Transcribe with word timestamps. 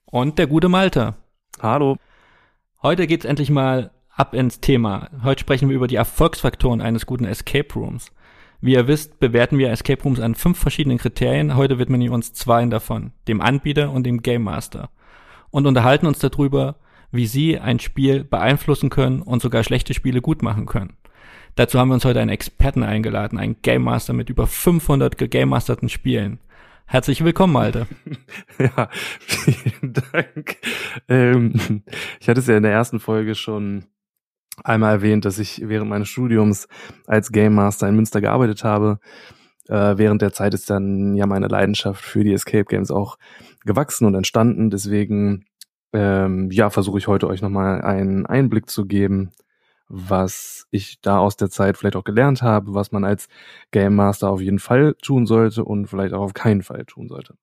Und 0.04 0.36
der 0.36 0.48
gute 0.48 0.68
Malte. 0.68 1.14
Hallo. 1.62 1.96
Heute 2.82 3.06
geht's 3.06 3.24
endlich 3.24 3.50
mal 3.50 3.92
ab 4.10 4.34
ins 4.34 4.58
Thema. 4.58 5.08
Heute 5.22 5.42
sprechen 5.42 5.68
wir 5.68 5.76
über 5.76 5.86
die 5.86 5.94
Erfolgsfaktoren 5.94 6.80
eines 6.80 7.06
guten 7.06 7.24
Escape 7.24 7.72
Rooms. 7.76 8.10
Wie 8.60 8.72
ihr 8.72 8.88
wisst, 8.88 9.20
bewerten 9.20 9.58
wir 9.58 9.70
Escape 9.70 10.02
Rooms 10.02 10.18
an 10.18 10.34
fünf 10.34 10.58
verschiedenen 10.58 10.98
Kriterien. 10.98 11.54
Heute 11.54 11.78
widmen 11.78 12.00
wir 12.00 12.10
uns 12.10 12.32
zwei 12.32 12.66
davon, 12.66 13.12
dem 13.28 13.40
Anbieter 13.40 13.92
und 13.92 14.02
dem 14.02 14.22
Game 14.22 14.42
Master. 14.42 14.90
Und 15.50 15.68
unterhalten 15.68 16.06
uns 16.06 16.18
darüber, 16.18 16.80
wie 17.12 17.28
sie 17.28 17.60
ein 17.60 17.78
Spiel 17.78 18.24
beeinflussen 18.24 18.90
können 18.90 19.22
und 19.22 19.40
sogar 19.40 19.62
schlechte 19.62 19.94
Spiele 19.94 20.20
gut 20.20 20.42
machen 20.42 20.66
können. 20.66 20.96
Dazu 21.54 21.78
haben 21.78 21.90
wir 21.90 21.94
uns 21.94 22.04
heute 22.04 22.20
einen 22.20 22.30
Experten 22.30 22.82
eingeladen, 22.82 23.38
einen 23.38 23.62
Game 23.62 23.84
Master 23.84 24.12
mit 24.12 24.30
über 24.30 24.48
500 24.48 25.16
gegame-masterten 25.16 25.88
Spielen. 25.88 26.40
Herzlich 26.88 27.24
willkommen, 27.24 27.52
Malte. 27.52 27.86
Ja, 28.58 28.88
vielen 29.20 29.92
Dank. 29.92 30.56
Ähm, 31.08 31.82
ich 32.20 32.28
hatte 32.28 32.40
es 32.40 32.46
ja 32.46 32.56
in 32.56 32.62
der 32.62 32.72
ersten 32.72 33.00
Folge 33.00 33.34
schon 33.34 33.84
einmal 34.64 34.94
erwähnt, 34.94 35.24
dass 35.24 35.38
ich 35.38 35.60
während 35.64 35.90
meines 35.90 36.08
Studiums 36.08 36.68
als 37.06 37.32
Game 37.32 37.54
Master 37.54 37.88
in 37.88 37.96
Münster 37.96 38.20
gearbeitet 38.20 38.64
habe. 38.64 38.98
Äh, 39.68 39.98
während 39.98 40.22
der 40.22 40.32
Zeit 40.32 40.54
ist 40.54 40.70
dann 40.70 41.14
ja 41.16 41.26
meine 41.26 41.48
Leidenschaft 41.48 42.02
für 42.02 42.24
die 42.24 42.32
Escape 42.32 42.64
Games 42.64 42.90
auch 42.90 43.18
gewachsen 43.64 44.06
und 44.06 44.14
entstanden. 44.14 44.70
Deswegen 44.70 45.44
ähm, 45.92 46.50
ja, 46.50 46.70
versuche 46.70 46.98
ich 46.98 47.08
heute 47.08 47.26
euch 47.26 47.42
nochmal 47.42 47.82
einen 47.82 48.26
Einblick 48.26 48.70
zu 48.70 48.86
geben, 48.86 49.32
was 49.88 50.66
ich 50.70 51.00
da 51.00 51.18
aus 51.18 51.36
der 51.36 51.50
Zeit 51.50 51.76
vielleicht 51.76 51.96
auch 51.96 52.04
gelernt 52.04 52.42
habe, 52.42 52.74
was 52.74 52.92
man 52.92 53.04
als 53.04 53.28
Game 53.70 53.94
Master 53.94 54.30
auf 54.30 54.40
jeden 54.40 54.58
Fall 54.58 54.94
tun 55.02 55.26
sollte 55.26 55.64
und 55.64 55.86
vielleicht 55.86 56.14
auch 56.14 56.22
auf 56.22 56.34
keinen 56.34 56.62
Fall 56.62 56.84
tun 56.84 57.08
sollte. 57.08 57.34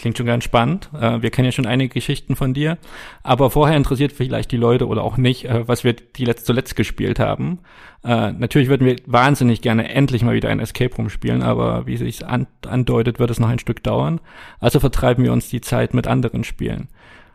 Klingt 0.00 0.16
schon 0.16 0.26
ganz 0.26 0.44
spannend. 0.44 0.88
Äh, 0.98 1.20
wir 1.20 1.30
kennen 1.30 1.44
ja 1.44 1.52
schon 1.52 1.66
einige 1.66 1.92
Geschichten 1.92 2.34
von 2.34 2.54
dir. 2.54 2.78
Aber 3.22 3.50
vorher 3.50 3.76
interessiert 3.76 4.12
vielleicht 4.12 4.50
die 4.50 4.56
Leute 4.56 4.86
oder 4.86 5.02
auch 5.02 5.18
nicht, 5.18 5.44
äh, 5.44 5.68
was 5.68 5.84
wir 5.84 5.92
die 5.92 6.24
letzt 6.24 6.46
zuletzt 6.46 6.74
gespielt 6.74 7.18
haben. 7.18 7.58
Äh, 8.02 8.32
natürlich 8.32 8.68
würden 8.68 8.86
wir 8.86 8.96
wahnsinnig 9.04 9.60
gerne 9.60 9.90
endlich 9.90 10.22
mal 10.22 10.34
wieder 10.34 10.48
ein 10.48 10.60
Escape 10.60 10.94
Room 10.96 11.10
spielen, 11.10 11.42
aber 11.42 11.86
wie 11.86 11.98
sich 11.98 12.26
an 12.26 12.46
andeutet, 12.66 13.18
wird 13.18 13.30
es 13.30 13.40
noch 13.40 13.50
ein 13.50 13.58
Stück 13.58 13.82
dauern. 13.82 14.20
Also 14.58 14.80
vertreiben 14.80 15.22
wir 15.22 15.34
uns 15.34 15.50
die 15.50 15.60
Zeit 15.60 15.92
mit 15.92 16.06
anderen 16.06 16.44
Spielen. 16.44 16.88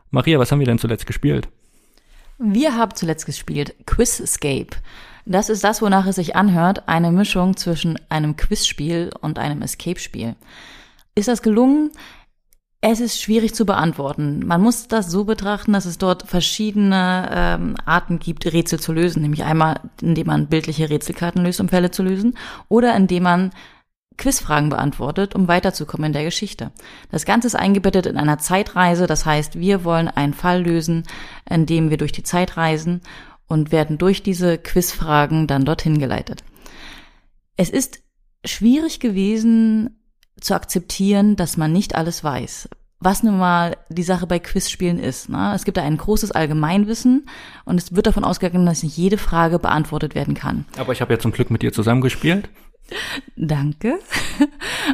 Maria, 0.09 0.39
was 0.39 0.51
haben 0.51 0.59
wir 0.59 0.65
denn 0.65 0.79
zuletzt 0.79 1.05
gespielt? 1.05 1.49
Wir 2.37 2.75
haben 2.75 2.95
zuletzt 2.95 3.25
gespielt 3.25 3.75
Quizscape. 3.85 4.77
Das 5.25 5.49
ist 5.49 5.63
das, 5.63 5.81
wonach 5.81 6.05
es 6.05 6.17
sich 6.17 6.35
anhört, 6.35 6.87
eine 6.87 7.11
Mischung 7.11 7.57
zwischen 7.57 7.99
einem 8.09 8.35
Quizspiel 8.35 9.09
und 9.21 9.39
einem 9.39 9.61
Escape-Spiel. 9.61 10.35
Ist 11.15 11.27
das 11.27 11.41
gelungen? 11.41 11.91
Es 12.81 12.99
ist 12.99 13.19
schwierig 13.19 13.55
zu 13.55 13.65
beantworten. 13.65 14.45
Man 14.45 14.61
muss 14.61 14.87
das 14.87 15.09
so 15.09 15.23
betrachten, 15.23 15.73
dass 15.73 15.85
es 15.85 15.97
dort 15.97 16.27
verschiedene 16.27 17.29
ähm, 17.31 17.75
Arten 17.85 18.19
gibt, 18.19 18.45
Rätsel 18.45 18.79
zu 18.79 18.93
lösen. 18.93 19.23
Nämlich 19.23 19.43
einmal, 19.43 19.79
indem 20.01 20.27
man 20.27 20.47
bildliche 20.47 20.89
Rätselkarten 20.89 21.43
löst, 21.43 21.59
um 21.59 21.69
Fälle 21.69 21.89
zu 21.89 22.03
lösen, 22.03 22.37
oder 22.69 22.95
indem 22.95 23.23
man 23.23 23.51
Quizfragen 24.17 24.69
beantwortet, 24.69 25.35
um 25.35 25.47
weiterzukommen 25.47 26.07
in 26.07 26.13
der 26.13 26.23
Geschichte. 26.23 26.71
Das 27.11 27.25
Ganze 27.25 27.47
ist 27.47 27.55
eingebettet 27.55 28.05
in 28.05 28.17
einer 28.17 28.37
Zeitreise. 28.37 29.07
Das 29.07 29.25
heißt, 29.25 29.59
wir 29.59 29.83
wollen 29.83 30.07
einen 30.07 30.33
Fall 30.33 30.63
lösen, 30.63 31.03
indem 31.49 31.89
wir 31.89 31.97
durch 31.97 32.11
die 32.11 32.23
Zeit 32.23 32.57
reisen 32.57 33.01
und 33.47 33.71
werden 33.71 33.97
durch 33.97 34.23
diese 34.23 34.57
Quizfragen 34.57 35.47
dann 35.47 35.65
dorthin 35.65 35.99
geleitet. 35.99 36.43
Es 37.57 37.69
ist 37.69 37.99
schwierig 38.43 38.99
gewesen, 38.99 40.01
zu 40.39 40.53
akzeptieren, 40.53 41.35
dass 41.35 41.57
man 41.57 41.71
nicht 41.71 41.95
alles 41.95 42.23
weiß. 42.23 42.69
Was 42.99 43.23
nun 43.23 43.37
mal 43.37 43.77
die 43.89 44.03
Sache 44.03 44.25
bei 44.25 44.39
Quizspielen 44.39 44.99
ist. 44.99 45.29
Ne? 45.29 45.53
Es 45.53 45.63
gibt 45.63 45.77
da 45.77 45.83
ein 45.83 45.97
großes 45.97 46.31
Allgemeinwissen 46.31 47.27
und 47.65 47.79
es 47.79 47.95
wird 47.95 48.07
davon 48.07 48.23
ausgegangen, 48.23 48.65
dass 48.65 48.83
nicht 48.83 48.97
jede 48.97 49.17
Frage 49.17 49.59
beantwortet 49.59 50.15
werden 50.15 50.33
kann. 50.33 50.65
Aber 50.77 50.93
ich 50.93 51.01
habe 51.01 51.13
ja 51.13 51.19
zum 51.19 51.31
Glück 51.31 51.51
mit 51.51 51.61
dir 51.61 51.71
zusammengespielt. 51.71 52.49
Danke. 53.35 53.99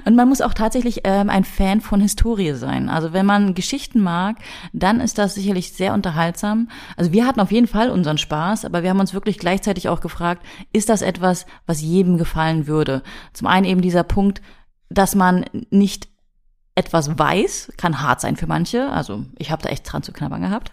Und 0.05 0.15
man 0.15 0.29
muss 0.29 0.41
auch 0.41 0.53
tatsächlich 0.53 1.01
ähm, 1.03 1.29
ein 1.29 1.43
Fan 1.43 1.81
von 1.81 1.99
Historie 1.99 2.53
sein. 2.53 2.89
Also 2.89 3.13
wenn 3.13 3.25
man 3.25 3.53
Geschichten 3.53 4.01
mag, 4.01 4.37
dann 4.71 4.99
ist 4.99 5.17
das 5.17 5.35
sicherlich 5.35 5.73
sehr 5.73 5.93
unterhaltsam. 5.93 6.69
Also 6.95 7.11
wir 7.11 7.25
hatten 7.27 7.41
auf 7.41 7.51
jeden 7.51 7.67
Fall 7.67 7.89
unseren 7.89 8.17
Spaß, 8.17 8.65
aber 8.65 8.83
wir 8.83 8.89
haben 8.89 8.99
uns 8.99 9.13
wirklich 9.13 9.37
gleichzeitig 9.37 9.89
auch 9.89 10.01
gefragt, 10.01 10.45
ist 10.71 10.89
das 10.89 11.01
etwas, 11.01 11.45
was 11.65 11.81
jedem 11.81 12.17
gefallen 12.17 12.67
würde? 12.67 13.03
Zum 13.33 13.47
einen 13.47 13.65
eben 13.65 13.81
dieser 13.81 14.03
Punkt, 14.03 14.41
dass 14.89 15.15
man 15.15 15.45
nicht 15.69 16.07
etwas 16.75 17.17
weiß, 17.19 17.73
kann 17.77 18.01
hart 18.01 18.21
sein 18.21 18.37
für 18.37 18.47
manche. 18.47 18.89
Also 18.89 19.25
ich 19.37 19.51
habe 19.51 19.61
da 19.61 19.69
echt 19.69 19.91
dran 19.91 20.03
zu 20.03 20.13
knabbern 20.13 20.41
gehabt. 20.41 20.71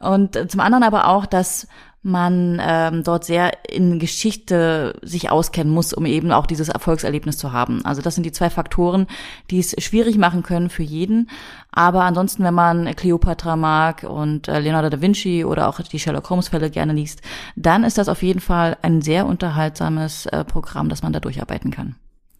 Und 0.00 0.50
zum 0.50 0.60
anderen 0.60 0.84
aber 0.84 1.08
auch, 1.08 1.26
dass 1.26 1.66
man 2.04 2.60
ähm, 2.62 3.02
dort 3.02 3.24
sehr 3.24 3.52
in 3.68 3.98
Geschichte 3.98 4.94
sich 5.02 5.30
auskennen 5.30 5.72
muss, 5.72 5.92
um 5.92 6.06
eben 6.06 6.32
auch 6.32 6.46
dieses 6.46 6.68
Erfolgserlebnis 6.68 7.38
zu 7.38 7.52
haben. 7.52 7.84
Also 7.84 8.02
das 8.02 8.14
sind 8.14 8.24
die 8.24 8.32
zwei 8.32 8.50
Faktoren, 8.50 9.06
die 9.50 9.58
es 9.58 9.74
schwierig 9.82 10.18
machen 10.18 10.42
können 10.42 10.70
für 10.70 10.82
jeden. 10.82 11.30
Aber 11.72 12.04
ansonsten, 12.04 12.44
wenn 12.44 12.54
man 12.54 12.94
Cleopatra 12.94 13.56
mag 13.56 14.04
und 14.04 14.48
äh, 14.48 14.60
Leonardo 14.60 14.90
da 14.90 15.00
Vinci 15.00 15.44
oder 15.44 15.68
auch 15.68 15.80
die 15.80 15.98
Sherlock 15.98 16.28
Holmes 16.30 16.48
Fälle 16.48 16.70
gerne 16.70 16.92
liest, 16.92 17.22
dann 17.56 17.84
ist 17.84 17.98
das 17.98 18.08
auf 18.08 18.22
jeden 18.22 18.40
Fall 18.40 18.76
ein 18.82 19.00
sehr 19.02 19.26
unterhaltsames 19.26 20.26
äh, 20.26 20.44
Programm, 20.44 20.88
das 20.88 21.02
man 21.02 21.12
da 21.12 21.20
durcharbeiten 21.20 21.70
kann 21.70 21.96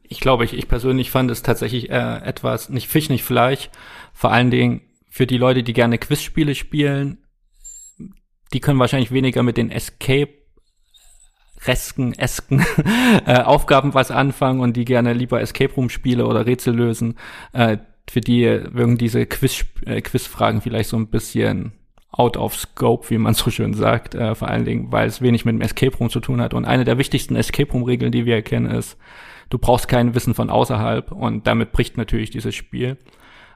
ich 0.06 0.20
glaube, 0.20 0.44
ich, 0.44 0.52
ich 0.52 0.68
persönlich 0.68 1.10
fand 1.10 1.30
es 1.30 1.42
tatsächlich 1.42 1.90
äh, 1.90 2.18
etwas, 2.18 2.68
nicht 2.68 2.88
Fisch, 2.88 3.08
nicht 3.08 3.24
Fleisch. 3.24 3.70
Vor 4.12 4.30
allen 4.30 4.50
Dingen 4.50 4.82
für 5.08 5.26
die 5.26 5.38
Leute, 5.38 5.62
die 5.62 5.72
gerne 5.72 5.98
Quizspiele 5.98 6.54
spielen, 6.54 7.18
die 8.54 8.60
können 8.60 8.78
wahrscheinlich 8.78 9.12
weniger 9.12 9.42
mit 9.42 9.56
den 9.56 9.70
Escape 9.70 10.30
Resken, 11.66 12.12
Esken 12.14 12.64
äh, 13.26 13.40
Aufgaben 13.40 13.94
was 13.94 14.10
anfangen 14.10 14.60
und 14.60 14.76
die 14.76 14.84
gerne 14.84 15.12
lieber 15.12 15.40
Escape 15.40 15.74
Room 15.74 15.90
Spiele 15.90 16.26
oder 16.26 16.46
Rätsel 16.46 16.74
lösen. 16.74 17.16
Äh, 17.52 17.78
für 18.08 18.20
die 18.20 18.44
wirken 18.44 18.98
diese 18.98 19.26
Quiz, 19.26 19.64
äh, 19.86 20.00
Quizfragen 20.00 20.60
vielleicht 20.60 20.90
so 20.90 20.96
ein 20.96 21.08
bisschen 21.08 21.72
out 22.10 22.36
of 22.36 22.54
scope, 22.54 23.10
wie 23.10 23.18
man 23.18 23.34
so 23.34 23.50
schön 23.50 23.74
sagt, 23.74 24.14
äh, 24.14 24.34
vor 24.34 24.48
allen 24.48 24.64
Dingen, 24.64 24.92
weil 24.92 25.08
es 25.08 25.20
wenig 25.20 25.44
mit 25.44 25.54
dem 25.54 25.62
Escape 25.62 25.96
Room 25.96 26.10
zu 26.10 26.20
tun 26.20 26.40
hat. 26.40 26.54
Und 26.54 26.64
eine 26.64 26.84
der 26.84 26.98
wichtigsten 26.98 27.34
Escape 27.34 27.72
Room 27.72 27.82
Regeln, 27.82 28.12
die 28.12 28.24
wir 28.24 28.36
erkennen, 28.36 28.70
ist, 28.70 28.96
Du 29.50 29.58
brauchst 29.58 29.88
kein 29.88 30.14
Wissen 30.14 30.34
von 30.34 30.50
außerhalb 30.50 31.12
und 31.12 31.46
damit 31.46 31.72
bricht 31.72 31.96
natürlich 31.96 32.30
dieses 32.30 32.54
Spiel. 32.54 32.96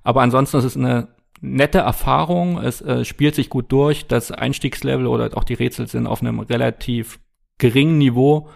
Aber 0.03 0.23
ansonsten 0.23 0.59
ist 0.59 0.65
es 0.65 0.77
eine 0.77 1.09
nette 1.41 1.79
Erfahrung. 1.79 2.59
Es 2.59 2.81
äh, 2.81 3.05
spielt 3.05 3.35
sich 3.35 3.51
gut 3.51 3.71
durch. 3.73 4.07
Das 4.07 4.31
Einstiegslevel 4.31 5.07
oder 5.07 5.37
auch 5.37 5.45
die 5.45 5.55
Rätsel 5.55 5.87
sind 5.87 6.07
auf 6.07 6.21
einem 6.21 6.41
relativ 6.41 7.19
geringen 7.59 7.99
Niveau, 7.99 8.49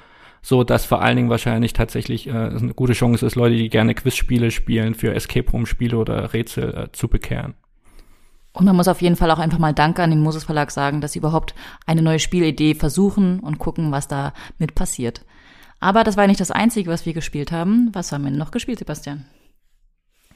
so 0.43 0.65
dass 0.65 0.85
vor 0.85 1.03
allen 1.03 1.17
Dingen 1.17 1.31
wahrscheinlich 1.31 1.73
tatsächlich 1.73 2.27
äh, 2.27 2.33
eine 2.33 2.75
gute 2.75 2.93
Chance 2.93 3.27
ist, 3.27 3.35
Leute, 3.35 3.57
die 3.57 3.69
gerne 3.69 3.95
Quizspiele 3.95 4.51
spielen, 4.51 4.95
für 4.95 5.15
Escape 5.15 5.51
Room 5.51 5.67
Spiele 5.67 5.97
oder 5.97 6.33
Rätsel 6.33 6.75
äh, 6.75 6.93
zu 6.93 7.09
bekehren. 7.09 7.55
Und 8.53 8.67
man 8.67 8.77
muss 8.77 8.89
auf 8.89 9.01
jeden 9.01 9.17
Fall 9.17 9.31
auch 9.31 9.39
einfach 9.39 9.59
mal 9.59 9.73
Danke 9.73 10.03
an 10.03 10.11
den 10.11 10.21
Moses 10.21 10.45
Verlag 10.45 10.71
sagen, 10.71 11.01
dass 11.01 11.13
sie 11.13 11.21
überhaupt 11.21 11.55
eine 11.87 12.03
neue 12.03 12.19
Spielidee 12.19 12.75
versuchen 12.75 13.41
und 13.41 13.59
gucken, 13.59 13.93
was 13.93 14.09
da 14.09 14.35
mit 14.59 14.75
passiert. 14.75 15.25
Aber 15.81 16.05
das 16.05 16.17
war 16.17 16.27
nicht 16.27 16.41
das 16.41 16.51
Einzige, 16.51 16.91
was 16.91 17.07
wir 17.07 17.15
gespielt 17.15 17.51
haben. 17.51 17.91
Was 17.93 18.13
haben 18.13 18.25
wir 18.25 18.31
noch 18.31 18.51
gespielt, 18.51 18.79
Sebastian? 18.79 19.25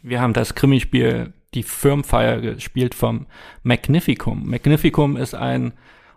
Wir 0.02 0.20
haben 0.20 0.32
das 0.32 0.54
Krimispiel 0.54 1.34
Die 1.54 1.62
Firmfire 1.62 2.40
gespielt 2.40 2.94
vom 2.94 3.26
Magnificum. 3.62 4.48
Magnificum 4.48 5.16
ist 5.16 5.34
ein 5.34 5.72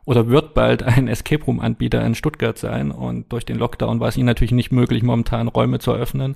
oder 0.05 0.27
wird 0.27 0.55
bald 0.55 0.81
ein 0.81 1.07
Escape 1.07 1.43
Room 1.43 1.59
Anbieter 1.59 2.03
in 2.03 2.15
Stuttgart 2.15 2.57
sein 2.57 2.91
und 2.91 3.31
durch 3.31 3.45
den 3.45 3.57
Lockdown 3.57 3.99
war 3.99 4.07
es 4.07 4.17
ihnen 4.17 4.25
natürlich 4.25 4.51
nicht 4.51 4.71
möglich, 4.71 5.03
momentan 5.03 5.47
Räume 5.47 5.79
zu 5.79 5.91
eröffnen. 5.91 6.35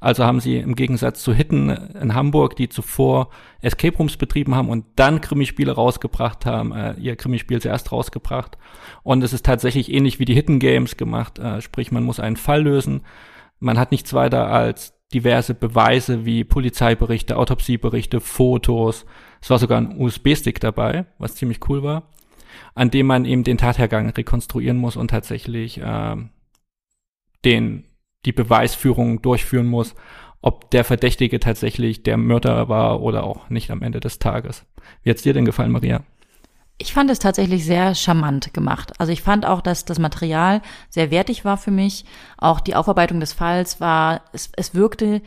Also 0.00 0.24
haben 0.24 0.40
sie 0.40 0.56
im 0.56 0.74
Gegensatz 0.74 1.22
zu 1.22 1.34
Hitten 1.34 1.68
in 1.68 2.14
Hamburg, 2.14 2.56
die 2.56 2.70
zuvor 2.70 3.28
Escape 3.60 3.98
Rooms 3.98 4.16
betrieben 4.16 4.54
haben 4.54 4.70
und 4.70 4.86
dann 4.96 5.20
Krimispiele 5.20 5.72
rausgebracht 5.72 6.46
haben, 6.46 6.72
äh, 6.72 6.94
ihr 6.94 7.16
Krimispiel 7.16 7.60
zuerst 7.60 7.92
rausgebracht. 7.92 8.56
Und 9.02 9.22
es 9.22 9.34
ist 9.34 9.44
tatsächlich 9.44 9.92
ähnlich 9.92 10.18
wie 10.18 10.24
die 10.24 10.34
Hitten 10.34 10.58
Games 10.58 10.96
gemacht, 10.96 11.38
äh, 11.38 11.60
sprich 11.60 11.92
man 11.92 12.04
muss 12.04 12.18
einen 12.18 12.36
Fall 12.36 12.62
lösen. 12.62 13.02
Man 13.58 13.78
hat 13.78 13.90
nichts 13.90 14.14
weiter 14.14 14.46
als 14.46 14.94
diverse 15.12 15.54
Beweise 15.54 16.24
wie 16.24 16.44
Polizeiberichte, 16.44 17.36
Autopsieberichte, 17.36 18.20
Fotos. 18.20 19.06
Es 19.40 19.50
war 19.50 19.58
sogar 19.58 19.80
ein 19.80 20.00
USB-Stick 20.00 20.60
dabei, 20.60 21.06
was 21.18 21.34
ziemlich 21.34 21.68
cool 21.68 21.82
war, 21.82 22.04
an 22.74 22.90
dem 22.90 23.06
man 23.06 23.24
eben 23.24 23.44
den 23.44 23.58
Tathergang 23.58 24.10
rekonstruieren 24.10 24.76
muss 24.76 24.96
und 24.96 25.08
tatsächlich 25.08 25.80
äh, 25.80 26.16
den 27.44 27.84
die 28.26 28.32
Beweisführung 28.32 29.22
durchführen 29.22 29.66
muss, 29.66 29.94
ob 30.42 30.70
der 30.70 30.84
Verdächtige 30.84 31.40
tatsächlich 31.40 32.02
der 32.02 32.16
Mörder 32.16 32.68
war 32.68 33.00
oder 33.00 33.24
auch 33.24 33.48
nicht 33.50 33.70
am 33.70 33.82
Ende 33.82 34.00
des 34.00 34.18
Tages. 34.18 34.66
Wie 35.02 35.10
hat's 35.10 35.22
dir 35.22 35.32
denn 35.32 35.44
gefallen, 35.44 35.72
Maria? 35.72 36.04
Ich 36.82 36.94
fand 36.94 37.10
es 37.10 37.18
tatsächlich 37.18 37.66
sehr 37.66 37.94
charmant 37.94 38.54
gemacht. 38.54 38.94
Also 38.98 39.12
ich 39.12 39.20
fand 39.20 39.44
auch, 39.44 39.60
dass 39.60 39.84
das 39.84 39.98
Material 39.98 40.62
sehr 40.88 41.10
wertig 41.10 41.44
war 41.44 41.58
für 41.58 41.70
mich. 41.70 42.06
Auch 42.38 42.58
die 42.58 42.74
Aufarbeitung 42.74 43.20
des 43.20 43.34
Falls 43.34 43.82
war, 43.82 44.22
es, 44.32 44.50
es 44.56 44.74
wirkte 44.74 45.20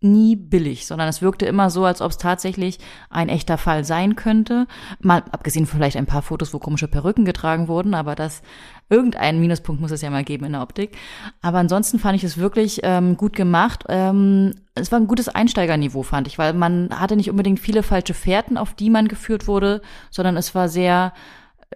nie 0.00 0.36
billig, 0.36 0.86
sondern 0.86 1.08
es 1.08 1.22
wirkte 1.22 1.46
immer 1.46 1.70
so, 1.70 1.84
als 1.84 2.02
ob 2.02 2.10
es 2.10 2.18
tatsächlich 2.18 2.78
ein 3.08 3.28
echter 3.28 3.56
Fall 3.56 3.84
sein 3.84 4.14
könnte. 4.14 4.66
Mal 5.00 5.24
abgesehen 5.30 5.66
von 5.66 5.78
vielleicht 5.78 5.96
ein 5.96 6.06
paar 6.06 6.22
Fotos, 6.22 6.52
wo 6.52 6.58
komische 6.58 6.88
Perücken 6.88 7.24
getragen 7.24 7.66
wurden, 7.66 7.94
aber 7.94 8.14
das 8.14 8.42
irgendeinen 8.90 9.40
Minuspunkt 9.40 9.80
muss 9.80 9.90
es 9.90 10.02
ja 10.02 10.10
mal 10.10 10.24
geben 10.24 10.44
in 10.44 10.52
der 10.52 10.62
Optik. 10.62 10.96
Aber 11.40 11.58
ansonsten 11.58 11.98
fand 11.98 12.16
ich 12.16 12.24
es 12.24 12.36
wirklich 12.36 12.80
ähm, 12.82 13.16
gut 13.16 13.34
gemacht. 13.34 13.84
Ähm, 13.88 14.54
es 14.74 14.92
war 14.92 15.00
ein 15.00 15.08
gutes 15.08 15.28
Einsteigerniveau, 15.28 16.02
fand 16.02 16.26
ich, 16.28 16.36
weil 16.36 16.52
man 16.52 16.90
hatte 16.90 17.16
nicht 17.16 17.30
unbedingt 17.30 17.58
viele 17.58 17.82
falsche 17.82 18.14
Fährten, 18.14 18.58
auf 18.58 18.74
die 18.74 18.90
man 18.90 19.08
geführt 19.08 19.46
wurde, 19.48 19.80
sondern 20.10 20.36
es 20.36 20.54
war 20.54 20.68
sehr 20.68 21.14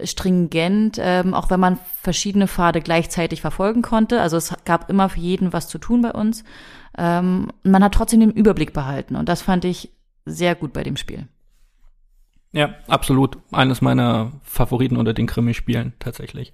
stringent, 0.04 0.98
ähm, 1.00 1.34
auch 1.34 1.50
wenn 1.50 1.60
man 1.60 1.78
verschiedene 2.02 2.48
Pfade 2.48 2.80
gleichzeitig 2.80 3.40
verfolgen 3.40 3.82
konnte. 3.82 4.20
Also 4.20 4.36
es 4.36 4.54
gab 4.64 4.90
immer 4.90 5.08
für 5.08 5.20
jeden 5.20 5.52
was 5.52 5.68
zu 5.68 5.78
tun 5.78 6.02
bei 6.02 6.12
uns. 6.12 6.44
Ähm, 6.98 7.48
man 7.62 7.84
hat 7.84 7.94
trotzdem 7.94 8.20
den 8.20 8.30
Überblick 8.30 8.72
behalten 8.72 9.16
und 9.16 9.28
das 9.28 9.42
fand 9.42 9.64
ich 9.64 9.90
sehr 10.26 10.54
gut 10.54 10.72
bei 10.72 10.82
dem 10.82 10.96
Spiel. 10.96 11.28
Ja, 12.52 12.74
absolut. 12.88 13.38
Eines 13.52 13.80
meiner 13.80 14.32
Favoriten 14.42 14.96
unter 14.96 15.14
den 15.14 15.26
Krimi-Spielen 15.26 15.92
tatsächlich. 15.98 16.52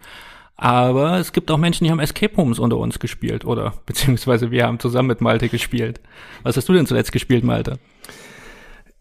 Aber 0.56 1.18
es 1.18 1.32
gibt 1.32 1.50
auch 1.50 1.58
Menschen, 1.58 1.84
die 1.84 1.90
haben 1.90 2.00
Escape 2.00 2.34
Rooms 2.36 2.58
unter 2.58 2.78
uns 2.78 2.98
gespielt, 2.98 3.44
oder? 3.44 3.74
Beziehungsweise 3.86 4.50
wir 4.50 4.66
haben 4.66 4.78
zusammen 4.78 5.08
mit 5.08 5.20
Malte 5.20 5.48
gespielt. 5.48 6.00
Was 6.42 6.56
hast 6.56 6.68
du 6.68 6.72
denn 6.72 6.86
zuletzt 6.86 7.12
gespielt, 7.12 7.44
Malte? 7.44 7.78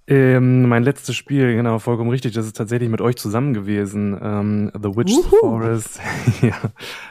Ähm, 0.07 0.69
mein 0.69 0.83
letztes 0.83 1.15
Spiel, 1.15 1.55
genau, 1.55 1.79
vollkommen 1.79 2.11
richtig. 2.11 2.33
Das 2.33 2.45
ist 2.45 2.55
tatsächlich 2.55 2.89
mit 2.89 3.01
euch 3.01 3.15
zusammen 3.15 3.53
gewesen. 3.53 4.17
Ähm, 4.21 4.71
The 4.73 4.95
Witch's. 4.95 5.25
Forest 5.39 5.99
ja, 6.41 6.57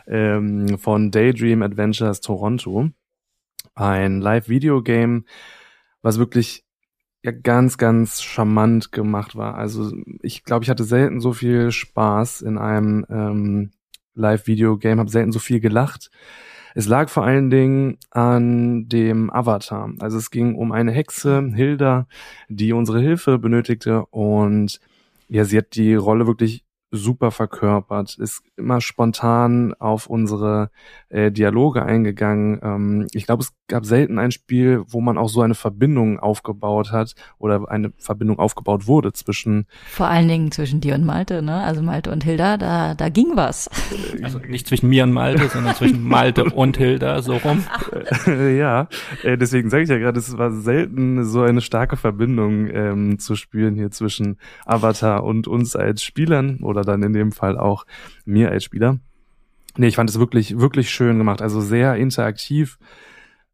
ähm, 0.06 0.78
von 0.78 1.10
Daydream 1.10 1.62
Adventures 1.62 2.20
Toronto. 2.20 2.90
Ein 3.74 4.20
Live-Video-Game, 4.20 5.24
was 6.02 6.18
wirklich 6.18 6.64
ja 7.22 7.32
ganz, 7.32 7.78
ganz 7.78 8.22
charmant 8.22 8.92
gemacht 8.92 9.34
war. 9.34 9.54
Also 9.54 9.92
ich 10.22 10.44
glaube, 10.44 10.64
ich 10.64 10.70
hatte 10.70 10.84
selten 10.84 11.20
so 11.20 11.32
viel 11.32 11.72
Spaß 11.72 12.42
in 12.42 12.58
einem 12.58 13.06
ähm, 13.08 13.70
Live-Video-Game, 14.14 15.00
habe 15.00 15.10
selten 15.10 15.32
so 15.32 15.38
viel 15.38 15.60
gelacht. 15.60 16.10
Es 16.74 16.86
lag 16.86 17.08
vor 17.08 17.24
allen 17.24 17.50
Dingen 17.50 17.98
an 18.10 18.88
dem 18.88 19.30
Avatar. 19.30 19.92
Also 20.00 20.18
es 20.18 20.30
ging 20.30 20.56
um 20.56 20.72
eine 20.72 20.92
Hexe, 20.92 21.50
Hilda, 21.54 22.06
die 22.48 22.72
unsere 22.72 23.00
Hilfe 23.00 23.38
benötigte 23.38 24.04
und 24.06 24.80
ja, 25.28 25.44
sie 25.44 25.56
hat 25.58 25.76
die 25.76 25.94
Rolle 25.94 26.26
wirklich 26.26 26.64
super 26.90 27.30
verkörpert, 27.30 28.18
ist 28.18 28.42
immer 28.56 28.80
spontan 28.80 29.74
auf 29.74 30.06
unsere 30.06 30.70
äh, 31.08 31.30
Dialoge 31.32 31.84
eingegangen. 31.84 32.60
Ähm, 32.62 33.06
ich 33.12 33.26
glaube, 33.26 33.42
es 33.42 33.52
gab 33.69 33.87
selten 33.87 34.19
ein 34.19 34.31
Spiel, 34.31 34.82
wo 34.87 35.00
man 35.00 35.16
auch 35.16 35.28
so 35.28 35.40
eine 35.40 35.55
Verbindung 35.55 36.19
aufgebaut 36.19 36.93
hat 36.93 37.14
oder 37.38 37.70
eine 37.70 37.93
Verbindung 37.96 38.38
aufgebaut 38.38 38.87
wurde 38.87 39.12
zwischen. 39.12 39.66
Vor 39.88 40.06
allen 40.06 40.28
Dingen 40.28 40.52
zwischen 40.52 40.81
dir 40.81 40.94
und 40.94 41.05
Malte, 41.05 41.40
ne? 41.40 41.62
Also 41.62 41.81
Malte 41.81 42.11
und 42.11 42.25
Hilda, 42.25 42.58
da, 42.58 42.94
da 42.94 43.08
ging 43.08 43.32
was. 43.34 43.70
Also 44.22 44.38
nicht 44.38 44.66
zwischen 44.66 44.88
mir 44.88 45.05
und 45.05 45.12
Malte, 45.12 45.49
sondern 45.49 45.75
zwischen 45.75 46.02
Malte 46.08 46.44
und 46.44 46.76
Hilda, 46.76 47.20
so 47.20 47.37
rum. 47.37 47.64
ja, 48.26 48.88
äh, 49.22 49.37
deswegen 49.37 49.69
sage 49.69 49.82
ich 49.82 49.88
ja 49.88 49.99
gerade, 49.99 50.19
es 50.19 50.38
war 50.38 50.50
selten 50.52 51.25
so 51.25 51.43
eine 51.43 51.60
starke 51.60 51.96
Verbindung 51.96 52.69
ähm, 52.69 53.19
zu 53.19 53.34
spüren 53.34 53.75
hier 53.75 53.90
zwischen 53.90 54.38
Avatar 54.64 55.25
und 55.25 55.46
uns 55.46 55.76
als 55.76 56.02
Spielern 56.02 56.60
oder 56.60 56.82
dann 56.82 57.02
in 57.02 57.12
dem 57.12 57.32
Fall 57.32 57.58
auch 57.58 57.84
mir 58.25 58.50
als 58.50 58.64
Spieler. 58.64 58.99
Nee, 59.76 59.88
ich 59.88 59.96
fand 59.96 60.08
es 60.08 60.19
wirklich, 60.19 60.58
wirklich 60.58 60.90
schön 60.90 61.19
gemacht. 61.19 61.43
Also 61.43 61.60
sehr 61.60 61.96
interaktiv. 61.96 62.78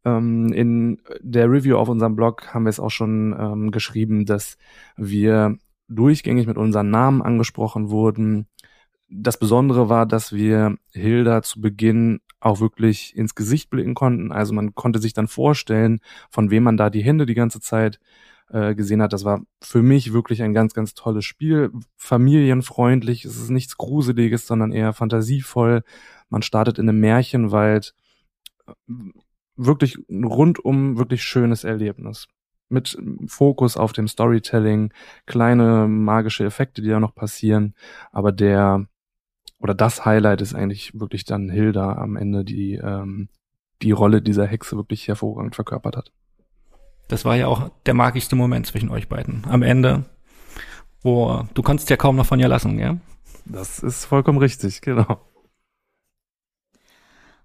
Ähm, 0.03 0.51
in 0.53 1.01
der 1.21 1.49
Review 1.49 1.77
auf 1.77 1.89
unserem 1.89 2.15
Blog 2.15 2.53
haben 2.53 2.65
wir 2.65 2.69
es 2.69 2.79
auch 2.79 2.89
schon 2.89 3.35
ähm, 3.39 3.71
geschrieben, 3.71 4.25
dass 4.25 4.57
wir 4.97 5.57
durchgängig 5.87 6.47
mit 6.47 6.57
unseren 6.57 6.89
Namen 6.89 7.21
angesprochen 7.21 7.89
wurden. 7.89 8.47
Das 9.09 9.37
Besondere 9.37 9.89
war, 9.89 10.05
dass 10.05 10.33
wir 10.33 10.77
Hilda 10.93 11.43
zu 11.43 11.61
Beginn 11.61 12.21
auch 12.39 12.59
wirklich 12.59 13.15
ins 13.15 13.35
Gesicht 13.35 13.69
blicken 13.69 13.93
konnten. 13.93 14.31
Also 14.31 14.53
man 14.53 14.73
konnte 14.73 14.99
sich 14.99 15.13
dann 15.13 15.27
vorstellen, 15.27 15.99
von 16.29 16.49
wem 16.49 16.63
man 16.63 16.77
da 16.77 16.89
die 16.89 17.03
Hände 17.03 17.25
die 17.25 17.35
ganze 17.35 17.59
Zeit 17.59 17.99
äh, 18.49 18.73
gesehen 18.73 19.01
hat. 19.01 19.13
Das 19.13 19.25
war 19.25 19.41
für 19.61 19.81
mich 19.81 20.13
wirklich 20.13 20.41
ein 20.41 20.53
ganz, 20.53 20.73
ganz 20.73 20.93
tolles 20.93 21.25
Spiel. 21.25 21.71
Familienfreundlich, 21.97 23.25
es 23.25 23.37
ist 23.37 23.49
nichts 23.49 23.77
Gruseliges, 23.77 24.47
sondern 24.47 24.71
eher 24.71 24.93
fantasievoll. 24.93 25.83
Man 26.29 26.41
startet 26.41 26.79
in 26.79 26.89
einem 26.89 26.99
Märchenwald. 26.99 27.93
Wirklich 29.55 29.97
rundum 30.09 30.97
wirklich 30.97 31.23
schönes 31.23 31.63
Erlebnis. 31.63 32.27
Mit 32.69 32.97
Fokus 33.27 33.75
auf 33.75 33.91
dem 33.91 34.07
Storytelling, 34.07 34.93
kleine 35.25 35.87
magische 35.87 36.45
Effekte, 36.45 36.81
die 36.81 36.89
da 36.89 36.99
noch 36.99 37.13
passieren. 37.15 37.75
Aber 38.11 38.31
der 38.31 38.87
oder 39.59 39.75
das 39.75 40.05
Highlight 40.05 40.41
ist 40.41 40.55
eigentlich 40.55 40.99
wirklich 40.99 41.25
dann 41.25 41.49
Hilda 41.49 41.93
am 41.93 42.15
Ende, 42.15 42.43
die 42.43 42.75
ähm, 42.75 43.29
die 43.81 43.91
Rolle 43.91 44.21
dieser 44.21 44.45
Hexe 44.45 44.75
wirklich 44.75 45.07
hervorragend 45.07 45.55
verkörpert 45.55 45.97
hat. 45.97 46.11
Das 47.07 47.25
war 47.25 47.35
ja 47.35 47.47
auch 47.47 47.69
der 47.85 47.93
magischste 47.93 48.35
Moment 48.35 48.67
zwischen 48.67 48.89
euch 48.89 49.09
beiden. 49.09 49.43
Am 49.47 49.63
Ende, 49.63 50.05
wo 51.01 51.45
du 51.53 51.61
konntest 51.61 51.89
ja 51.89 51.97
kaum 51.97 52.15
noch 52.15 52.25
von 52.25 52.39
ihr 52.39 52.47
lassen, 52.47 52.79
ja? 52.79 52.97
Das 53.45 53.79
ist 53.79 54.05
vollkommen 54.05 54.37
richtig, 54.37 54.81
genau. 54.81 55.19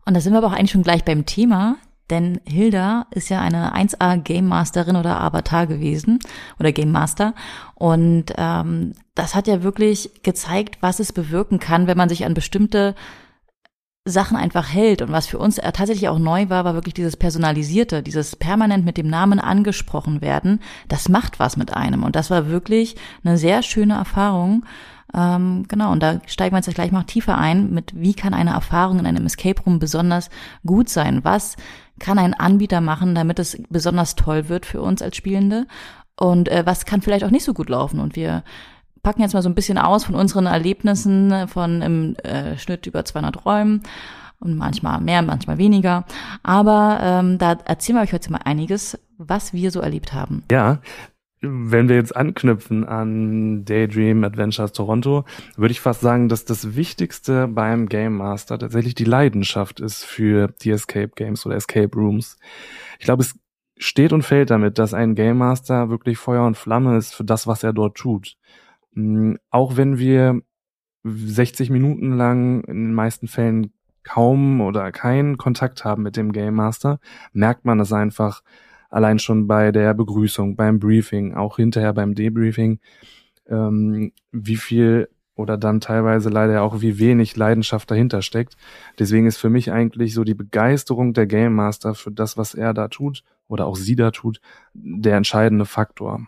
Und 0.05 0.15
da 0.15 0.21
sind 0.21 0.33
wir 0.33 0.39
aber 0.39 0.49
auch 0.49 0.53
eigentlich 0.53 0.71
schon 0.71 0.85
gleich 0.85 1.05
beim 1.05 1.27
Thema, 1.27 1.77
denn 2.11 2.41
Hilda 2.45 3.07
ist 3.11 3.29
ja 3.29 3.41
eine 3.41 3.75
1A 3.75 4.19
Game 4.19 4.47
Masterin 4.47 4.97
oder 4.97 5.21
Avatar 5.21 5.67
gewesen 5.67 6.21
oder 6.59 6.73
Game 6.73 6.93
Master. 6.93 7.35
Und 7.75 8.27
ähm, 8.37 8.93
das 9.15 9.35
hat 9.35 9.47
ja 9.49 9.63
wirklich 9.63 10.23
gezeigt, 10.23 10.79
was 10.81 11.01
es 11.01 11.13
bewirken 11.13 11.59
kann, 11.59 11.87
wenn 11.87 11.97
man 11.97 12.09
sich 12.09 12.25
an 12.25 12.35
bestimmte 12.35 12.95
Sachen 14.07 14.37
einfach 14.37 14.73
hält. 14.73 15.03
Und 15.03 15.11
was 15.11 15.27
für 15.27 15.39
uns 15.39 15.57
tatsächlich 15.57 16.09
auch 16.09 16.19
neu 16.19 16.49
war, 16.49 16.65
war 16.65 16.75
wirklich 16.75 16.95
dieses 16.95 17.17
Personalisierte, 17.17 18.03
dieses 18.03 18.37
permanent 18.37 18.85
mit 18.85 18.97
dem 18.97 19.09
Namen 19.09 19.41
angesprochen 19.41 20.21
werden. 20.21 20.61
Das 20.89 21.09
macht 21.09 21.41
was 21.41 21.57
mit 21.57 21.75
einem. 21.75 22.05
Und 22.05 22.17
das 22.17 22.31
war 22.31 22.49
wirklich 22.49 22.95
eine 23.25 23.37
sehr 23.37 23.63
schöne 23.63 23.95
Erfahrung. 23.95 24.65
Ähm, 25.15 25.65
genau, 25.69 25.93
und 25.93 26.03
da 26.03 26.21
steigen 26.27 26.55
wir 26.55 26.61
jetzt 26.61 26.75
gleich 26.75 26.93
mal 26.93 27.05
tiefer 27.05 27.39
ein, 27.39 27.71
mit 27.71 27.93
wie 27.95 28.15
kann 28.15 28.35
eine 28.35 28.51
Erfahrung 28.51 28.99
in 28.99 29.07
einem 29.07 29.27
Escape 29.27 29.63
Room 29.63 29.79
besonders 29.79 30.31
gut 30.65 30.89
sein? 30.89 31.25
Was 31.25 31.57
kann 31.99 32.19
ein 32.19 32.35
Anbieter 32.35 32.81
machen, 32.81 33.15
damit 33.15 33.39
es 33.39 33.57
besonders 33.71 34.17
toll 34.17 34.49
wird 34.49 34.67
für 34.67 34.83
uns 34.83 35.03
als 35.03 35.17
Spielende? 35.17 35.67
Und 36.19 36.49
äh, 36.49 36.65
was 36.67 36.87
kann 36.87 37.03
vielleicht 37.03 37.25
auch 37.25 37.31
nicht 37.31 37.45
so 37.45 37.55
gut 37.55 37.69
laufen? 37.69 38.01
Und 38.01 38.17
wir 38.17 38.43
packen 39.03 39.23
jetzt 39.23 39.35
mal 39.35 39.43
so 39.43 39.49
ein 39.49 39.55
bisschen 39.55 39.79
aus 39.79 40.05
von 40.05 40.15
unseren 40.15 40.47
Erlebnissen 40.47 41.47
von 41.49 41.83
im 41.83 42.17
äh, 42.17 42.59
Schnitt 42.59 42.87
über 42.87 43.05
200 43.05 43.45
Räumen 43.45 43.83
und 44.41 44.57
manchmal 44.57 45.01
mehr, 45.01 45.23
manchmal 45.23 45.59
weniger. 45.59 46.05
Aber 46.43 46.99
ähm, 47.01 47.39
da 47.39 47.53
erzählen 47.65 47.99
wir 47.99 48.03
euch 48.03 48.13
heute 48.13 48.33
mal 48.33 48.41
einiges, 48.45 48.99
was 49.19 49.53
wir 49.53 49.71
so 49.71 49.81
erlebt 49.81 50.13
haben. 50.13 50.43
Ja, 50.51 50.79
wenn 51.41 51.89
wir 51.89 51.97
jetzt 51.97 52.17
anknüpfen 52.17 52.85
an 52.85 53.65
Daydream 53.65 54.25
Adventures 54.25 54.73
Toronto, 54.73 55.25
würde 55.57 55.73
ich 55.73 55.81
fast 55.81 56.01
sagen, 56.01 56.29
dass 56.29 56.45
das 56.45 56.77
Wichtigste 56.77 57.47
beim 57.47 57.89
Game 57.89 58.17
Master 58.17 58.59
tatsächlich 58.59 58.95
die 58.95 59.05
Leidenschaft 59.05 59.81
ist 59.81 60.05
für 60.05 60.49
die 60.63 60.71
Escape 60.71 61.13
Games 61.15 61.45
oder 61.45 61.57
Escape 61.57 61.95
Rooms. 61.95 62.39
Ich 62.99 63.05
glaube, 63.05 63.23
es 63.23 63.39
steht 63.77 64.13
und 64.13 64.23
fällt 64.23 64.51
damit, 64.51 64.79
dass 64.79 64.95
ein 64.95 65.15
Game 65.15 65.39
Master 65.39 65.91
wirklich 65.91 66.19
Feuer 66.19 66.47
und 66.47 66.57
Flamme 66.57 66.97
ist 66.97 67.15
für 67.15 67.25
das, 67.25 67.47
was 67.47 67.63
er 67.63 67.73
dort 67.73 67.97
tut. 67.97 68.37
Mm, 68.93 69.35
auch 69.51 69.77
wenn 69.77 69.99
wir 69.99 70.41
60 71.05 71.71
Minuten 71.71 72.13
lang 72.13 72.65
in 72.65 72.87
den 72.87 72.95
meisten 72.95 73.29
Fällen 73.29 73.73
kaum 74.03 74.61
oder 74.61 74.93
keinen 74.93 75.37
Kontakt 75.37 75.85
haben 75.85 76.03
mit 76.03 76.17
dem 76.17 76.33
Game 76.33 76.55
Master, 76.55 76.99
merkt 77.33 77.65
man 77.65 77.81
es 77.81 77.93
einfach 77.93 78.43
allein 78.91 79.19
schon 79.19 79.47
bei 79.47 79.73
der 79.73 79.95
Begrüßung, 79.95 80.57
beim 80.57 80.79
Briefing, 80.79 81.35
auch 81.35 81.57
hinterher 81.57 81.93
beim 81.93 82.15
Debriefing, 82.15 82.81
ähm, 83.49 84.13
wie 84.33 84.57
viel 84.57 85.09
oder 85.37 85.59
dann 85.59 85.81
teilweise 85.81 86.31
leider 86.31 86.63
auch 86.63 86.81
wie 86.81 86.99
wenig 86.99 87.37
Leidenschaft 87.37 87.91
dahinter 87.91 88.23
steckt. 88.23 88.57
Deswegen 88.99 89.27
ist 89.27 89.37
für 89.37 89.51
mich 89.51 89.71
eigentlich 89.71 90.15
so 90.15 90.25
die 90.25 90.35
Begeisterung 90.35 91.13
der 91.13 91.27
Game 91.27 91.55
Master 91.55 91.95
für 91.95 92.11
das, 92.11 92.39
was 92.39 92.55
er 92.55 92.73
da 92.73 92.89
tut 92.89 93.23
oder 93.47 93.67
auch 93.67 93.77
sie 93.77 93.97
da 93.97 94.11
tut, 94.11 94.41
der 94.73 95.17
entscheidende 95.17 95.67
Faktor. 95.67 96.27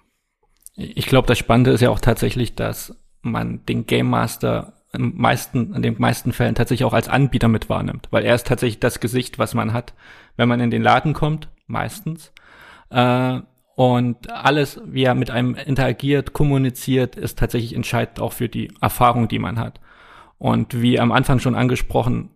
Ich 0.76 1.06
glaube, 1.06 1.26
das 1.26 1.38
Spannende 1.38 1.72
ist 1.72 1.80
ja 1.80 1.90
auch 1.90 2.00
tatsächlich, 2.00 2.54
dass 2.54 2.94
man 3.22 3.64
den 3.66 3.86
Game 3.86 4.10
Master 4.10 4.74
im 4.92 5.14
meisten, 5.16 5.74
in 5.74 5.82
den 5.82 5.96
meisten 5.98 6.32
Fällen 6.32 6.54
tatsächlich 6.54 6.84
auch 6.84 6.92
als 6.92 7.08
Anbieter 7.08 7.48
mit 7.48 7.68
wahrnimmt, 7.68 8.08
weil 8.10 8.24
er 8.24 8.34
ist 8.34 8.46
tatsächlich 8.46 8.80
das 8.80 9.00
Gesicht, 9.00 9.38
was 9.38 9.54
man 9.54 9.72
hat, 9.72 9.94
wenn 10.36 10.48
man 10.48 10.60
in 10.60 10.70
den 10.70 10.82
Laden 10.82 11.14
kommt, 11.14 11.48
meistens. 11.66 12.32
Äh, 12.90 13.40
und 13.76 14.30
alles, 14.30 14.80
wie 14.84 15.04
er 15.04 15.14
mit 15.14 15.30
einem 15.30 15.54
interagiert, 15.54 16.32
kommuniziert, 16.32 17.14
ist 17.14 17.38
tatsächlich 17.38 17.74
entscheidend 17.74 18.20
auch 18.20 18.32
für 18.32 18.48
die 18.48 18.72
Erfahrung, 18.80 19.28
die 19.28 19.38
man 19.38 19.58
hat. 19.58 19.80
Und 20.38 20.80
wie 20.80 20.98
am 20.98 21.12
Anfang 21.12 21.38
schon 21.38 21.54
angesprochen, 21.54 22.30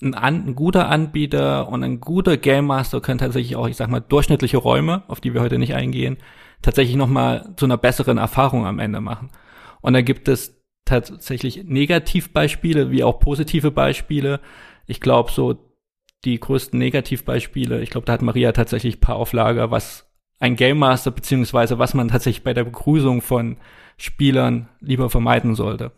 ein, 0.00 0.14
an, 0.14 0.46
ein 0.46 0.54
guter 0.54 0.88
Anbieter 0.88 1.68
und 1.68 1.82
ein 1.82 2.00
guter 2.00 2.36
Game 2.36 2.66
Master 2.66 3.00
können 3.00 3.18
tatsächlich 3.18 3.56
auch, 3.56 3.68
ich 3.68 3.76
sag 3.76 3.88
mal, 3.88 4.00
durchschnittliche 4.00 4.58
Räume, 4.58 5.02
auf 5.08 5.20
die 5.20 5.34
wir 5.34 5.40
heute 5.40 5.58
nicht 5.58 5.74
eingehen, 5.74 6.18
tatsächlich 6.60 6.96
nochmal 6.96 7.54
zu 7.56 7.64
einer 7.64 7.76
besseren 7.76 8.18
Erfahrung 8.18 8.66
am 8.66 8.78
Ende 8.78 9.00
machen. 9.00 9.30
Und 9.80 9.94
da 9.94 10.00
gibt 10.00 10.28
es 10.28 10.62
tatsächlich 10.84 11.64
Negativbeispiele 11.64 12.90
wie 12.90 13.04
auch 13.04 13.18
positive 13.20 13.70
Beispiele. 13.70 14.40
Ich 14.86 15.00
glaube, 15.00 15.30
so 15.30 15.71
die 16.24 16.38
größten 16.38 16.78
Negativbeispiele, 16.78 17.80
ich 17.80 17.90
glaube, 17.90 18.06
da 18.06 18.12
hat 18.12 18.22
Maria 18.22 18.52
tatsächlich 18.52 18.96
ein 18.96 19.00
paar 19.00 19.16
Auflager, 19.16 19.70
was 19.70 20.06
ein 20.38 20.56
Game 20.56 20.78
Master 20.78 21.10
beziehungsweise 21.10 21.78
was 21.78 21.94
man 21.94 22.08
tatsächlich 22.08 22.42
bei 22.44 22.54
der 22.54 22.64
Begrüßung 22.64 23.22
von 23.22 23.56
Spielern 23.96 24.68
lieber 24.80 25.10
vermeiden 25.10 25.54
sollte. 25.54 25.92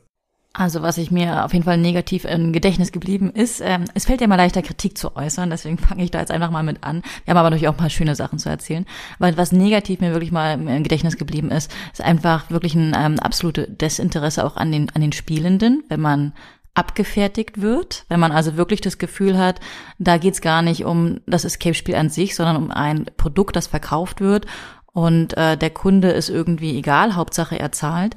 Also 0.57 0.83
was 0.83 0.99
ich 0.99 1.11
mir 1.11 1.45
auf 1.45 1.53
jeden 1.53 1.65
Fall 1.65 1.79
negativ 1.79 2.25
im 2.25 2.53
Gedächtnis 2.53 2.93
geblieben 2.93 3.33
ist, 3.33 3.61
ähm, 3.61 3.87
es 3.95 4.05
fällt 4.05 4.21
ja 4.21 4.29
mal 4.29 4.37
leichter 4.37 4.63
Kritik 4.63 4.97
zu 4.97 5.17
äußern, 5.17 5.51
deswegen 5.51 5.79
fange 5.79 6.05
ich 6.05 6.13
da 6.13 6.21
jetzt 6.21 6.31
einfach 6.31 6.53
mal 6.53 6.63
mit 6.63 6.85
an. 6.85 7.03
Wir 7.25 7.33
haben 7.33 7.39
aber 7.39 7.51
natürlich 7.51 7.67
auch 7.67 7.73
ein 7.73 7.79
paar 7.79 7.91
schöne 7.91 8.15
Sachen 8.15 8.39
zu 8.39 8.49
erzählen. 8.49 8.87
Weil 9.19 9.37
was 9.37 9.51
negativ 9.51 10.01
mir 10.01 10.13
wirklich 10.13 10.31
mal 10.31 10.55
im 10.55 10.83
Gedächtnis 10.85 11.17
geblieben 11.17 11.51
ist, 11.51 11.75
ist 11.93 12.03
einfach 12.03 12.51
wirklich 12.51 12.77
ein 12.77 12.95
ähm, 12.97 13.19
absolute 13.19 13.69
Desinteresse 13.69 14.45
auch 14.45 14.57
an 14.57 14.71
den, 14.71 14.91
an 14.91 15.01
den 15.01 15.13
Spielenden, 15.13 15.83
wenn 15.89 16.01
man 16.01 16.35
abgefertigt 16.75 17.61
wird, 17.61 18.05
wenn 18.09 18.21
man 18.21 18.33
also 18.33 18.57
wirklich 18.57 18.81
das 18.81 18.99
Gefühl 18.99 19.39
hat, 19.39 19.61
da 19.99 20.19
geht's 20.19 20.41
gar 20.41 20.63
nicht 20.63 20.85
um 20.85 21.21
das 21.27 21.45
Escape-Spiel 21.45 21.95
an 21.95 22.11
sich, 22.11 22.35
sondern 22.35 22.57
um 22.57 22.71
ein 22.71 23.07
Produkt, 23.17 23.55
das 23.57 23.69
verkauft 23.69 24.21
wird 24.21 24.47
und 24.93 25.37
äh, 25.37 25.57
der 25.57 25.71
Kunde 25.71 26.11
ist 26.11 26.31
irgendwie 26.31 26.77
egal, 26.79 27.17
Hauptsache 27.17 27.59
er 27.59 27.73
zahlt. 27.73 28.17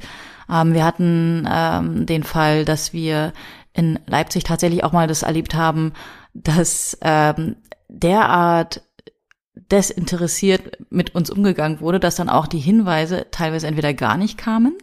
Ähm, 0.49 0.73
wir 0.73 0.85
hatten 0.85 1.47
ähm, 1.51 2.05
den 2.05 2.23
Fall, 2.23 2.65
dass 2.65 2.93
wir 2.93 3.33
in 3.73 3.99
Leipzig 4.07 4.43
tatsächlich 4.43 4.83
auch 4.83 4.91
mal 4.91 5.07
das 5.07 5.23
erlebt 5.23 5.55
haben, 5.55 5.93
dass 6.33 6.97
ähm, 7.01 7.57
derart 7.89 8.81
desinteressiert 9.71 10.77
mit 10.89 11.15
uns 11.15 11.29
umgegangen 11.29 11.79
wurde, 11.79 11.99
dass 11.99 12.15
dann 12.15 12.29
auch 12.29 12.47
die 12.47 12.59
Hinweise 12.59 13.25
teilweise 13.31 13.67
entweder 13.67 13.93
gar 13.93 14.17
nicht 14.17 14.37
kamen, 14.37 14.77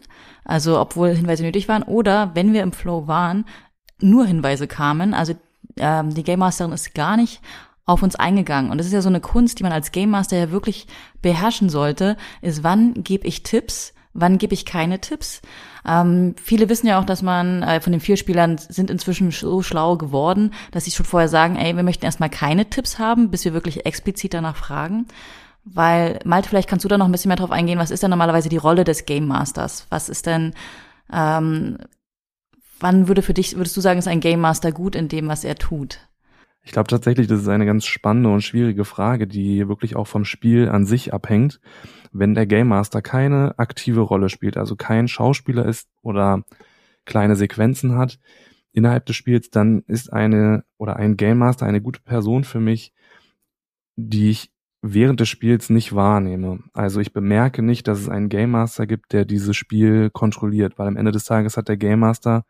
also 0.44 0.80
obwohl 0.80 1.14
Hinweise 1.14 1.44
nötig 1.44 1.68
waren, 1.68 1.84
oder 1.84 2.32
wenn 2.34 2.52
wir 2.52 2.62
im 2.62 2.72
Flow 2.72 3.06
waren, 3.06 3.46
nur 4.00 4.26
Hinweise 4.26 4.66
kamen. 4.66 5.14
Also 5.14 5.34
ähm, 5.76 6.14
die 6.14 6.24
Game 6.24 6.40
Masterin 6.40 6.72
ist 6.72 6.94
gar 6.94 7.16
nicht 7.16 7.40
auf 7.86 8.02
uns 8.02 8.16
eingegangen. 8.16 8.70
Und 8.70 8.78
das 8.78 8.86
ist 8.86 8.92
ja 8.92 9.02
so 9.02 9.08
eine 9.08 9.20
Kunst, 9.20 9.58
die 9.58 9.62
man 9.62 9.72
als 9.72 9.92
Game 9.92 10.10
Master 10.10 10.36
ja 10.38 10.50
wirklich 10.50 10.86
beherrschen 11.20 11.68
sollte, 11.68 12.16
ist, 12.40 12.64
wann 12.64 12.94
gebe 13.04 13.26
ich 13.26 13.42
Tipps, 13.42 13.92
wann 14.14 14.38
gebe 14.38 14.54
ich 14.54 14.64
keine 14.64 15.00
Tipps. 15.00 15.42
Ähm, 15.86 16.34
viele 16.42 16.68
wissen 16.68 16.86
ja 16.86 16.98
auch, 16.98 17.04
dass 17.04 17.20
man 17.20 17.62
äh, 17.62 17.80
von 17.80 17.92
den 17.92 18.00
vier 18.00 18.16
Spielern 18.16 18.56
sind 18.56 18.90
inzwischen 18.90 19.30
so 19.32 19.62
schlau 19.62 19.96
geworden, 19.96 20.52
dass 20.70 20.86
sie 20.86 20.92
schon 20.92 21.04
vorher 21.04 21.28
sagen, 21.28 21.56
ey, 21.56 21.76
wir 21.76 21.82
möchten 21.82 22.06
erstmal 22.06 22.30
keine 22.30 22.70
Tipps 22.70 22.98
haben, 22.98 23.30
bis 23.30 23.44
wir 23.44 23.52
wirklich 23.52 23.84
explizit 23.84 24.32
danach 24.32 24.56
fragen. 24.56 25.06
Weil, 25.66 26.20
Malte, 26.24 26.48
vielleicht 26.48 26.68
kannst 26.68 26.84
du 26.84 26.88
da 26.88 26.96
noch 26.96 27.06
ein 27.06 27.12
bisschen 27.12 27.30
mehr 27.30 27.36
drauf 27.36 27.50
eingehen, 27.50 27.78
was 27.78 27.90
ist 27.90 28.02
denn 28.02 28.10
normalerweise 28.10 28.48
die 28.48 28.56
Rolle 28.56 28.84
des 28.84 29.04
Game 29.06 29.26
Masters? 29.26 29.86
Was 29.90 30.08
ist 30.08 30.26
denn, 30.26 30.54
ähm, 31.12 31.78
wann 32.80 33.08
würde 33.08 33.22
für 33.22 33.34
dich, 33.34 33.56
würdest 33.56 33.76
du 33.76 33.80
sagen, 33.80 33.98
ist 33.98 34.08
ein 34.08 34.20
Game 34.20 34.40
Master 34.40 34.72
gut 34.72 34.94
in 34.94 35.08
dem, 35.08 35.28
was 35.28 35.44
er 35.44 35.56
tut? 35.56 36.00
Ich 36.62 36.72
glaube 36.72 36.88
tatsächlich, 36.88 37.26
das 37.26 37.42
ist 37.42 37.48
eine 37.48 37.66
ganz 37.66 37.84
spannende 37.84 38.30
und 38.30 38.40
schwierige 38.40 38.84
Frage, 38.84 39.26
die 39.26 39.68
wirklich 39.68 39.96
auch 39.96 40.06
vom 40.06 40.24
Spiel 40.24 40.68
an 40.68 40.86
sich 40.86 41.12
abhängt. 41.12 41.60
Wenn 42.10 42.34
der 42.34 42.46
Game 42.46 42.68
Master 42.68 43.02
keine 43.02 43.58
aktive 43.58 44.00
Rolle 44.00 44.30
spielt, 44.30 44.56
also 44.56 44.74
kein 44.74 45.06
Schauspieler 45.06 45.66
ist 45.66 45.88
oder 46.00 46.42
kleine 47.04 47.36
Sequenzen 47.36 47.96
hat 47.96 48.18
innerhalb 48.72 49.04
des 49.06 49.16
Spiels, 49.16 49.50
dann 49.50 49.82
ist 49.86 50.12
eine 50.12 50.64
oder 50.78 50.96
ein 50.96 51.16
Game 51.16 51.38
Master 51.38 51.66
eine 51.66 51.82
gute 51.82 52.00
Person 52.00 52.44
für 52.44 52.60
mich, 52.60 52.94
die 53.96 54.30
ich 54.30 54.50
während 54.80 55.20
des 55.20 55.28
Spiels 55.28 55.70
nicht 55.70 55.94
wahrnehme. 55.94 56.60
Also 56.72 57.00
ich 57.00 57.12
bemerke 57.12 57.62
nicht, 57.62 57.88
dass 57.88 58.00
es 58.00 58.08
einen 58.08 58.28
Game 58.28 58.50
Master 58.50 58.86
gibt, 58.86 59.12
der 59.12 59.24
dieses 59.24 59.56
Spiel 59.56 60.10
kontrolliert, 60.10 60.78
weil 60.78 60.88
am 60.88 60.96
Ende 60.96 61.12
des 61.12 61.24
Tages 61.24 61.56
hat 61.56 61.68
der 61.68 61.76
Game 61.76 62.00
Master 62.00 62.44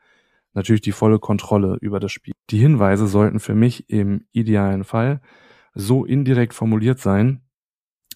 natürlich 0.55 0.83
die 0.83 0.93
volle 0.93 1.19
Kontrolle 1.19 1.77
über 1.81 2.01
das 2.01 2.13
Spiel. 2.13 2.35
Die 2.51 2.59
Hinweise 2.59 3.07
sollten 3.07 3.41
für 3.41 3.55
mich 3.55 3.91
im 3.91 4.27
idealen 4.33 4.85
Fall 4.85 5.21
so 5.75 6.05
indirekt 6.05 6.55
formuliert 6.55 6.99
sein, 6.99 7.43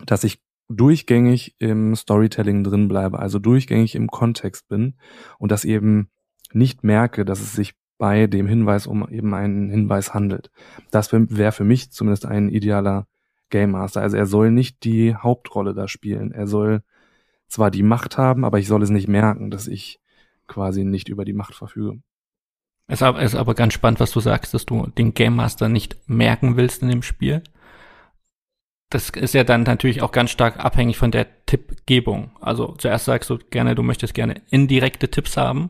dass 0.06 0.24
ich 0.24 0.42
durchgängig 0.68 1.56
im 1.58 1.96
Storytelling 1.96 2.62
drin 2.62 2.88
bleibe, 2.88 3.18
also 3.18 3.38
durchgängig 3.38 3.94
im 3.94 4.08
Kontext 4.08 4.68
bin 4.68 4.94
und 5.38 5.50
das 5.50 5.64
eben 5.64 6.10
nicht 6.52 6.84
merke, 6.84 7.24
dass 7.24 7.40
es 7.40 7.52
sich 7.52 7.74
bei 7.96 8.26
dem 8.26 8.46
Hinweis 8.46 8.86
um 8.86 9.08
eben 9.08 9.34
einen 9.34 9.70
Hinweis 9.70 10.14
handelt. 10.14 10.50
Das 10.90 11.12
wäre 11.12 11.52
für 11.52 11.64
mich 11.64 11.90
zumindest 11.90 12.26
ein 12.26 12.48
idealer 12.48 13.08
Game 13.50 13.72
Master. 13.72 14.02
Also 14.02 14.16
er 14.16 14.26
soll 14.26 14.50
nicht 14.50 14.84
die 14.84 15.16
Hauptrolle 15.16 15.74
da 15.74 15.88
spielen. 15.88 16.32
Er 16.32 16.46
soll 16.46 16.82
zwar 17.48 17.70
die 17.70 17.82
Macht 17.82 18.18
haben, 18.18 18.44
aber 18.44 18.58
ich 18.58 18.68
soll 18.68 18.82
es 18.82 18.90
nicht 18.90 19.08
merken, 19.08 19.50
dass 19.50 19.66
ich 19.66 20.00
quasi 20.46 20.84
nicht 20.84 21.08
über 21.08 21.24
die 21.24 21.32
Macht 21.32 21.54
verfüge. 21.54 22.00
Es 22.88 23.02
ist 23.02 23.34
aber 23.34 23.54
ganz 23.54 23.74
spannend, 23.74 24.00
was 24.00 24.10
du 24.12 24.20
sagst, 24.20 24.54
dass 24.54 24.64
du 24.64 24.86
den 24.86 25.12
Game 25.12 25.36
Master 25.36 25.68
nicht 25.68 25.96
merken 26.08 26.56
willst 26.56 26.82
in 26.82 26.88
dem 26.88 27.02
Spiel. 27.02 27.42
Das 28.88 29.10
ist 29.10 29.34
ja 29.34 29.44
dann 29.44 29.64
natürlich 29.64 30.00
auch 30.00 30.10
ganz 30.10 30.30
stark 30.30 30.64
abhängig 30.64 30.96
von 30.96 31.10
der 31.10 31.26
Tippgebung. 31.44 32.30
Also 32.40 32.74
zuerst 32.78 33.04
sagst 33.04 33.28
du 33.28 33.36
gerne, 33.50 33.74
du 33.74 33.82
möchtest 33.82 34.14
gerne 34.14 34.40
indirekte 34.48 35.10
Tipps 35.10 35.36
haben. 35.36 35.68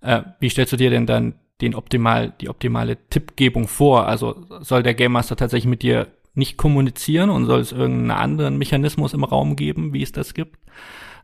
Äh, 0.00 0.22
wie 0.38 0.48
stellst 0.48 0.72
du 0.72 0.76
dir 0.76 0.90
denn 0.90 1.06
dann 1.06 1.34
den 1.60 1.74
optimal, 1.74 2.32
die 2.40 2.48
optimale 2.48 2.96
Tippgebung 3.08 3.66
vor? 3.66 4.06
Also 4.06 4.46
soll 4.60 4.84
der 4.84 4.94
Game 4.94 5.10
Master 5.10 5.34
tatsächlich 5.34 5.68
mit 5.68 5.82
dir 5.82 6.06
nicht 6.34 6.56
kommunizieren 6.56 7.30
und 7.30 7.46
soll 7.46 7.58
es 7.58 7.72
irgendeinen 7.72 8.12
anderen 8.12 8.56
Mechanismus 8.56 9.14
im 9.14 9.24
Raum 9.24 9.56
geben, 9.56 9.92
wie 9.92 10.02
es 10.02 10.12
das 10.12 10.34
gibt? 10.34 10.60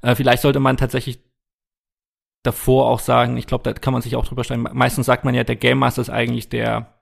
Äh, 0.02 0.16
vielleicht 0.16 0.42
sollte 0.42 0.58
man 0.58 0.76
tatsächlich 0.76 1.20
davor 2.46 2.86
auch 2.86 3.00
sagen, 3.00 3.36
ich 3.36 3.46
glaube, 3.46 3.64
da 3.64 3.72
kann 3.72 3.92
man 3.92 4.02
sich 4.02 4.16
auch 4.16 4.26
drüber 4.26 4.44
stellen. 4.44 4.68
Meistens 4.72 5.06
sagt 5.06 5.24
man 5.24 5.34
ja, 5.34 5.44
der 5.44 5.56
Game 5.56 5.78
Master 5.78 6.02
ist 6.02 6.10
eigentlich 6.10 6.48
der 6.48 6.94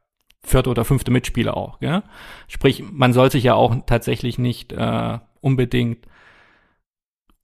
vierte 0.42 0.70
oder 0.70 0.84
fünfte 0.84 1.10
Mitspieler 1.10 1.56
auch. 1.56 1.80
Ja? 1.80 2.04
Sprich, 2.48 2.84
man 2.90 3.12
soll 3.12 3.30
sich 3.30 3.44
ja 3.44 3.54
auch 3.54 3.74
tatsächlich 3.86 4.38
nicht 4.38 4.72
äh, 4.72 5.18
unbedingt 5.40 6.06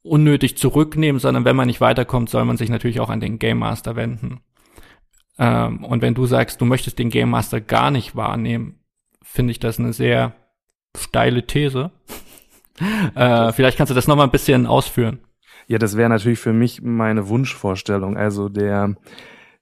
unnötig 0.02 0.57
zurücknehmen, 0.57 1.19
sondern 1.19 1.45
wenn 1.45 1.57
man 1.57 1.66
nicht 1.66 1.80
weiterkommt, 1.80 2.30
soll 2.30 2.45
man 2.45 2.57
sich 2.57 2.71
natürlich 2.71 3.00
auch 3.00 3.11
an 3.11 3.21
den 3.21 3.38
Game 3.38 3.59
Master 3.59 3.97
wenden. 3.97 4.40
Ähm, 5.38 5.85
und 5.85 6.02
wenn 6.02 6.14
du 6.14 6.26
sagst, 6.26 6.61
du 6.61 6.64
möchtest 6.64 6.99
den 6.99 7.11
Game 7.11 7.30
Master 7.30 7.61
gar 7.61 7.90
nicht 7.90 8.16
wahrnehmen, 8.16 8.80
finde 9.23 9.52
ich 9.52 9.59
das 9.59 9.78
eine 9.78 9.92
sehr 9.92 10.35
steile 10.97 11.47
These. 11.47 11.90
äh, 13.14 13.52
vielleicht 13.52 13.76
kannst 13.76 13.90
du 13.90 13.95
das 13.95 14.09
noch 14.09 14.16
mal 14.16 14.25
ein 14.25 14.30
bisschen 14.30 14.66
ausführen. 14.66 15.21
Ja, 15.71 15.79
das 15.79 15.97
wäre 15.97 16.09
natürlich 16.09 16.41
für 16.41 16.53
mich 16.53 16.83
meine 16.83 17.29
Wunschvorstellung. 17.29 18.17
Also 18.17 18.49
der 18.49 18.97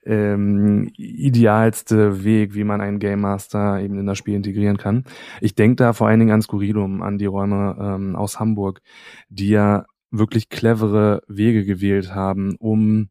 ähm, 0.07 0.91
idealste 0.97 2.25
Weg, 2.25 2.55
wie 2.55 2.65
man 2.65 2.81
einen 2.81 2.99
Game 2.99 3.21
Master 3.21 3.79
eben 3.79 3.99
in 3.99 4.07
das 4.07 4.17
Spiel 4.17 4.35
integrieren 4.35 4.79
kann. 4.79 5.05
Ich 5.43 5.55
denke 5.55 5.77
da 5.77 5.93
vor 5.93 6.09
allen 6.09 6.19
Dingen 6.19 6.33
an 6.33 6.41
Skurrilum, 6.41 7.03
an 7.03 7.19
die 7.19 7.27
Räume 7.27 7.77
ähm, 7.79 8.17
aus 8.17 8.41
Hamburg, 8.41 8.81
die 9.29 9.51
ja 9.51 9.85
wirklich 10.11 10.49
clevere 10.49 11.21
Wege 11.29 11.67
gewählt 11.67 12.15
haben, 12.15 12.57
um 12.59 13.11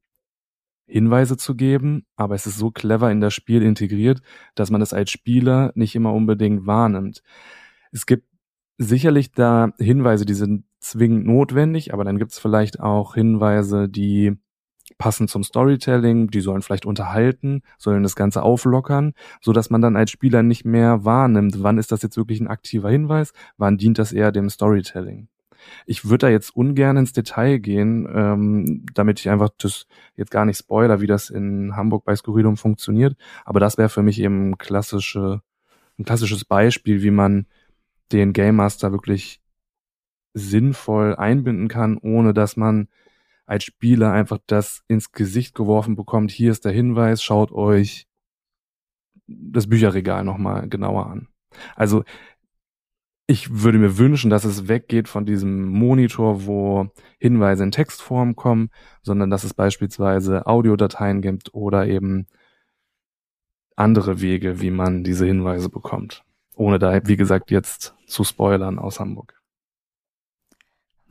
Hinweise 0.88 1.38
zu 1.38 1.54
geben, 1.54 2.04
aber 2.16 2.34
es 2.34 2.48
ist 2.48 2.58
so 2.58 2.72
clever 2.72 3.12
in 3.12 3.22
das 3.22 3.36
Spiel 3.36 3.62
integriert, 3.62 4.22
dass 4.56 4.72
man 4.72 4.82
es 4.82 4.94
als 4.94 5.12
Spieler 5.12 5.72
nicht 5.76 5.94
immer 5.94 6.14
unbedingt 6.14 6.66
wahrnimmt. 6.66 7.22
Es 7.92 8.08
gibt 8.08 8.26
sicherlich 8.80 9.32
da 9.34 9.72
Hinweise, 9.78 10.26
die 10.26 10.34
sind 10.34 10.64
zwingend 10.80 11.26
notwendig, 11.26 11.94
aber 11.94 12.04
dann 12.04 12.18
gibt's 12.18 12.40
vielleicht 12.40 12.80
auch 12.80 13.16
Hinweise, 13.16 13.90
die 13.90 14.38
passen 14.98 15.28
zum 15.28 15.44
Storytelling, 15.44 16.30
die 16.30 16.42
sollen 16.42 16.62
vielleicht 16.62 16.86
unterhalten, 16.86 17.62
sollen 17.78 18.04
das 18.04 18.16
Ganze 18.16 18.42
auflockern, 18.42 19.14
so 19.42 19.54
dass 19.54 19.70
man 19.70 19.82
dann 19.82 19.96
als 19.96 20.12
Spieler 20.12 20.44
nicht 20.44 20.66
mehr 20.66 21.04
wahrnimmt, 21.04 21.62
wann 21.62 21.78
ist 21.78 21.92
das 21.92 22.02
jetzt 22.02 22.18
wirklich 22.18 22.40
ein 22.40 22.48
aktiver 22.48 22.90
Hinweis, 22.90 23.34
wann 23.58 23.78
dient 23.78 24.00
das 24.00 24.14
eher 24.14 24.32
dem 24.32 24.50
Storytelling. 24.50 25.28
Ich 25.86 26.06
würde 26.06 26.28
da 26.28 26.30
jetzt 26.30 26.56
ungern 26.56 26.98
ins 26.98 27.14
Detail 27.14 27.58
gehen, 27.58 28.08
ähm, 28.14 28.86
damit 28.94 29.20
ich 29.20 29.30
einfach 29.30 29.50
das 29.58 29.88
jetzt 30.16 30.32
gar 30.32 30.46
nicht 30.46 30.58
spoiler, 30.58 31.02
wie 31.02 31.08
das 31.08 31.30
in 31.30 31.76
Hamburg 31.76 32.06
bei 32.06 32.16
Skurrilum 32.16 32.58
funktioniert, 32.58 33.18
aber 33.44 33.60
das 33.60 33.78
wäre 33.78 33.90
für 33.90 34.04
mich 34.04 34.20
eben 34.20 34.58
klassische, 34.58 35.42
ein 36.00 36.06
klassisches 36.06 36.46
Beispiel, 36.46 37.02
wie 37.02 37.12
man 37.12 37.48
den 38.12 38.32
Game 38.32 38.56
Master 38.56 38.92
wirklich 38.92 39.42
sinnvoll 40.38 41.16
einbinden 41.16 41.68
kann, 41.68 41.98
ohne 41.98 42.34
dass 42.34 42.58
man 42.58 42.88
als 43.46 43.64
Spieler 43.64 44.12
einfach 44.12 44.40
das 44.46 44.84
ins 44.88 45.12
Gesicht 45.12 45.56
geworfen 45.56 45.96
bekommt. 45.96 46.32
Hier 46.32 46.52
ist 46.52 46.66
der 46.66 46.74
Hinweis, 46.74 47.24
schaut 47.24 47.52
euch 47.52 48.08
das 49.28 49.68
Bücherregal 49.68 50.24
nochmal 50.24 50.70
genauer 50.70 51.08
an. 51.08 51.28
Also 51.76 52.04
ich 53.26 53.62
würde 53.64 53.78
mir 53.78 53.98
wünschen, 53.98 54.30
dass 54.30 54.46
es 54.46 54.70
weggeht 54.70 55.10
von 55.10 55.26
diesem 55.26 55.68
Monitor, 55.68 56.46
wo 56.46 56.90
Hinweise 57.20 57.64
in 57.64 57.72
Textform 57.72 58.36
kommen, 58.36 58.70
sondern 59.02 59.30
dass 59.30 59.44
es 59.44 59.54
beispielsweise 59.54 60.48
Audiodateien 60.48 61.22
gibt 61.22 61.54
oder 61.54 61.88
eben 61.88 62.28
andere 63.76 64.22
Wege, 64.22 64.62
wie 64.62 64.72
man 64.72 65.04
diese 65.04 65.26
Hinweise 65.26 65.70
bekommt. 65.70 66.24
Ohne 66.56 66.80
da, 66.80 67.06
wie 67.06 67.18
gesagt, 67.18 67.52
jetzt 67.52 67.96
zu 68.08 68.24
spoilern 68.24 68.80
aus 68.80 69.00
Hamburg. 69.00 69.37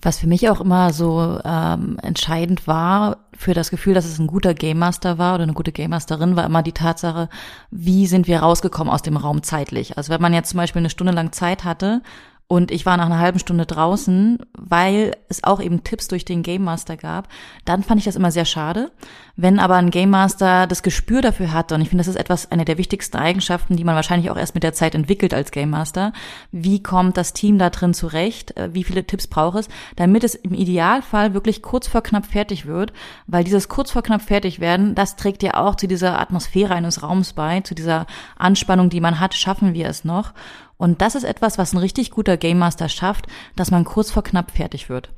Was 0.03 0.19
für 0.19 0.27
mich 0.27 0.49
auch 0.51 0.61
immer 0.61 0.93
so 0.93 1.41
ähm, 1.45 1.99
entscheidend 2.03 2.67
war 2.67 3.19
für 3.37 3.55
das 3.55 3.71
Gefühl, 3.71 3.95
dass 3.95 4.05
es 4.05 4.19
ein 4.19 4.27
guter 4.27 4.55
Game 4.55 4.79
Master 4.79 5.19
war 5.19 5.35
oder 5.35 5.45
eine 5.45 5.55
gute 5.55 5.73
Game 5.73 5.91
Masterin, 5.91 6.37
war 6.37 6.45
immer 6.45 6.63
die 6.63 6.73
Tatsache, 6.73 7.29
wie 7.71 8.07
sind 8.07 8.27
wir 8.27 8.41
rausgekommen 8.41 8.93
aus 8.93 9.03
dem 9.03 9.17
Raum 9.17 9.43
zeitlich. 9.43 9.97
Also 9.97 10.13
wenn 10.13 10.21
man 10.21 10.35
jetzt 10.35 10.51
zum 10.51 10.59
Beispiel 10.59 10.81
eine 10.81 10.91
Stunde 10.91 11.13
lang 11.13 11.33
Zeit 11.33 11.65
hatte 11.65 12.03
und 12.49 12.71
ich 12.71 12.87
war 12.87 12.97
nach 12.97 13.07
einer 13.07 13.19
halben 13.19 13.41
Stunde 13.41 13.67
draußen, 13.67 14.39
weil 14.57 15.17
es 15.29 15.43
auch 15.43 15.61
eben 15.61 15.83
Tipps 15.83 16.07
durch 16.07 16.25
den 16.25 16.45
Game 16.45 16.63
Master 16.63 16.97
gab. 16.97 17.29
Dann 17.65 17.83
fand 17.83 17.99
ich 17.99 18.05
das 18.05 18.15
immer 18.15 18.31
sehr 18.31 18.45
schade. 18.45 18.93
Wenn 19.35 19.59
aber 19.59 19.75
ein 19.75 19.91
Game 19.91 20.11
Master 20.11 20.69
das 20.69 20.85
Gespür 20.85 21.23
dafür 21.23 21.53
hat, 21.53 21.73
und 21.73 21.81
ich 21.81 21.89
finde, 21.89 22.03
das 22.03 22.09
ist 22.09 22.17
etwas, 22.17 22.53
eine 22.53 22.65
der 22.65 22.79
wichtigsten 22.79 23.17
Eigenschaften, 23.17 23.77
die 23.77 23.83
man 23.83 23.97
wahrscheinlich 23.97 24.31
auch 24.31 24.37
erst 24.37 24.55
mit 24.55 24.63
der 24.63 24.75
Zeit 24.75 24.95
entwickelt 24.95 25.35
als 25.35 25.51
Game 25.51 25.71
Master. 25.71 26.13
Wie 26.53 26.81
kommt 26.81 27.17
das 27.17 27.33
Team 27.33 27.59
da 27.59 27.69
drin 27.69 27.95
zurecht? 27.95 28.57
Äh, 28.57 28.73
wie 28.73 28.85
viele 28.85 29.05
Tipps 29.05 29.27
braucht 29.27 29.59
es? 29.59 29.69
Damit 29.97 30.23
es 30.23 30.37
im 30.37 30.55
Idealfall 30.55 31.35
wirklich 31.35 31.63
kurz 31.63 31.89
vor 31.89 32.03
knapp 32.03 32.27
fertig 32.27 32.65
wird, 32.65 32.93
weil 33.27 33.43
dieses 33.43 33.69
kurz 33.69 33.91
vor 33.91 34.03
knapp 34.03 34.23
fertig 34.23 34.61
werden, 34.61 34.95
das 34.95 35.17
trägt 35.17 35.43
ja 35.43 35.55
auch 35.55 35.75
zu 35.75 35.89
dieser 35.89 36.21
Atmosphäre 36.21 36.75
eines 36.75 37.03
Raums 37.03 37.33
bei, 37.33 37.61
zu 37.63 37.75
dieser 37.75 38.07
Anspannung, 38.37 38.89
die 38.89 39.01
man 39.01 39.19
hat, 39.19 39.35
schaffen 39.35 39.75
wir 39.75 39.89
es 39.89 40.05
noch. 40.05 40.33
Und 40.77 41.01
das 41.01 41.15
ist 41.15 41.25
etwas, 41.25 41.59
was 41.59 41.73
ein 41.73 41.79
richtig 41.79 42.11
guter 42.11 42.37
Game 42.37 42.59
Master 42.59 42.89
schafft, 42.89 43.27
dass 43.55 43.71
man 43.71 43.85
kurz 43.85 44.11
vor 44.11 44.23
knapp 44.23 44.51
fertig 44.51 44.89
wird. 44.89 45.11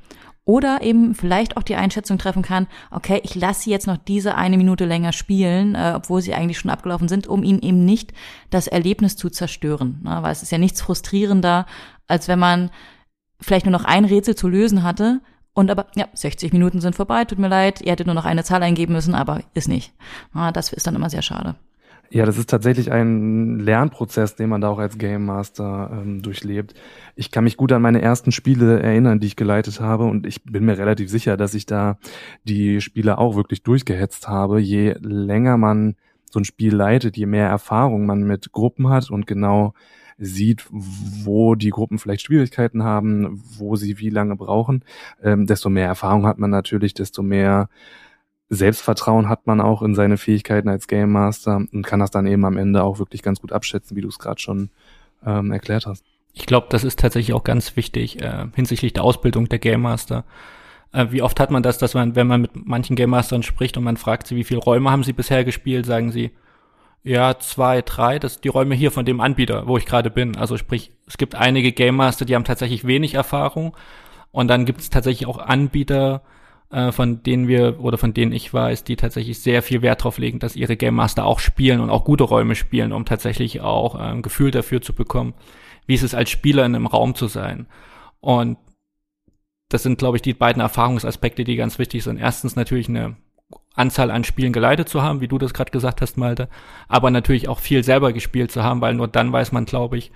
Oder 0.45 0.81
eben 0.81 1.15
vielleicht 1.15 1.59
auch 1.59 1.63
die 1.63 1.77
Einschätzung 1.77 2.17
treffen 2.17 2.41
kann, 2.41 2.69
okay, 2.91 3.21
ich 3.23 3.35
lasse 3.35 3.65
sie 3.65 3.71
jetzt 3.71 3.87
noch 3.87 3.99
diese 3.99 4.35
eine 4.35 4.57
Minute 4.57 4.87
länger 4.87 5.13
spielen, 5.13 5.75
äh, 5.75 5.93
obwohl 5.95 6.23
sie 6.23 6.33
eigentlich 6.33 6.59
schon 6.59 6.71
abgelaufen 6.71 7.07
sind, 7.07 7.27
um 7.27 7.43
ihnen 7.43 7.61
eben 7.61 7.85
nicht 7.85 8.15
das 8.49 8.67
Erlebnis 8.67 9.17
zu 9.17 9.29
zerstören. 9.29 10.01
Ne? 10.03 10.23
Weil 10.23 10.33
es 10.33 10.43
ist 10.43 10.51
ja 10.51 10.57
nichts 10.57 10.81
frustrierender, 10.81 11.67
als 12.07 12.29
wenn 12.29 12.39
man 12.39 12.71
vielleicht 13.41 13.67
nur 13.67 13.73
noch 13.73 13.85
ein 13.85 14.07
Rätsel 14.07 14.37
zu 14.37 14.49
lösen 14.49 14.83
hatte 14.83 15.21
und 15.53 15.71
aber, 15.71 15.89
ja, 15.97 16.07
60 16.15 16.53
Minuten 16.55 16.81
sind 16.81 16.97
vorbei, 16.97 17.27
tut 17.27 17.39
mir 17.39 17.49
leid, 17.49 17.83
ihr 17.83 17.93
hättet 17.93 18.07
nur 18.07 18.15
noch 18.15 18.25
eine 18.25 18.43
Zahl 18.43 18.63
eingeben 18.63 18.95
müssen, 18.95 19.15
aber 19.15 19.43
ist 19.53 19.69
nicht. 19.69 19.93
Ja, 20.35 20.51
das 20.51 20.73
ist 20.73 20.87
dann 20.87 20.95
immer 20.95 21.11
sehr 21.11 21.21
schade. 21.21 21.57
Ja, 22.11 22.25
das 22.25 22.39
ist 22.39 22.49
tatsächlich 22.49 22.91
ein 22.91 23.59
Lernprozess, 23.59 24.35
den 24.35 24.49
man 24.49 24.63
da 24.63 24.69
auch 24.69 24.79
als 24.79 24.97
Game 24.97 25.27
Master 25.27 25.91
ähm, 25.93 26.23
durchlebt. 26.23 26.73
Ich 27.17 27.31
kann 27.31 27.45
mich 27.45 27.59
gut 27.59 27.71
an 27.71 27.83
meine 27.83 28.01
ersten 28.01 28.33
Spiele 28.33 28.81
erinnern, 28.81 29.21
die 29.21 29.27
ich 29.27 29.37
geleitet 29.37 29.81
habe 29.81 30.05
und 30.05 30.27
ich 30.27 30.43
bin 30.43 30.65
mir 30.65 30.79
relativ 30.79 31.11
sicher, 31.11 31.37
dass 31.37 31.53
ich 31.53 31.67
da 31.67 31.99
die 32.45 32.81
Spiele 32.81 33.19
auch 33.19 33.37
wirklich 33.37 33.63
durchgehetzt 33.63 34.27
habe. 34.27 34.59
Je 34.59 34.95
länger 35.01 35.59
man 35.59 35.97
so 36.31 36.41
ein 36.41 36.47
Spiel 36.47 36.75
leitet, 36.75 37.19
je 37.19 37.27
mehr 37.27 37.49
Erfahrung 37.49 38.07
man 38.07 38.23
mit 38.23 38.53
Gruppen 38.53 38.89
hat 38.89 39.11
und 39.11 39.27
genau 39.27 39.75
sieht, 40.17 40.67
wo 40.71 41.55
die 41.57 41.71
Gruppen 41.71 41.99
vielleicht 41.99 42.23
Schwierigkeiten 42.23 42.85
haben, 42.85 43.43
wo 43.59 43.77
sie 43.77 43.99
wie 43.99 44.11
lange 44.11 44.35
brauchen, 44.35 44.83
ähm, 45.23 45.47
desto 45.47 45.69
mehr 45.69 45.87
Erfahrung 45.87 46.27
hat 46.27 46.39
man 46.39 46.51
natürlich, 46.51 46.95
desto 46.95 47.23
mehr 47.23 47.69
Selbstvertrauen 48.51 49.29
hat 49.29 49.47
man 49.47 49.61
auch 49.61 49.83
in 49.83 49.95
seine 49.95 50.17
Fähigkeiten 50.17 50.69
als 50.69 50.87
Game 50.89 51.13
Master 51.13 51.65
und 51.73 51.83
kann 51.85 52.01
das 52.01 52.11
dann 52.11 52.27
eben 52.27 52.45
am 52.45 52.57
Ende 52.57 52.83
auch 52.83 52.99
wirklich 52.99 53.23
ganz 53.23 53.41
gut 53.41 53.53
abschätzen, 53.53 53.97
wie 53.97 54.01
du 54.01 54.09
es 54.09 54.19
gerade 54.19 54.41
schon 54.41 54.71
ähm, 55.25 55.53
erklärt 55.53 55.87
hast. 55.87 56.05
Ich 56.33 56.47
glaube, 56.47 56.69
das 56.71 56.85
ist 56.85 56.99
tatsächlich 56.99 57.35
auch 57.35 57.45
ganz 57.45 57.77
wichtig 57.77 58.23
äh, 58.23 58.47
hinsichtlich 58.55 58.93
der 58.93 59.05
Ausbildung 59.05 59.49
der 59.49 59.59
Game 59.59 59.83
Master. 59.83 60.25
Äh, 60.93 61.07
wie 61.11 61.23
oft 61.23 61.41
hat 61.41 61.51
man 61.51 61.63
das, 61.63 61.79
dass 61.79 61.95
man, 61.95 62.17
wenn 62.17 62.27
man 62.27 62.41
mit 62.41 62.53
manchen 62.55 62.97
Game 62.97 63.11
Mastern 63.11 63.43
spricht 63.43 63.77
und 63.77 63.85
man 63.85 63.97
fragt 63.97 64.27
sie, 64.27 64.37
wie 64.37 64.45
viele 64.45 64.61
Räume 64.61 64.91
haben 64.91 65.05
sie 65.05 65.13
bisher 65.13 65.45
gespielt, 65.45 65.85
sagen 65.85 66.11
sie, 66.11 66.31
ja, 67.03 67.39
zwei, 67.39 67.83
drei, 67.83 68.19
das 68.19 68.41
die 68.41 68.49
Räume 68.49 68.75
hier 68.75 68.91
von 68.91 69.05
dem 69.05 69.21
Anbieter, 69.21 69.67
wo 69.67 69.77
ich 69.79 69.87
gerade 69.87 70.11
bin. 70.11 70.37
Also 70.37 70.57
sprich, 70.57 70.93
es 71.07 71.17
gibt 71.19 71.35
einige 71.35 71.73
Game 71.73 71.97
Master, 71.97 72.25
die 72.25 72.35
haben 72.35 72.45
tatsächlich 72.45 72.87
wenig 72.87 73.15
Erfahrung 73.15 73.77
und 74.31 74.49
dann 74.49 74.65
gibt 74.65 74.81
es 74.81 74.91
tatsächlich 74.91 75.27
auch 75.29 75.39
Anbieter, 75.39 76.23
äh, 76.71 76.93
von 76.93 77.23
denen 77.23 77.49
wir 77.49 77.81
oder 77.81 77.99
von 77.99 78.15
denen 78.15 78.33
ich 78.33 78.53
weiß, 78.53 78.85
die 78.85 78.97
tatsächlich 78.97 79.41
sehr 79.41 79.63
viel 79.63 79.83
Wert 79.83 80.01
darauf 80.01 80.19
legen, 80.19 80.39
dass 80.39 80.57
ihre 80.57 80.77
Game 80.77 80.95
Master 80.95 81.25
auch 81.25 81.39
spielen 81.39 81.81
und 81.81 81.91
auch 81.91 82.05
gute 82.05 82.25
Räume 82.25 82.55
spielen, 82.55 82.93
um 82.93 83.05
tatsächlich 83.05 83.61
auch 83.61 83.95
äh, 83.95 83.99
ein 83.99 84.23
Gefühl 84.23 84.51
dafür 84.51 84.83
zu 84.83 84.93
bekommen, 84.93 85.35
wie 85.87 85.95
es 85.95 86.03
ist, 86.03 86.15
als 86.15 86.31
Spieler 86.31 86.67
in 86.67 86.75
einem 86.75 86.87
Raum 86.87 87.15
zu 87.15 87.27
sein. 87.27 87.67
Und 88.21 88.59
das 89.69 89.83
sind, 89.83 89.99
glaube 89.99 90.17
ich, 90.17 90.23
die 90.23 90.35
beiden 90.35 90.61
Erfahrungsaspekte, 90.61 91.45
die 91.45 91.57
ganz 91.57 91.79
wichtig 91.79 92.03
sind. 92.03 92.19
Erstens 92.19 92.57
natürlich 92.57 92.89
eine 92.89 93.17
Anzahl 93.75 94.11
an 94.11 94.25
Spielen 94.25 94.53
geleitet 94.53 94.89
zu 94.89 95.03
haben, 95.03 95.21
wie 95.21 95.29
du 95.29 95.39
das 95.39 95.55
gerade 95.55 95.71
gesagt 95.71 96.01
hast, 96.03 96.17
Malte, 96.17 96.49
aber 96.89 97.11
natürlich 97.11 97.49
auch 97.49 97.61
viel 97.61 97.85
selber 97.85 98.13
gespielt 98.13 98.51
zu 98.51 98.63
haben, 98.63 98.81
weil 98.81 98.95
nur 98.95 99.09
dann 99.09 99.33
weiß 99.33 99.53
man, 99.53 99.67
glaube 99.67 99.97
ich, 99.97 100.11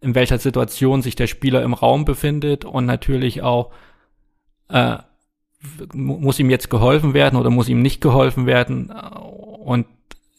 in 0.00 0.14
welcher 0.14 0.38
Situation 0.38 1.00
sich 1.00 1.16
der 1.16 1.28
Spieler 1.28 1.62
im 1.62 1.74
Raum 1.74 2.04
befindet 2.04 2.64
und 2.64 2.84
natürlich 2.84 3.42
auch 3.42 3.70
äh, 4.68 4.98
muss 5.92 6.38
ihm 6.38 6.50
jetzt 6.50 6.70
geholfen 6.70 7.14
werden 7.14 7.38
oder 7.38 7.50
muss 7.50 7.68
ihm 7.68 7.82
nicht 7.82 8.00
geholfen 8.00 8.46
werden 8.46 8.90
und 8.90 9.86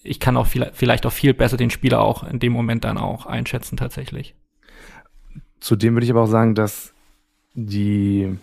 ich 0.04 0.20
kann 0.20 0.38
auch 0.38 0.46
viel, 0.46 0.70
vielleicht 0.74 1.06
auch 1.06 1.12
viel 1.12 1.34
besser 1.34 1.58
den 1.58 1.72
Spieler 1.72 2.02
auch 2.02 2.24
in 2.24 2.40
dem 2.40 2.54
Moment 2.54 2.84
dann 2.84 2.98
auch 2.98 3.26
einschätzen 3.26 3.76
tatsächlich. 3.76 4.36
Zudem 5.60 5.96
würde 5.96 6.06
ich 6.06 6.12
aber 6.12 6.22
auch 6.22 6.28
sagen, 6.28 6.54
dass 6.54 6.94
die 7.54 8.38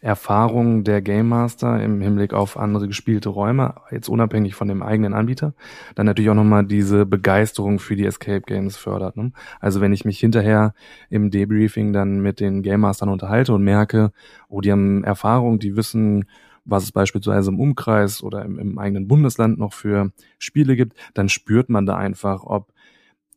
Erfahrung 0.00 0.82
der 0.82 1.02
Game 1.02 1.28
Master 1.28 1.82
im 1.82 2.00
Hinblick 2.00 2.32
auf 2.32 2.56
andere 2.56 2.88
gespielte 2.88 3.28
Räume, 3.28 3.74
jetzt 3.90 4.08
unabhängig 4.08 4.54
von 4.54 4.66
dem 4.66 4.82
eigenen 4.82 5.12
Anbieter, 5.12 5.52
dann 5.94 6.06
natürlich 6.06 6.30
auch 6.30 6.34
nochmal 6.34 6.64
diese 6.64 7.04
Begeisterung 7.04 7.78
für 7.78 7.96
die 7.96 8.06
Escape 8.06 8.40
Games 8.40 8.78
fördert. 8.78 9.16
Ne? 9.16 9.32
Also 9.60 9.82
wenn 9.82 9.92
ich 9.92 10.06
mich 10.06 10.18
hinterher 10.18 10.72
im 11.10 11.30
Debriefing 11.30 11.92
dann 11.92 12.20
mit 12.20 12.40
den 12.40 12.62
Game 12.62 12.80
Mastern 12.80 13.10
unterhalte 13.10 13.52
und 13.52 13.62
merke, 13.62 14.12
oh, 14.48 14.62
die 14.62 14.72
haben 14.72 15.04
Erfahrung, 15.04 15.58
die 15.58 15.76
wissen, 15.76 16.24
was 16.64 16.84
es 16.84 16.92
beispielsweise 16.92 17.50
im 17.50 17.60
Umkreis 17.60 18.22
oder 18.22 18.44
im, 18.44 18.58
im 18.58 18.78
eigenen 18.78 19.06
Bundesland 19.06 19.58
noch 19.58 19.74
für 19.74 20.12
Spiele 20.38 20.76
gibt, 20.76 20.94
dann 21.12 21.28
spürt 21.28 21.68
man 21.68 21.84
da 21.84 21.96
einfach, 21.96 22.44
ob 22.44 22.72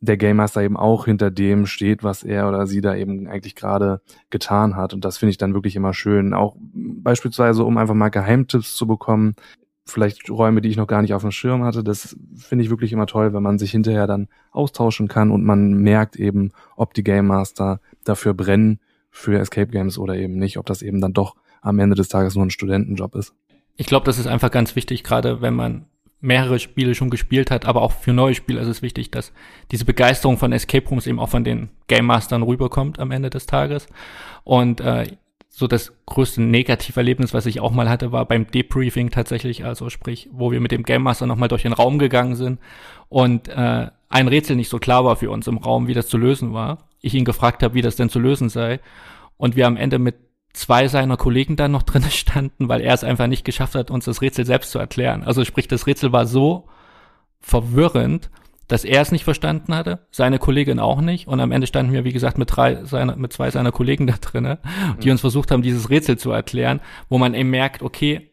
der 0.04 0.16
Game 0.16 0.36
Master 0.36 0.62
eben 0.62 0.76
auch 0.76 1.04
hinter 1.04 1.30
dem 1.30 1.66
steht, 1.66 2.02
was 2.02 2.22
er 2.22 2.48
oder 2.48 2.66
sie 2.66 2.80
da 2.80 2.94
eben 2.94 3.26
eigentlich 3.26 3.54
gerade 3.54 4.00
getan 4.30 4.76
hat. 4.76 4.94
Und 4.94 5.04
das 5.04 5.18
finde 5.18 5.30
ich 5.30 5.38
dann 5.38 5.54
wirklich 5.54 5.76
immer 5.76 5.94
schön. 5.94 6.34
Auch 6.34 6.56
beispielsweise, 6.72 7.64
um 7.64 7.78
einfach 7.78 7.94
mal 7.94 8.10
Geheimtipps 8.10 8.76
zu 8.76 8.86
bekommen, 8.86 9.34
vielleicht 9.86 10.30
Räume, 10.30 10.60
die 10.60 10.68
ich 10.68 10.76
noch 10.76 10.86
gar 10.86 11.02
nicht 11.02 11.14
auf 11.14 11.22
dem 11.22 11.30
Schirm 11.30 11.64
hatte. 11.64 11.84
Das 11.84 12.16
finde 12.36 12.64
ich 12.64 12.70
wirklich 12.70 12.92
immer 12.92 13.06
toll, 13.06 13.32
wenn 13.34 13.42
man 13.42 13.58
sich 13.58 13.70
hinterher 13.70 14.06
dann 14.06 14.28
austauschen 14.50 15.08
kann 15.08 15.30
und 15.30 15.44
man 15.44 15.74
merkt 15.74 16.16
eben, 16.16 16.52
ob 16.76 16.94
die 16.94 17.04
Game 17.04 17.26
Master 17.26 17.80
dafür 18.04 18.34
brennen 18.34 18.80
für 19.10 19.38
Escape 19.38 19.70
Games 19.70 19.98
oder 19.98 20.16
eben 20.16 20.36
nicht, 20.38 20.58
ob 20.58 20.66
das 20.66 20.82
eben 20.82 21.00
dann 21.00 21.12
doch 21.12 21.36
am 21.60 21.78
Ende 21.78 21.96
des 21.96 22.08
Tages 22.08 22.34
nur 22.34 22.44
ein 22.44 22.50
Studentenjob 22.50 23.14
ist. 23.14 23.34
Ich 23.76 23.86
glaube, 23.86 24.06
das 24.06 24.18
ist 24.18 24.26
einfach 24.26 24.50
ganz 24.50 24.76
wichtig, 24.76 25.04
gerade 25.04 25.40
wenn 25.40 25.54
man 25.54 25.86
mehrere 26.24 26.58
Spiele 26.58 26.94
schon 26.94 27.10
gespielt 27.10 27.50
hat, 27.50 27.66
aber 27.66 27.82
auch 27.82 27.92
für 27.92 28.12
neue 28.12 28.34
Spieler 28.34 28.62
ist 28.62 28.68
es 28.68 28.82
wichtig, 28.82 29.10
dass 29.10 29.32
diese 29.70 29.84
Begeisterung 29.84 30.38
von 30.38 30.52
Escape 30.52 30.88
Rooms 30.88 31.06
eben 31.06 31.20
auch 31.20 31.28
von 31.28 31.44
den 31.44 31.68
Game 31.86 32.06
Mastern 32.06 32.42
rüberkommt 32.42 32.98
am 32.98 33.10
Ende 33.10 33.28
des 33.28 33.46
Tages. 33.46 33.86
Und 34.42 34.80
äh, 34.80 35.06
so 35.50 35.66
das 35.66 35.92
größte 36.06 36.42
Negativerlebnis, 36.42 37.34
was 37.34 37.46
ich 37.46 37.60
auch 37.60 37.70
mal 37.70 37.88
hatte, 37.88 38.10
war 38.10 38.24
beim 38.24 38.50
Debriefing 38.50 39.10
tatsächlich, 39.10 39.64
also 39.64 39.90
sprich, 39.90 40.28
wo 40.32 40.50
wir 40.50 40.60
mit 40.60 40.72
dem 40.72 40.82
Game 40.82 41.02
Master 41.02 41.26
nochmal 41.26 41.48
durch 41.48 41.62
den 41.62 41.74
Raum 41.74 41.98
gegangen 41.98 42.34
sind 42.34 42.58
und 43.08 43.48
äh, 43.48 43.88
ein 44.08 44.28
Rätsel 44.28 44.56
nicht 44.56 44.70
so 44.70 44.78
klar 44.78 45.04
war 45.04 45.16
für 45.16 45.30
uns 45.30 45.46
im 45.46 45.58
Raum, 45.58 45.86
wie 45.88 45.94
das 45.94 46.08
zu 46.08 46.16
lösen 46.16 46.54
war. 46.54 46.88
Ich 47.02 47.14
ihn 47.14 47.24
gefragt 47.24 47.62
habe, 47.62 47.74
wie 47.74 47.82
das 47.82 47.96
denn 47.96 48.08
zu 48.08 48.18
lösen 48.18 48.48
sei. 48.48 48.80
Und 49.36 49.56
wir 49.56 49.66
am 49.66 49.76
Ende 49.76 49.98
mit 49.98 50.23
zwei 50.54 50.88
seiner 50.88 51.18
Kollegen 51.18 51.56
dann 51.56 51.72
noch 51.72 51.82
drinne 51.84 52.10
standen, 52.10 52.68
weil 52.68 52.80
er 52.80 52.94
es 52.94 53.04
einfach 53.04 53.26
nicht 53.26 53.44
geschafft 53.44 53.74
hat, 53.74 53.90
uns 53.90 54.06
das 54.06 54.22
Rätsel 54.22 54.46
selbst 54.46 54.70
zu 54.70 54.78
erklären. 54.78 55.22
Also 55.22 55.44
sprich, 55.44 55.68
das 55.68 55.86
Rätsel 55.86 56.12
war 56.12 56.26
so 56.26 56.68
verwirrend, 57.40 58.30
dass 58.68 58.84
er 58.84 59.02
es 59.02 59.12
nicht 59.12 59.24
verstanden 59.24 59.74
hatte, 59.74 60.06
seine 60.10 60.38
Kollegin 60.38 60.78
auch 60.78 61.02
nicht. 61.02 61.28
Und 61.28 61.40
am 61.40 61.52
Ende 61.52 61.66
standen 61.66 61.92
wir, 61.92 62.04
wie 62.04 62.12
gesagt, 62.14 62.38
mit 62.38 62.56
drei 62.56 62.82
seiner, 62.84 63.16
mit 63.16 63.32
zwei 63.32 63.50
seiner 63.50 63.72
Kollegen 63.72 64.06
da 64.08 64.14
drinne, 64.14 64.58
die 65.02 65.10
uns 65.10 65.20
versucht 65.20 65.50
haben, 65.50 65.62
dieses 65.62 65.90
Rätsel 65.90 66.16
zu 66.16 66.30
erklären, 66.30 66.80
wo 67.10 67.18
man 67.18 67.34
eben 67.34 67.50
merkt, 67.50 67.82
okay, 67.82 68.30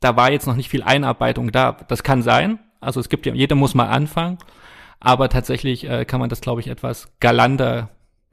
da 0.00 0.16
war 0.16 0.30
jetzt 0.30 0.46
noch 0.46 0.56
nicht 0.56 0.68
viel 0.68 0.82
Einarbeitung 0.82 1.50
da. 1.50 1.72
Das 1.88 2.02
kann 2.02 2.22
sein. 2.22 2.58
Also 2.80 3.00
es 3.00 3.08
gibt 3.08 3.26
ja, 3.26 3.34
jeder 3.34 3.54
muss 3.56 3.74
mal 3.74 3.88
anfangen. 3.88 4.38
Aber 5.00 5.28
tatsächlich 5.28 5.88
äh, 5.88 6.04
kann 6.04 6.20
man 6.20 6.28
das, 6.28 6.40
glaube 6.40 6.60
ich, 6.60 6.68
etwas 6.68 7.12
galanter 7.18 7.90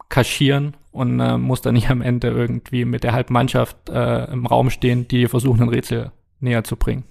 kaschieren 0.09 0.75
und 0.91 1.19
äh, 1.19 1.37
musst 1.37 1.65
dann 1.65 1.75
nicht 1.75 1.89
am 1.89 2.01
Ende 2.01 2.29
irgendwie 2.29 2.85
mit 2.85 3.03
der 3.03 3.13
halben 3.13 3.33
Mannschaft 3.33 3.89
äh, 3.89 4.25
im 4.31 4.45
Raum 4.45 4.69
stehen, 4.69 5.07
die 5.07 5.27
versuchen, 5.27 5.61
ein 5.61 5.69
Rätsel 5.69 6.11
näher 6.39 6.63
zu 6.63 6.75
bringen. 6.75 7.03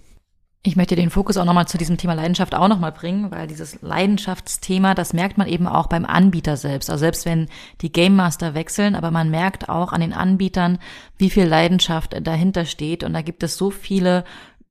Ich 0.64 0.74
möchte 0.74 0.96
den 0.96 1.10
Fokus 1.10 1.36
auch 1.36 1.44
nochmal 1.44 1.68
zu 1.68 1.78
diesem 1.78 1.96
Thema 1.96 2.14
Leidenschaft 2.14 2.54
auch 2.54 2.66
nochmal 2.66 2.90
bringen, 2.90 3.30
weil 3.30 3.46
dieses 3.46 3.80
Leidenschaftsthema, 3.80 4.94
das 4.94 5.12
merkt 5.12 5.38
man 5.38 5.46
eben 5.46 5.68
auch 5.68 5.86
beim 5.86 6.04
Anbieter 6.04 6.56
selbst. 6.56 6.90
Also 6.90 7.00
selbst 7.00 7.24
wenn 7.26 7.46
die 7.80 7.92
Game 7.92 8.16
Master 8.16 8.54
wechseln, 8.54 8.96
aber 8.96 9.12
man 9.12 9.30
merkt 9.30 9.68
auch 9.68 9.92
an 9.92 10.00
den 10.00 10.12
Anbietern, 10.12 10.78
wie 11.16 11.30
viel 11.30 11.46
Leidenschaft 11.46 12.16
dahinter 12.26 12.66
steht. 12.66 13.04
Und 13.04 13.12
da 13.12 13.22
gibt 13.22 13.44
es 13.44 13.56
so 13.56 13.70
viele 13.70 14.24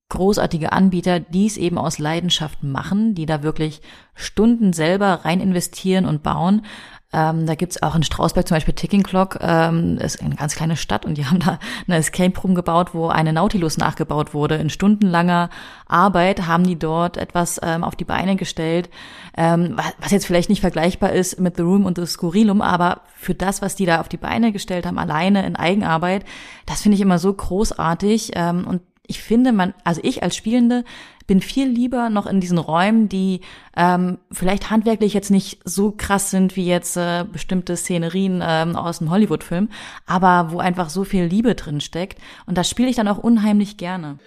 großartige 0.09 0.73
Anbieter, 0.73 1.19
die 1.21 1.47
es 1.47 1.57
eben 1.57 1.77
aus 1.77 1.99
Leidenschaft 1.99 2.63
machen, 2.63 3.15
die 3.15 3.25
da 3.25 3.41
wirklich 3.41 3.81
Stunden 4.13 4.73
selber 4.73 5.25
rein 5.25 5.39
investieren 5.39 6.05
und 6.05 6.21
bauen. 6.21 6.65
Ähm, 7.13 7.45
da 7.45 7.55
gibt's 7.55 7.81
auch 7.81 7.95
in 7.95 8.03
Strausberg 8.03 8.45
zum 8.45 8.55
Beispiel 8.55 8.73
Ticking 8.73 9.03
Clock, 9.03 9.37
ähm, 9.39 9.97
ist 9.97 10.21
eine 10.21 10.35
ganz 10.35 10.55
kleine 10.55 10.75
Stadt 10.75 11.05
und 11.05 11.17
die 11.17 11.25
haben 11.29 11.39
da 11.39 11.57
eine 11.87 11.97
Escape 11.97 12.37
Room 12.41 12.53
gebaut, 12.53 12.93
wo 12.93 13.07
eine 13.07 13.31
Nautilus 13.31 13.77
nachgebaut 13.77 14.33
wurde. 14.33 14.55
In 14.55 14.69
stundenlanger 14.69 15.49
Arbeit 15.87 16.47
haben 16.47 16.65
die 16.65 16.77
dort 16.77 17.15
etwas 17.15 17.61
ähm, 17.63 17.85
auf 17.85 17.95
die 17.95 18.03
Beine 18.03 18.35
gestellt, 18.35 18.89
ähm, 19.37 19.77
was 19.99 20.11
jetzt 20.11 20.25
vielleicht 20.25 20.49
nicht 20.49 20.61
vergleichbar 20.61 21.13
ist 21.13 21.39
mit 21.39 21.55
The 21.55 21.61
Room 21.61 21.85
und 21.85 21.97
The 21.97 22.05
Skurrilum, 22.05 22.61
aber 22.61 23.01
für 23.15 23.33
das, 23.33 23.61
was 23.61 23.75
die 23.75 23.85
da 23.85 24.01
auf 24.01 24.09
die 24.09 24.17
Beine 24.17 24.51
gestellt 24.51 24.85
haben, 24.85 24.99
alleine 24.99 25.45
in 25.45 25.55
Eigenarbeit, 25.55 26.25
das 26.65 26.81
finde 26.81 26.95
ich 26.95 27.01
immer 27.01 27.19
so 27.19 27.33
großartig 27.33 28.31
ähm, 28.35 28.67
und 28.67 28.81
ich 29.07 29.21
finde, 29.21 29.51
man, 29.51 29.73
also 29.83 30.01
ich 30.03 30.23
als 30.23 30.35
Spielende 30.35 30.83
bin 31.27 31.41
viel 31.41 31.67
lieber 31.67 32.09
noch 32.09 32.25
in 32.25 32.39
diesen 32.39 32.57
Räumen, 32.57 33.09
die 33.09 33.41
ähm, 33.75 34.17
vielleicht 34.31 34.69
handwerklich 34.71 35.13
jetzt 35.13 35.29
nicht 35.29 35.59
so 35.65 35.91
krass 35.91 36.31
sind 36.31 36.55
wie 36.55 36.65
jetzt 36.65 36.95
äh, 36.95 37.25
bestimmte 37.29 37.75
Szenerien 37.75 38.41
ähm, 38.45 38.75
aus 38.75 39.01
einem 39.01 39.11
Hollywood-Film, 39.11 39.69
aber 40.05 40.51
wo 40.51 40.59
einfach 40.59 40.89
so 40.89 41.03
viel 41.03 41.25
Liebe 41.25 41.55
drin 41.55 41.81
steckt. 41.81 42.19
Und 42.45 42.57
das 42.57 42.69
spiele 42.69 42.89
ich 42.89 42.95
dann 42.95 43.09
auch 43.09 43.17
unheimlich 43.17 43.77
gerne. 43.77 44.17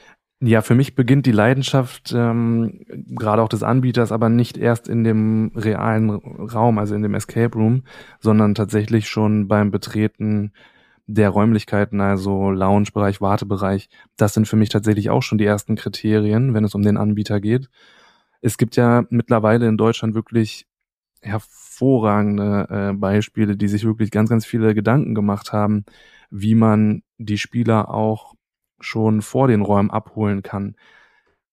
Ja, 0.43 0.63
für 0.63 0.75
mich 0.75 0.95
beginnt 0.95 1.27
die 1.27 1.33
Leidenschaft 1.33 2.15
ähm, 2.17 2.81
gerade 2.89 3.43
auch 3.43 3.49
des 3.49 3.63
Anbieters, 3.63 4.11
aber 4.11 4.31
nicht 4.31 4.57
erst 4.57 4.89
in 4.89 5.05
dem 5.05 5.53
realen 5.55 6.11
Raum, 6.11 6.79
also 6.79 6.95
in 6.95 7.03
dem 7.03 7.15
Escape 7.15 7.59
Room, 7.59 7.83
sondern 8.21 8.55
tatsächlich 8.55 9.09
schon 9.09 9.49
beim 9.49 9.71
Betreten 9.71 10.53
der 11.07 11.31
Räumlichkeiten, 11.31 12.01
also 12.01 12.51
Lounge-Bereich, 12.51 13.21
Wartebereich, 13.21 13.89
das 14.17 14.35
sind 14.35 14.47
für 14.49 14.57
mich 14.57 14.69
tatsächlich 14.69 15.11
auch 15.11 15.23
schon 15.23 15.39
die 15.39 15.45
ersten 15.45 15.77
Kriterien, 15.77 16.55
wenn 16.55 16.65
es 16.65 16.75
um 16.75 16.83
den 16.83 16.97
Anbieter 16.97 17.41
geht. 17.41 17.69
Es 18.41 18.59
gibt 18.59 18.77
ja 18.77 19.05
mittlerweile 19.11 19.69
in 19.69 19.77
Deutschland 19.77 20.15
wirklich 20.15 20.67
hervorragende 21.23 22.67
äh, 22.71 22.93
Beispiele, 22.95 23.57
die 23.57 23.69
sich 23.69 23.85
wirklich 23.85 24.11
ganz, 24.11 24.31
ganz 24.31 24.47
viele 24.47 24.75
Gedanken 24.75 25.15
gemacht 25.15 25.53
haben, 25.53 25.85
wie 26.31 26.55
man 26.55 27.03
die 27.19 27.39
Spieler 27.39 27.91
auch 27.93 28.35
schon 28.81 29.21
vor 29.23 29.49
den 29.49 29.61
Räumen 29.61 29.91
abholen 29.91 30.43
kann. 30.43 30.77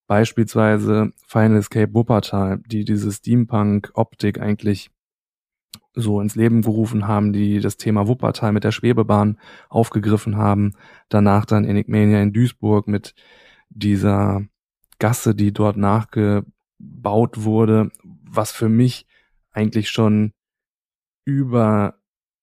Beispielsweise 0.07 1.11
Final 1.25 1.57
Escape 1.57 1.93
Wuppertal, 1.93 2.59
die 2.65 2.85
diese 2.85 3.11
Steampunk-Optik 3.11 4.39
eigentlich 4.39 4.89
so 5.93 6.21
ins 6.21 6.35
Leben 6.35 6.61
gerufen 6.61 7.07
haben, 7.07 7.33
die 7.33 7.59
das 7.59 7.77
Thema 7.77 8.07
Wuppertal 8.07 8.51
mit 8.51 8.63
der 8.63 8.71
Schwebebahn 8.71 9.37
aufgegriffen 9.69 10.37
haben. 10.37 10.73
Danach 11.09 11.45
dann 11.45 11.65
Enigmania 11.65 12.21
in 12.21 12.33
Duisburg 12.33 12.87
mit 12.87 13.15
dieser 13.69 14.43
Gasse, 14.99 15.35
die 15.35 15.53
dort 15.53 15.77
nachgebaut 15.77 17.43
wurde, 17.43 17.91
was 18.03 18.51
für 18.51 18.69
mich 18.69 19.07
eigentlich 19.51 19.89
schon 19.89 20.33
über 21.25 21.95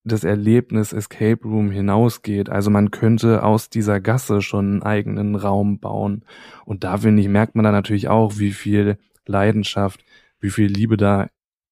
das 0.05 0.23
Erlebnis 0.23 0.93
Escape 0.93 1.43
Room 1.43 1.71
hinausgeht. 1.71 2.49
Also 2.49 2.69
man 2.69 2.91
könnte 2.91 3.43
aus 3.43 3.69
dieser 3.69 3.99
Gasse 3.99 4.41
schon 4.41 4.65
einen 4.65 4.83
eigenen 4.83 5.35
Raum 5.35 5.79
bauen. 5.79 6.23
Und 6.63 6.83
da 6.83 6.97
finde 6.97 7.21
ich, 7.21 7.27
merkt 7.27 7.55
man 7.55 7.63
dann 7.63 7.73
natürlich 7.73 8.07
auch, 8.07 8.37
wie 8.37 8.51
viel 8.51 8.97
Leidenschaft, 9.25 10.05
wie 10.39 10.51
viel 10.51 10.67
Liebe 10.67 10.95
da 10.95 11.29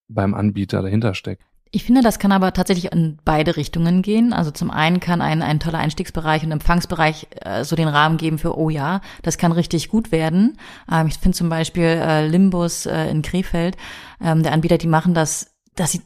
beim 0.08 0.34
Anbieter 0.34 0.82
dahinter 0.82 1.14
steckt. 1.14 1.44
Ich 1.76 1.86
finde, 1.86 2.02
das 2.02 2.20
kann 2.20 2.32
aber 2.32 2.54
tatsächlich 2.54 2.92
in 2.92 3.18
beide 3.26 3.58
Richtungen 3.58 4.04
gehen. 4.04 4.32
Also 4.32 4.52
zum 4.52 4.70
einen 4.70 5.00
kann 5.00 5.24
ein, 5.24 5.42
ein 5.42 5.60
toller 5.60 5.80
Einstiegsbereich 5.80 6.44
und 6.44 6.52
Empfangsbereich 6.52 7.26
äh, 7.42 7.64
so 7.64 7.76
den 7.76 7.88
Rahmen 7.88 8.18
geben 8.18 8.38
für, 8.38 8.56
oh 8.60 8.70
ja, 8.70 9.02
das 9.24 9.40
kann 9.40 9.52
richtig 9.52 9.90
gut 9.90 10.12
werden. 10.12 10.60
Ähm, 10.92 11.08
ich 11.08 11.18
finde 11.18 11.36
zum 11.36 11.50
Beispiel 11.50 11.84
äh, 11.84 12.28
Limbus 12.28 12.86
äh, 12.86 13.10
in 13.10 13.24
Krefeld, 13.24 13.76
ähm, 14.22 14.44
der 14.44 14.52
Anbieter, 14.52 14.78
die 14.78 14.86
machen 14.86 15.16
das, 15.16 15.48
das 15.74 15.94
sieht 15.94 16.04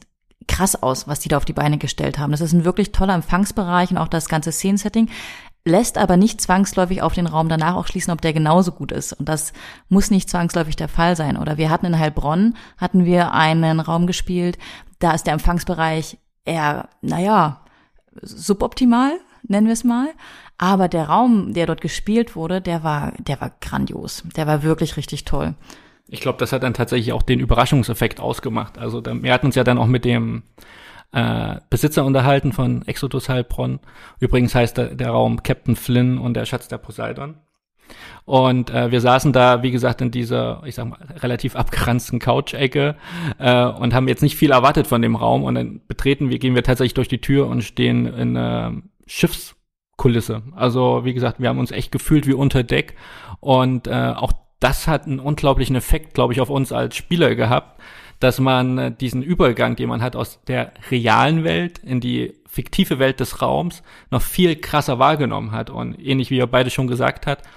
krass 0.48 0.82
aus, 0.82 1.10
was 1.10 1.20
die 1.20 1.28
da 1.28 1.36
auf 1.36 1.44
die 1.44 1.52
Beine 1.52 1.78
gestellt 1.78 2.18
haben. 2.18 2.32
Das 2.32 2.40
ist 2.40 2.54
ein 2.54 2.64
wirklich 2.64 2.94
toller 2.94 3.16
Empfangsbereich 3.16 3.92
und 3.92 3.98
auch 3.98 4.08
das 4.08 4.30
ganze 4.30 4.54
Szenensetting 4.54 5.10
lässt 5.68 5.98
aber 5.98 6.18
nicht 6.18 6.42
zwangsläufig 6.42 7.02
auf 7.02 7.14
den 7.14 7.28
Raum 7.28 7.50
danach 7.50 7.76
auch 7.76 7.88
schließen, 7.88 8.12
ob 8.12 8.22
der 8.22 8.34
genauso 8.34 8.72
gut 8.72 8.92
ist. 8.92 9.14
Und 9.14 9.30
das 9.30 9.54
muss 9.90 10.10
nicht 10.10 10.30
zwangsläufig 10.30 10.76
der 10.76 10.88
Fall 10.88 11.16
sein. 11.16 11.38
Oder 11.38 11.58
wir 11.58 11.70
hatten 11.70 11.86
in 11.86 12.00
Heilbronn, 12.00 12.56
hatten 12.78 13.06
wir 13.06 13.34
einen 13.34 13.80
Raum 13.80 14.08
gespielt, 14.08 14.58
da 15.00 15.12
ist 15.14 15.28
der 15.28 15.34
Empfangsbereich 15.34 16.18
eher, 16.46 16.90
naja, 17.02 17.62
suboptimal, 18.22 19.12
nennen 19.44 19.68
wir 19.68 19.74
es 19.74 19.84
mal. 19.84 20.08
Aber 20.58 20.88
der 20.88 21.08
Raum, 21.08 21.54
der 21.54 21.68
dort 21.68 21.82
gespielt 21.82 22.36
wurde, 22.36 22.62
der 22.62 22.84
war, 22.84 23.14
der 23.20 23.40
war 23.40 23.52
grandios. 23.62 24.24
Der 24.36 24.48
war 24.48 24.64
wirklich 24.64 24.98
richtig 24.98 25.24
toll. 25.24 25.54
Ich 26.08 26.22
glaube, 26.22 26.40
das 26.40 26.52
hat 26.52 26.64
dann 26.64 26.74
tatsächlich 26.74 27.14
auch 27.14 27.22
den 27.22 27.40
Überraschungseffekt 27.40 28.20
ausgemacht. 28.20 28.78
Also 28.78 29.04
wir 29.06 29.34
hatten 29.34 29.48
uns 29.48 29.56
ja 29.56 29.64
dann 29.64 29.78
auch 29.78 29.86
mit 29.86 30.06
dem 30.06 30.44
äh, 31.12 31.56
Besitzer 31.70 32.06
unterhalten 32.06 32.54
von 32.54 32.86
Exodus 32.88 33.30
Heilbronn. 33.30 33.80
Übrigens 34.20 34.54
heißt 34.54 34.78
der, 34.78 34.96
der 34.96 35.10
Raum 35.10 35.44
Captain 35.44 35.76
Flynn 35.76 36.18
und 36.18 36.34
der 36.34 36.46
Schatz 36.46 36.68
der 36.68 36.78
Poseidon. 36.78 37.36
Und 38.26 38.70
äh, 38.70 38.92
wir 38.92 39.00
saßen 39.00 39.32
da, 39.32 39.64
wie 39.64 39.72
gesagt, 39.72 40.02
in 40.02 40.12
dieser, 40.12 40.62
ich 40.66 40.76
sag 40.76 40.90
mal, 40.90 41.00
relativ 41.20 41.56
abgeranzten 41.56 42.20
Couch-Ecke 42.20 42.96
äh, 43.40 43.66
und 43.66 43.94
haben 43.94 44.10
jetzt 44.10 44.22
nicht 44.22 44.36
viel 44.36 44.52
erwartet 44.52 44.88
von 44.88 45.02
dem 45.02 45.16
Raum. 45.16 45.44
Und 45.44 45.56
dann 45.56 45.82
betreten 45.88 46.30
wir, 46.30 46.40
gehen 46.40 46.56
wir 46.56 46.64
tatsächlich 46.64 46.94
durch 46.94 47.08
die 47.08 47.22
Tür 47.22 47.48
und 47.48 47.62
stehen 47.62 48.06
in 48.06 48.36
äh, 48.36 48.72
Schiffskulisse. 49.06 50.44
Also, 50.56 51.06
wie 51.06 51.14
gesagt, 51.14 51.40
wir 51.40 51.48
haben 51.48 51.60
uns 51.60 51.72
echt 51.72 51.92
gefühlt 51.92 52.28
wie 52.28 52.34
unter 52.34 52.64
Deck. 52.64 52.96
Und 53.40 53.88
äh, 53.88 54.14
auch 54.16 54.34
das 54.60 54.88
hat 54.88 55.06
einen 55.06 55.20
unglaublichen 55.20 55.76
Effekt, 55.76 56.14
glaube 56.14 56.34
ich, 56.34 56.42
auf 56.42 56.50
uns 56.50 56.72
als 56.72 56.96
Spieler 56.96 57.36
gehabt, 57.36 57.80
dass 58.20 58.40
man 58.40 58.78
äh, 58.78 58.92
diesen 58.92 59.22
Übergang, 59.22 59.76
den 59.76 59.90
man 59.90 60.02
hat 60.02 60.16
aus 60.16 60.40
der 60.48 60.72
realen 60.90 61.44
Welt 61.44 61.80
in 61.80 62.00
die 62.00 62.34
fiktive 62.48 63.00
Welt 63.00 63.20
des 63.20 63.42
Raums, 63.42 63.84
noch 64.10 64.22
viel 64.22 64.56
krasser 64.56 65.00
wahrgenommen 65.00 65.52
hat. 65.52 65.70
Und 65.70 65.96
ähnlich 66.00 66.32
wie 66.32 66.38
ihr 66.38 66.48
beide 66.48 66.70
schon 66.70 66.88
gesagt 66.88 67.28
habt, 67.28 67.48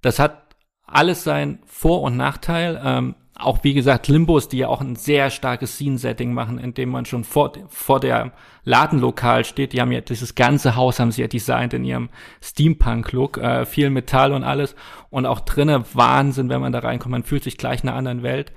das 0.00 0.18
hat 0.18 0.42
alles 0.86 1.24
sein 1.24 1.58
Vor- 1.66 2.02
und 2.02 2.16
Nachteil. 2.16 2.80
Ähm, 2.82 3.14
auch 3.38 3.62
wie 3.62 3.74
gesagt, 3.74 4.08
Limbos, 4.08 4.48
die 4.48 4.58
ja 4.58 4.68
auch 4.68 4.80
ein 4.80 4.96
sehr 4.96 5.30
starkes 5.30 5.76
Scene-Setting 5.76 6.34
machen, 6.34 6.58
indem 6.58 6.88
man 6.88 7.04
schon 7.04 7.22
vor, 7.22 7.52
vor 7.68 8.00
der 8.00 8.32
Ladenlokal 8.64 9.44
steht. 9.44 9.72
Die 9.72 9.80
haben 9.80 9.92
ja 9.92 10.00
dieses 10.00 10.34
ganze 10.34 10.74
Haus 10.74 10.98
haben 10.98 11.12
sie 11.12 11.22
ja 11.22 11.28
designt 11.28 11.72
in 11.72 11.84
ihrem 11.84 12.08
Steampunk-Look, 12.42 13.38
äh, 13.38 13.64
viel 13.64 13.90
Metall 13.90 14.32
und 14.32 14.42
alles. 14.42 14.74
Und 15.10 15.26
auch 15.26 15.40
drinnen 15.40 15.84
Wahnsinn, 15.94 16.48
wenn 16.48 16.60
man 16.60 16.72
da 16.72 16.80
reinkommt. 16.80 17.12
Man 17.12 17.22
fühlt 17.22 17.44
sich 17.44 17.58
gleich 17.58 17.84
in 17.84 17.88
einer 17.88 17.98
anderen 17.98 18.22
Welt. 18.22 18.52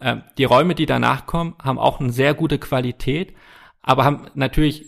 Ähm, 0.00 0.22
die 0.36 0.44
Räume, 0.44 0.74
die 0.74 0.86
danach 0.86 1.26
kommen, 1.26 1.54
haben 1.62 1.78
auch 1.78 2.00
eine 2.00 2.12
sehr 2.12 2.34
gute 2.34 2.58
Qualität, 2.58 3.34
aber 3.82 4.04
haben 4.04 4.26
natürlich 4.34 4.86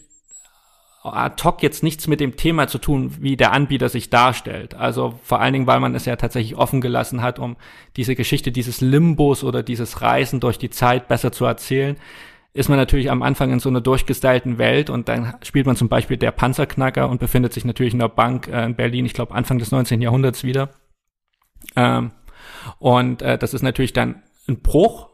ad 1.03 1.43
hoc 1.43 1.63
jetzt 1.63 1.83
nichts 1.83 2.07
mit 2.07 2.21
dem 2.21 2.37
Thema 2.37 2.69
zu 2.69 2.79
tun, 2.79 3.17
wie 3.21 3.37
der 3.37 3.53
Anbieter 3.53 3.89
sich 3.89 4.11
darstellt. 4.11 4.75
Also 4.75 5.19
vor 5.23 5.41
allen 5.41 5.55
Dingen, 5.55 5.67
weil 5.67 5.81
man 5.81 5.95
es 5.95 6.05
ja 6.05 6.17
tatsächlich 6.17 6.57
offen 6.57 6.81
gelassen 6.81 7.23
hat, 7.23 7.39
um 7.39 7.57
diese 7.97 8.15
Geschichte 8.15 8.53
dieses 8.53 8.81
Limbos 8.81 9.43
oder 9.43 9.63
dieses 9.63 10.03
Reisen 10.03 10.41
durch 10.41 10.59
die 10.59 10.71
Zeit 10.71 11.09
besser 11.09 11.33
zu 11.33 11.47
erzählen, 11.47 11.97
ist 12.53 12.69
man 12.69 12.79
natürlich 12.79 13.11
am 13.11 13.23
Anfang 13.23 13.53
in 13.53 13.61
so 13.61 13.69
einer 13.69 13.81
durchgestylten 13.81 14.59
Welt 14.59 14.91
und 14.91 15.09
dann 15.09 15.35
spielt 15.43 15.67
man 15.67 15.77
zum 15.77 15.89
Beispiel 15.89 16.17
der 16.17 16.33
Panzerknacker 16.33 17.09
und 17.09 17.21
befindet 17.21 17.53
sich 17.53 17.65
natürlich 17.65 17.93
in 17.93 18.01
der 18.01 18.09
Bank 18.09 18.49
äh, 18.49 18.65
in 18.65 18.75
Berlin, 18.75 19.07
ich 19.07 19.15
glaube 19.15 19.35
Anfang 19.35 19.59
des 19.59 19.71
19. 19.71 20.03
Jahrhunderts 20.03 20.43
wieder. 20.43 20.71
Ähm, 21.77 22.11
und 22.79 23.23
äh, 23.23 23.39
das 23.39 23.55
ist 23.55 23.63
natürlich 23.63 23.93
dann 23.93 24.23
ein 24.51 24.61
Bruch, 24.61 25.09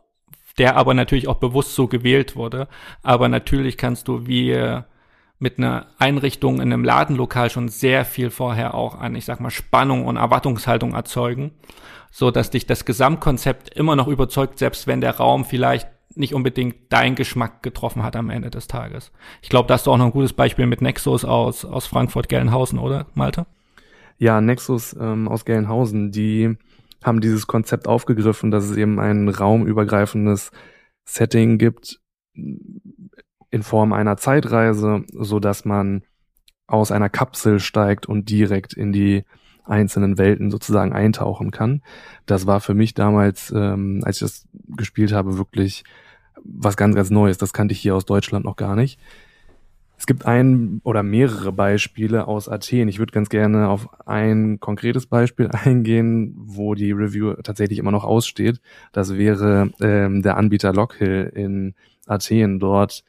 der 0.58 0.76
aber 0.76 0.94
natürlich 0.94 1.28
auch 1.28 1.36
bewusst 1.36 1.74
so 1.74 1.86
gewählt 1.86 2.34
wurde. 2.34 2.68
Aber 3.02 3.28
natürlich 3.28 3.76
kannst 3.76 4.08
du 4.08 4.26
wie 4.26 4.50
äh, 4.50 4.82
mit 5.38 5.58
einer 5.58 5.86
Einrichtung 5.98 6.56
in 6.56 6.72
einem 6.72 6.84
Ladenlokal 6.84 7.50
schon 7.50 7.68
sehr 7.68 8.04
viel 8.04 8.30
vorher 8.30 8.74
auch 8.74 8.98
an, 8.98 9.14
ich 9.14 9.26
sag 9.26 9.40
mal, 9.40 9.50
Spannung 9.50 10.06
und 10.06 10.16
Erwartungshaltung 10.16 10.94
erzeugen, 10.94 11.52
so 12.10 12.30
dass 12.30 12.50
dich 12.50 12.66
das 12.66 12.84
Gesamtkonzept 12.84 13.76
immer 13.76 13.96
noch 13.96 14.08
überzeugt, 14.08 14.58
selbst 14.58 14.86
wenn 14.86 15.02
der 15.02 15.16
Raum 15.16 15.44
vielleicht 15.44 15.88
nicht 16.14 16.34
unbedingt 16.34 16.76
dein 16.88 17.14
Geschmack 17.14 17.62
getroffen 17.62 18.02
hat 18.02 18.16
am 18.16 18.30
Ende 18.30 18.48
des 18.48 18.68
Tages. 18.68 19.12
Ich 19.42 19.50
glaube, 19.50 19.68
da 19.68 19.74
hast 19.74 19.86
auch 19.86 19.98
noch 19.98 20.06
ein 20.06 20.12
gutes 20.12 20.32
Beispiel 20.32 20.66
mit 20.66 20.80
Nexus 20.80 21.26
aus, 21.26 21.66
aus 21.66 21.86
Frankfurt-Gelnhausen, 21.86 22.78
oder, 22.78 23.06
Malte? 23.12 23.44
Ja, 24.18 24.40
Nexus 24.40 24.96
ähm, 24.98 25.28
aus 25.28 25.44
Gelnhausen, 25.44 26.10
die 26.10 26.56
haben 27.06 27.20
dieses 27.20 27.46
Konzept 27.46 27.86
aufgegriffen, 27.86 28.50
dass 28.50 28.64
es 28.64 28.76
eben 28.76 28.98
ein 28.98 29.28
raumübergreifendes 29.28 30.50
Setting 31.04 31.56
gibt, 31.56 32.00
in 32.34 33.62
Form 33.62 33.92
einer 33.92 34.16
Zeitreise, 34.16 35.04
so 35.12 35.38
dass 35.38 35.64
man 35.64 36.02
aus 36.66 36.90
einer 36.90 37.08
Kapsel 37.08 37.60
steigt 37.60 38.06
und 38.06 38.28
direkt 38.28 38.72
in 38.72 38.92
die 38.92 39.24
einzelnen 39.64 40.18
Welten 40.18 40.50
sozusagen 40.50 40.92
eintauchen 40.92 41.52
kann. 41.52 41.82
Das 42.26 42.46
war 42.46 42.60
für 42.60 42.74
mich 42.74 42.94
damals, 42.94 43.52
ähm, 43.54 44.00
als 44.04 44.16
ich 44.16 44.20
das 44.20 44.48
gespielt 44.76 45.12
habe, 45.12 45.38
wirklich 45.38 45.84
was 46.44 46.76
ganz, 46.76 46.94
ganz 46.94 47.10
Neues. 47.10 47.38
Das 47.38 47.52
kannte 47.52 47.72
ich 47.72 47.80
hier 47.80 47.94
aus 47.94 48.04
Deutschland 48.04 48.44
noch 48.44 48.56
gar 48.56 48.76
nicht. 48.76 49.00
Es 49.98 50.06
gibt 50.06 50.26
ein 50.26 50.80
oder 50.84 51.02
mehrere 51.02 51.52
Beispiele 51.52 52.28
aus 52.28 52.48
Athen. 52.48 52.88
Ich 52.88 52.98
würde 52.98 53.12
ganz 53.12 53.28
gerne 53.28 53.68
auf 53.68 53.88
ein 54.06 54.60
konkretes 54.60 55.06
Beispiel 55.06 55.48
eingehen, 55.52 56.34
wo 56.36 56.74
die 56.74 56.92
Review 56.92 57.34
tatsächlich 57.42 57.78
immer 57.78 57.92
noch 57.92 58.04
aussteht. 58.04 58.60
Das 58.92 59.16
wäre 59.16 59.70
ähm, 59.80 60.22
der 60.22 60.36
Anbieter 60.36 60.72
Lockhill 60.72 61.32
in 61.34 61.74
Athen. 62.06 62.58
Dort 62.58 63.04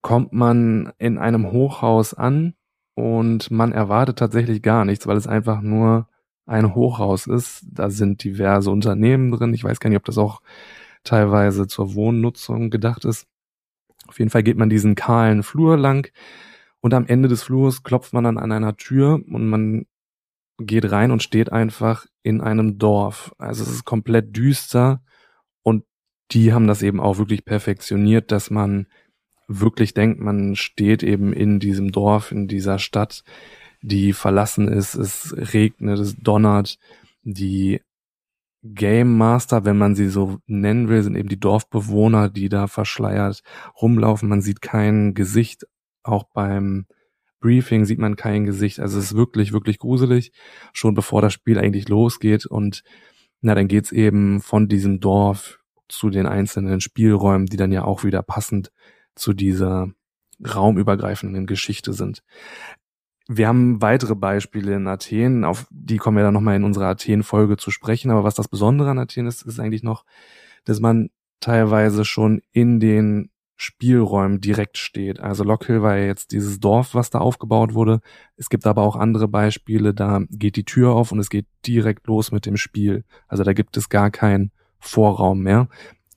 kommt 0.00 0.32
man 0.32 0.92
in 0.98 1.18
einem 1.18 1.52
Hochhaus 1.52 2.14
an 2.14 2.54
und 2.94 3.50
man 3.50 3.72
erwartet 3.72 4.18
tatsächlich 4.18 4.62
gar 4.62 4.84
nichts, 4.84 5.06
weil 5.06 5.16
es 5.16 5.26
einfach 5.26 5.60
nur 5.60 6.08
ein 6.46 6.74
Hochhaus 6.74 7.26
ist. 7.26 7.64
Da 7.70 7.90
sind 7.90 8.24
diverse 8.24 8.70
Unternehmen 8.70 9.30
drin. 9.30 9.54
Ich 9.54 9.64
weiß 9.64 9.78
gar 9.78 9.90
nicht, 9.90 9.98
ob 9.98 10.04
das 10.04 10.18
auch 10.18 10.40
teilweise 11.04 11.66
zur 11.66 11.94
Wohnnutzung 11.94 12.70
gedacht 12.70 13.04
ist. 13.04 13.26
Auf 14.12 14.18
jeden 14.18 14.30
Fall 14.30 14.42
geht 14.42 14.58
man 14.58 14.68
diesen 14.68 14.94
kahlen 14.94 15.42
Flur 15.42 15.78
lang 15.78 16.12
und 16.80 16.92
am 16.92 17.06
Ende 17.06 17.28
des 17.28 17.42
Flurs 17.42 17.82
klopft 17.82 18.12
man 18.12 18.24
dann 18.24 18.36
an 18.36 18.52
einer 18.52 18.76
Tür 18.76 19.14
und 19.26 19.48
man 19.48 19.86
geht 20.58 20.92
rein 20.92 21.10
und 21.10 21.22
steht 21.22 21.50
einfach 21.50 22.04
in 22.22 22.42
einem 22.42 22.76
Dorf. 22.76 23.34
Also 23.38 23.62
es 23.62 23.70
ist 23.70 23.84
komplett 23.86 24.36
düster 24.36 25.02
und 25.62 25.84
die 26.30 26.52
haben 26.52 26.66
das 26.66 26.82
eben 26.82 27.00
auch 27.00 27.16
wirklich 27.16 27.46
perfektioniert, 27.46 28.32
dass 28.32 28.50
man 28.50 28.86
wirklich 29.48 29.94
denkt, 29.94 30.20
man 30.20 30.54
steht 30.54 31.02
eben 31.02 31.32
in 31.32 31.58
diesem 31.58 31.90
Dorf, 31.90 32.32
in 32.32 32.48
dieser 32.48 32.78
Stadt, 32.78 33.24
die 33.80 34.12
verlassen 34.12 34.68
ist, 34.68 34.94
es 34.94 35.34
regnet, 35.54 35.98
es 35.98 36.16
donnert, 36.16 36.78
die 37.22 37.80
Game 38.62 39.16
Master, 39.16 39.64
wenn 39.64 39.76
man 39.76 39.94
sie 39.94 40.08
so 40.08 40.38
nennen 40.46 40.88
will, 40.88 41.02
sind 41.02 41.16
eben 41.16 41.28
die 41.28 41.40
Dorfbewohner, 41.40 42.28
die 42.28 42.48
da 42.48 42.68
verschleiert 42.68 43.42
rumlaufen. 43.80 44.28
Man 44.28 44.40
sieht 44.40 44.62
kein 44.62 45.14
Gesicht. 45.14 45.66
Auch 46.04 46.24
beim 46.32 46.86
Briefing 47.40 47.84
sieht 47.84 47.98
man 47.98 48.14
kein 48.14 48.44
Gesicht. 48.44 48.78
Also 48.78 48.98
es 48.98 49.06
ist 49.06 49.16
wirklich, 49.16 49.52
wirklich 49.52 49.78
gruselig, 49.78 50.32
schon 50.72 50.94
bevor 50.94 51.20
das 51.20 51.32
Spiel 51.32 51.58
eigentlich 51.58 51.88
losgeht. 51.88 52.46
Und 52.46 52.84
na, 53.40 53.54
dann 53.56 53.66
geht's 53.66 53.90
eben 53.90 54.40
von 54.40 54.68
diesem 54.68 55.00
Dorf 55.00 55.58
zu 55.88 56.08
den 56.08 56.26
einzelnen 56.26 56.80
Spielräumen, 56.80 57.46
die 57.46 57.56
dann 57.56 57.72
ja 57.72 57.84
auch 57.84 58.04
wieder 58.04 58.22
passend 58.22 58.70
zu 59.16 59.32
dieser 59.32 59.88
raumübergreifenden 60.42 61.46
Geschichte 61.46 61.92
sind. 61.92 62.22
Wir 63.28 63.48
haben 63.48 63.80
weitere 63.80 64.14
Beispiele 64.14 64.74
in 64.74 64.86
Athen, 64.88 65.44
auf 65.44 65.66
die 65.70 65.96
kommen 65.96 66.16
wir 66.16 66.24
dann 66.24 66.34
nochmal 66.34 66.56
in 66.56 66.64
unserer 66.64 66.88
Athen-Folge 66.88 67.56
zu 67.56 67.70
sprechen. 67.70 68.10
Aber 68.10 68.24
was 68.24 68.34
das 68.34 68.48
Besondere 68.48 68.90
an 68.90 68.98
Athen 68.98 69.26
ist, 69.26 69.42
ist 69.42 69.60
eigentlich 69.60 69.82
noch, 69.82 70.04
dass 70.64 70.80
man 70.80 71.10
teilweise 71.40 72.04
schon 72.04 72.42
in 72.52 72.80
den 72.80 73.30
Spielräumen 73.56 74.40
direkt 74.40 74.76
steht. 74.76 75.20
Also 75.20 75.44
Lockhill 75.44 75.82
war 75.82 75.96
ja 75.96 76.06
jetzt 76.06 76.32
dieses 76.32 76.58
Dorf, 76.58 76.96
was 76.96 77.10
da 77.10 77.18
aufgebaut 77.18 77.74
wurde. 77.74 78.00
Es 78.36 78.48
gibt 78.48 78.66
aber 78.66 78.82
auch 78.82 78.96
andere 78.96 79.28
Beispiele, 79.28 79.94
da 79.94 80.22
geht 80.30 80.56
die 80.56 80.64
Tür 80.64 80.90
auf 80.90 81.12
und 81.12 81.20
es 81.20 81.30
geht 81.30 81.46
direkt 81.64 82.08
los 82.08 82.32
mit 82.32 82.44
dem 82.44 82.56
Spiel. 82.56 83.04
Also 83.28 83.44
da 83.44 83.52
gibt 83.52 83.76
es 83.76 83.88
gar 83.88 84.10
keinen 84.10 84.50
Vorraum 84.80 85.42
mehr. 85.42 85.68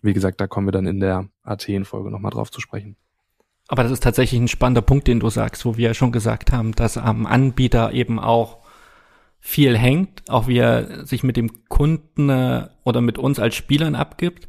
Wie 0.02 0.14
gesagt, 0.14 0.42
da 0.42 0.48
kommen 0.48 0.68
wir 0.68 0.72
dann 0.72 0.88
in 0.88 1.00
der 1.00 1.30
Athen-Folge 1.44 2.10
nochmal 2.10 2.32
drauf 2.32 2.50
zu 2.50 2.62
sprechen. 2.62 2.96
Aber 3.68 3.84
das 3.84 3.92
ist 3.92 4.04
tatsächlich 4.04 4.40
ein 4.40 4.48
spannender 4.48 4.82
Punkt, 4.82 5.08
den 5.08 5.20
du 5.20 5.30
sagst, 5.30 5.66
wo 5.66 5.78
wir 5.78 5.90
ja 5.90 5.94
schon 5.94 6.12
gesagt 6.12 6.52
haben, 6.52 6.74
dass 6.74 6.98
am 6.98 7.26
Anbieter 7.26 7.94
eben 7.94 8.20
auch 8.20 8.60
viel 9.40 9.78
hängt, 9.78 10.24
auch 10.30 10.48
wie 10.48 10.58
er 10.58 11.06
sich 11.06 11.24
mit 11.24 11.38
dem 11.38 11.68
Kunden 11.68 12.30
äh, 12.30 12.68
oder 12.84 13.02
mit 13.02 13.18
uns 13.18 13.40
als 13.40 13.56
Spielern 13.56 13.96
abgibt. 13.96 14.48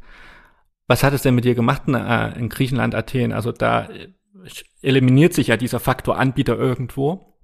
Was 0.87 1.03
hat 1.03 1.13
es 1.13 1.21
denn 1.21 1.35
mit 1.35 1.45
dir 1.45 1.55
gemacht 1.55 1.83
äh, 1.87 2.39
in 2.39 2.49
Griechenland, 2.49 2.95
Athen? 2.95 3.31
Also 3.31 3.51
da 3.51 3.89
eliminiert 4.81 5.33
sich 5.33 5.47
ja 5.47 5.57
dieser 5.57 5.79
Faktor 5.79 6.17
Anbieter 6.17 6.57
irgendwo, 6.57 7.37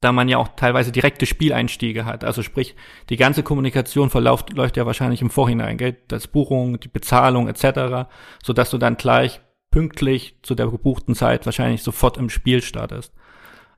da 0.00 0.12
man 0.12 0.28
ja 0.28 0.38
auch 0.38 0.48
teilweise 0.56 0.92
direkte 0.92 1.26
Spieleinstiege 1.26 2.04
hat. 2.04 2.24
Also 2.24 2.42
sprich, 2.42 2.74
die 3.08 3.16
ganze 3.16 3.42
Kommunikation 3.42 4.10
verläuft 4.10 4.52
läuft 4.52 4.76
ja 4.76 4.86
wahrscheinlich 4.86 5.22
im 5.22 5.30
Vorhinein, 5.30 5.76
gell? 5.76 5.96
Das 6.08 6.26
Buchung, 6.26 6.80
die 6.80 6.88
Bezahlung 6.88 7.48
etc., 7.48 8.08
so 8.42 8.52
dass 8.52 8.70
du 8.70 8.78
dann 8.78 8.96
gleich 8.96 9.40
pünktlich 9.72 10.36
zu 10.42 10.54
der 10.54 10.68
gebuchten 10.68 11.16
Zeit 11.16 11.44
wahrscheinlich 11.44 11.82
sofort 11.82 12.16
im 12.16 12.30
Spiel 12.30 12.62
startest. 12.62 13.12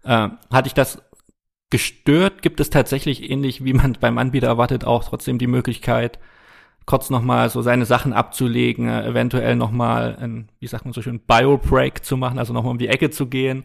Äh, 0.02 0.28
hatte 0.52 0.66
ich 0.66 0.74
das 0.74 1.02
gestört? 1.70 2.42
Gibt 2.42 2.60
es 2.60 2.68
tatsächlich 2.68 3.30
ähnlich, 3.30 3.64
wie 3.64 3.72
man 3.72 3.94
beim 4.00 4.18
Anbieter 4.18 4.48
erwartet, 4.48 4.84
auch 4.84 5.04
trotzdem 5.04 5.38
die 5.38 5.46
Möglichkeit, 5.46 6.18
kurz 6.84 7.08
nochmal 7.08 7.48
so 7.48 7.62
seine 7.62 7.86
Sachen 7.86 8.12
abzulegen, 8.12 8.88
äh, 8.88 9.06
eventuell 9.06 9.56
nochmal 9.56 10.16
ein, 10.20 10.50
wie 10.60 10.66
sagt 10.66 10.84
man 10.84 10.92
so 10.92 11.00
schön, 11.00 11.20
Bio-Break 11.20 12.04
zu 12.04 12.18
machen, 12.18 12.38
also 12.38 12.52
nochmal 12.52 12.72
um 12.72 12.78
die 12.78 12.88
Ecke 12.88 13.08
zu 13.10 13.26
gehen, 13.26 13.64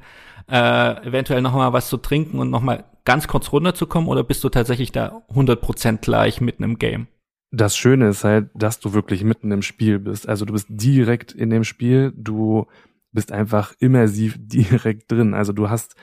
äh, 0.50 1.06
eventuell 1.06 1.42
nochmal 1.42 1.74
was 1.74 1.90
zu 1.90 1.98
trinken 1.98 2.40
und 2.40 2.50
nochmal 2.50 2.86
ganz 3.04 3.28
kurz 3.28 3.52
runterzukommen 3.52 4.08
oder 4.08 4.24
bist 4.24 4.44
du 4.44 4.50
tatsächlich 4.50 4.92
da 4.92 5.22
100% 5.34 5.98
gleich 5.98 6.42
mitten 6.42 6.64
im 6.64 6.80
Game? 6.80 7.08
Das 7.52 7.76
Schöne 7.76 8.10
ist 8.10 8.24
halt, 8.24 8.50
dass 8.54 8.80
du 8.80 8.94
wirklich 8.94 9.24
mitten 9.24 9.52
im 9.52 9.64
Spiel 9.64 10.00
bist. 10.00 10.30
Also 10.30 10.46
du 10.46 10.54
bist 10.54 10.68
direkt 10.70 11.32
in 11.32 11.50
dem 11.50 11.64
Spiel, 11.64 12.14
du 12.16 12.68
bist 13.12 13.32
einfach 13.32 13.74
immersiv 13.80 14.36
direkt 14.40 15.12
drin. 15.12 15.34
Also 15.34 15.54
du 15.54 15.70
hast 15.70 15.96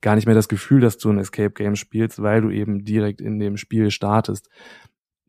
gar 0.00 0.14
nicht 0.14 0.26
mehr 0.26 0.34
das 0.34 0.48
Gefühl, 0.48 0.80
dass 0.80 0.98
du 0.98 1.10
ein 1.10 1.18
Escape 1.18 1.50
Game 1.50 1.76
spielst, 1.76 2.22
weil 2.22 2.40
du 2.40 2.50
eben 2.50 2.84
direkt 2.84 3.20
in 3.20 3.38
dem 3.38 3.56
Spiel 3.56 3.90
startest. 3.90 4.48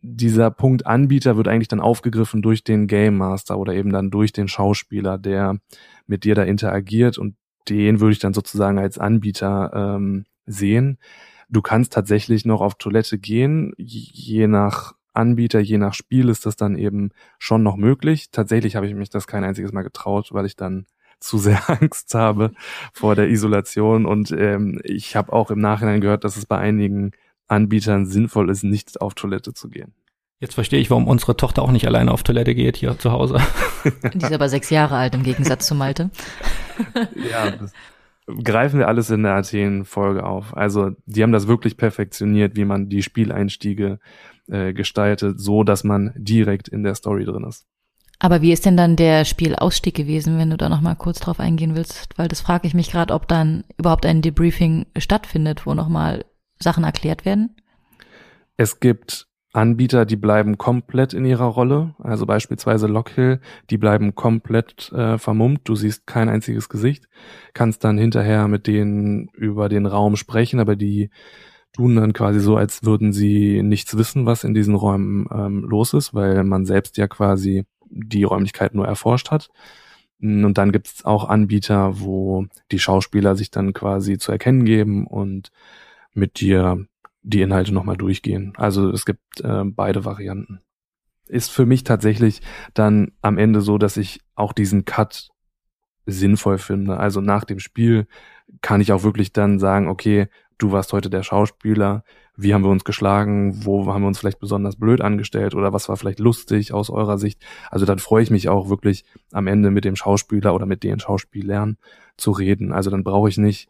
Dieser 0.01 0.49
Punkt 0.51 0.85
Anbieter 0.85 1.35
wird 1.35 1.47
eigentlich 1.47 1.67
dann 1.67 1.81
aufgegriffen 1.81 2.41
durch 2.41 2.63
den 2.63 2.87
Game 2.87 3.17
Master 3.17 3.57
oder 3.57 3.73
eben 3.73 3.91
dann 3.91 4.11
durch 4.11 4.31
den 4.31 4.47
Schauspieler, 4.47 5.17
der 5.17 5.57
mit 6.07 6.23
dir 6.23 6.35
da 6.35 6.43
interagiert 6.43 7.17
und 7.17 7.35
den 7.67 7.99
würde 7.99 8.13
ich 8.13 8.19
dann 8.19 8.33
sozusagen 8.33 8.79
als 8.79 8.97
Anbieter 8.97 9.71
ähm, 9.73 10.25
sehen. 10.45 10.99
Du 11.49 11.61
kannst 11.61 11.93
tatsächlich 11.93 12.45
noch 12.45 12.61
auf 12.61 12.75
Toilette 12.75 13.17
gehen, 13.17 13.73
je 13.77 14.47
nach 14.47 14.93
Anbieter, 15.13 15.59
je 15.59 15.77
nach 15.77 15.93
Spiel 15.93 16.29
ist 16.29 16.45
das 16.45 16.55
dann 16.55 16.77
eben 16.77 17.11
schon 17.37 17.63
noch 17.63 17.75
möglich. 17.75 18.31
Tatsächlich 18.31 18.75
habe 18.75 18.87
ich 18.87 18.93
mich 18.93 19.09
das 19.09 19.27
kein 19.27 19.43
einziges 19.43 19.71
Mal 19.71 19.83
getraut, 19.83 20.29
weil 20.31 20.45
ich 20.45 20.55
dann 20.55 20.85
zu 21.19 21.37
sehr 21.37 21.69
Angst 21.69 22.13
habe 22.15 22.51
vor 22.93 23.15
der 23.15 23.29
Isolation. 23.29 24.05
Und 24.05 24.31
ähm, 24.31 24.79
ich 24.83 25.15
habe 25.15 25.33
auch 25.33 25.51
im 25.51 25.59
Nachhinein 25.59 26.01
gehört, 26.01 26.23
dass 26.23 26.37
es 26.37 26.45
bei 26.45 26.57
einigen 26.57 27.11
Anbietern 27.47 28.05
sinnvoll 28.05 28.49
ist, 28.49 28.63
nicht 28.63 29.01
auf 29.01 29.15
Toilette 29.15 29.53
zu 29.53 29.69
gehen. 29.69 29.93
Jetzt 30.39 30.53
verstehe 30.53 30.79
ich, 30.79 30.89
warum 30.89 31.07
unsere 31.07 31.35
Tochter 31.35 31.61
auch 31.61 31.71
nicht 31.71 31.85
alleine 31.85 32.11
auf 32.13 32.23
Toilette 32.23 32.55
geht 32.55 32.77
hier 32.77 32.97
zu 32.97 33.11
Hause. 33.11 33.39
Die 34.13 34.23
ist 34.23 34.31
aber 34.31 34.47
sechs 34.47 34.69
Jahre 34.69 34.95
alt 34.95 35.13
im 35.13 35.23
Gegensatz 35.23 35.67
zu 35.67 35.75
Malte. 35.75 36.11
ja, 37.29 37.51
das 37.51 37.73
greifen 38.43 38.79
wir 38.79 38.87
alles 38.87 39.09
in 39.09 39.23
der 39.23 39.33
Athen-Folge 39.33 40.23
auf. 40.23 40.55
Also 40.55 40.91
die 41.05 41.23
haben 41.23 41.31
das 41.31 41.47
wirklich 41.47 41.77
perfektioniert, 41.77 42.55
wie 42.55 42.65
man 42.65 42.89
die 42.89 43.03
Spieleinstiege 43.03 43.99
äh, 44.49 44.73
gestaltet, 44.73 45.39
so 45.39 45.63
dass 45.63 45.83
man 45.83 46.13
direkt 46.15 46.67
in 46.67 46.83
der 46.83 46.95
Story 46.95 47.25
drin 47.25 47.43
ist. 47.43 47.65
Aber 48.19 48.41
wie 48.41 48.51
ist 48.51 48.65
denn 48.65 48.75
dann 48.75 48.97
der 48.97 49.23
Spielausstieg 49.23 49.95
gewesen, 49.95 50.37
wenn 50.37 50.49
du 50.49 50.57
da 50.57 50.67
noch 50.67 50.81
mal 50.81 50.95
kurz 50.95 51.19
drauf 51.19 51.39
eingehen 51.39 51.75
willst? 51.75 52.17
Weil 52.17 52.27
das 52.27 52.41
frage 52.41 52.67
ich 52.67 52.73
mich 52.73 52.91
gerade, 52.91 53.13
ob 53.13 53.29
dann 53.29 53.63
überhaupt 53.77 54.05
ein 54.05 54.21
Debriefing 54.21 54.87
stattfindet, 54.97 55.65
wo 55.65 55.73
noch 55.73 55.87
mal 55.87 56.25
Sachen 56.61 56.83
erklärt 56.83 57.23
werden. 57.23 57.55
Es 58.57 58.81
gibt 58.81 59.29
Anbieter, 59.53 60.05
die 60.05 60.17
bleiben 60.17 60.57
komplett 60.57 61.13
in 61.13 61.25
ihrer 61.25 61.45
Rolle, 61.45 61.95
also 61.97 62.25
beispielsweise 62.25 62.85
Lockhill, 62.85 63.39
die 63.71 63.77
bleiben 63.77 64.13
komplett 64.13 64.91
äh, 64.91 65.17
vermummt, 65.17 65.61
du 65.63 65.75
siehst 65.75 66.05
kein 66.05 66.29
einziges 66.29 66.69
Gesicht, 66.69 67.07
kannst 67.53 67.83
dann 67.83 67.97
hinterher 67.97 68.47
mit 68.47 68.67
denen 68.67 69.29
über 69.29 69.67
den 69.67 69.87
Raum 69.87 70.17
sprechen, 70.17 70.59
aber 70.59 70.75
die 70.75 71.09
tun 71.73 71.95
dann 71.95 72.13
quasi 72.13 72.39
so, 72.39 72.57
als 72.57 72.83
würden 72.83 73.13
sie 73.13 73.61
nichts 73.63 73.95
wissen, 73.97 74.25
was 74.25 74.43
in 74.43 74.53
diesen 74.53 74.75
Räumen 74.75 75.27
ähm, 75.31 75.63
los 75.63 75.93
ist, 75.93 76.13
weil 76.13 76.43
man 76.43 76.65
selbst 76.65 76.97
ja 76.97 77.07
quasi 77.07 77.65
die 77.89 78.23
Räumlichkeit 78.23 78.73
nur 78.73 78.87
erforscht 78.87 79.31
hat. 79.31 79.49
Und 80.21 80.55
dann 80.55 80.71
gibt 80.71 80.87
es 80.87 81.05
auch 81.05 81.29
Anbieter, 81.29 81.99
wo 82.01 82.45
die 82.71 82.79
Schauspieler 82.79 83.35
sich 83.35 83.51
dann 83.51 83.73
quasi 83.73 84.17
zu 84.17 84.31
erkennen 84.31 84.65
geben 84.65 85.07
und 85.07 85.51
mit 86.13 86.41
dir 86.41 86.85
die 87.21 87.41
Inhalte 87.41 87.73
nochmal 87.73 87.97
durchgehen. 87.97 88.53
Also 88.57 88.89
es 88.89 89.05
gibt 89.05 89.41
äh, 89.41 89.63
beide 89.63 90.05
Varianten. 90.05 90.59
Ist 91.27 91.51
für 91.51 91.65
mich 91.65 91.83
tatsächlich 91.83 92.41
dann 92.73 93.11
am 93.21 93.37
Ende 93.37 93.61
so, 93.61 93.77
dass 93.77 93.97
ich 93.97 94.19
auch 94.35 94.51
diesen 94.51 94.83
Cut 94.85 95.29
sinnvoll 96.05 96.57
finde. 96.57 96.97
Also 96.97 97.21
nach 97.21 97.43
dem 97.43 97.59
Spiel 97.59 98.07
kann 98.61 98.81
ich 98.81 98.91
auch 98.91 99.03
wirklich 99.03 99.31
dann 99.31 99.59
sagen, 99.59 99.87
okay, 99.87 100.27
du 100.59 100.71
warst 100.71 100.93
heute 100.93 101.09
der 101.09 101.23
Schauspieler, 101.23 102.03
wie 102.35 102.53
haben 102.53 102.63
wir 102.63 102.69
uns 102.69 102.83
geschlagen, 102.83 103.65
wo 103.65 103.91
haben 103.91 104.03
wir 104.03 104.07
uns 104.07 104.19
vielleicht 104.19 104.39
besonders 104.39 104.75
blöd 104.75 105.01
angestellt 105.01 105.55
oder 105.55 105.73
was 105.73 105.89
war 105.89 105.97
vielleicht 105.97 106.19
lustig 106.19 106.73
aus 106.73 106.89
eurer 106.89 107.17
Sicht. 107.17 107.41
Also 107.71 107.85
dann 107.85 107.99
freue 107.99 108.23
ich 108.23 108.29
mich 108.29 108.47
auch 108.47 108.69
wirklich 108.69 109.03
am 109.31 109.47
Ende 109.47 109.71
mit 109.71 109.85
dem 109.85 109.95
Schauspieler 109.95 110.53
oder 110.53 110.65
mit 110.65 110.83
den 110.83 110.99
Schauspielern 110.99 111.77
zu 112.17 112.31
reden. 112.31 112.71
Also 112.71 112.91
dann 112.91 113.03
brauche 113.03 113.29
ich 113.29 113.37
nicht 113.37 113.69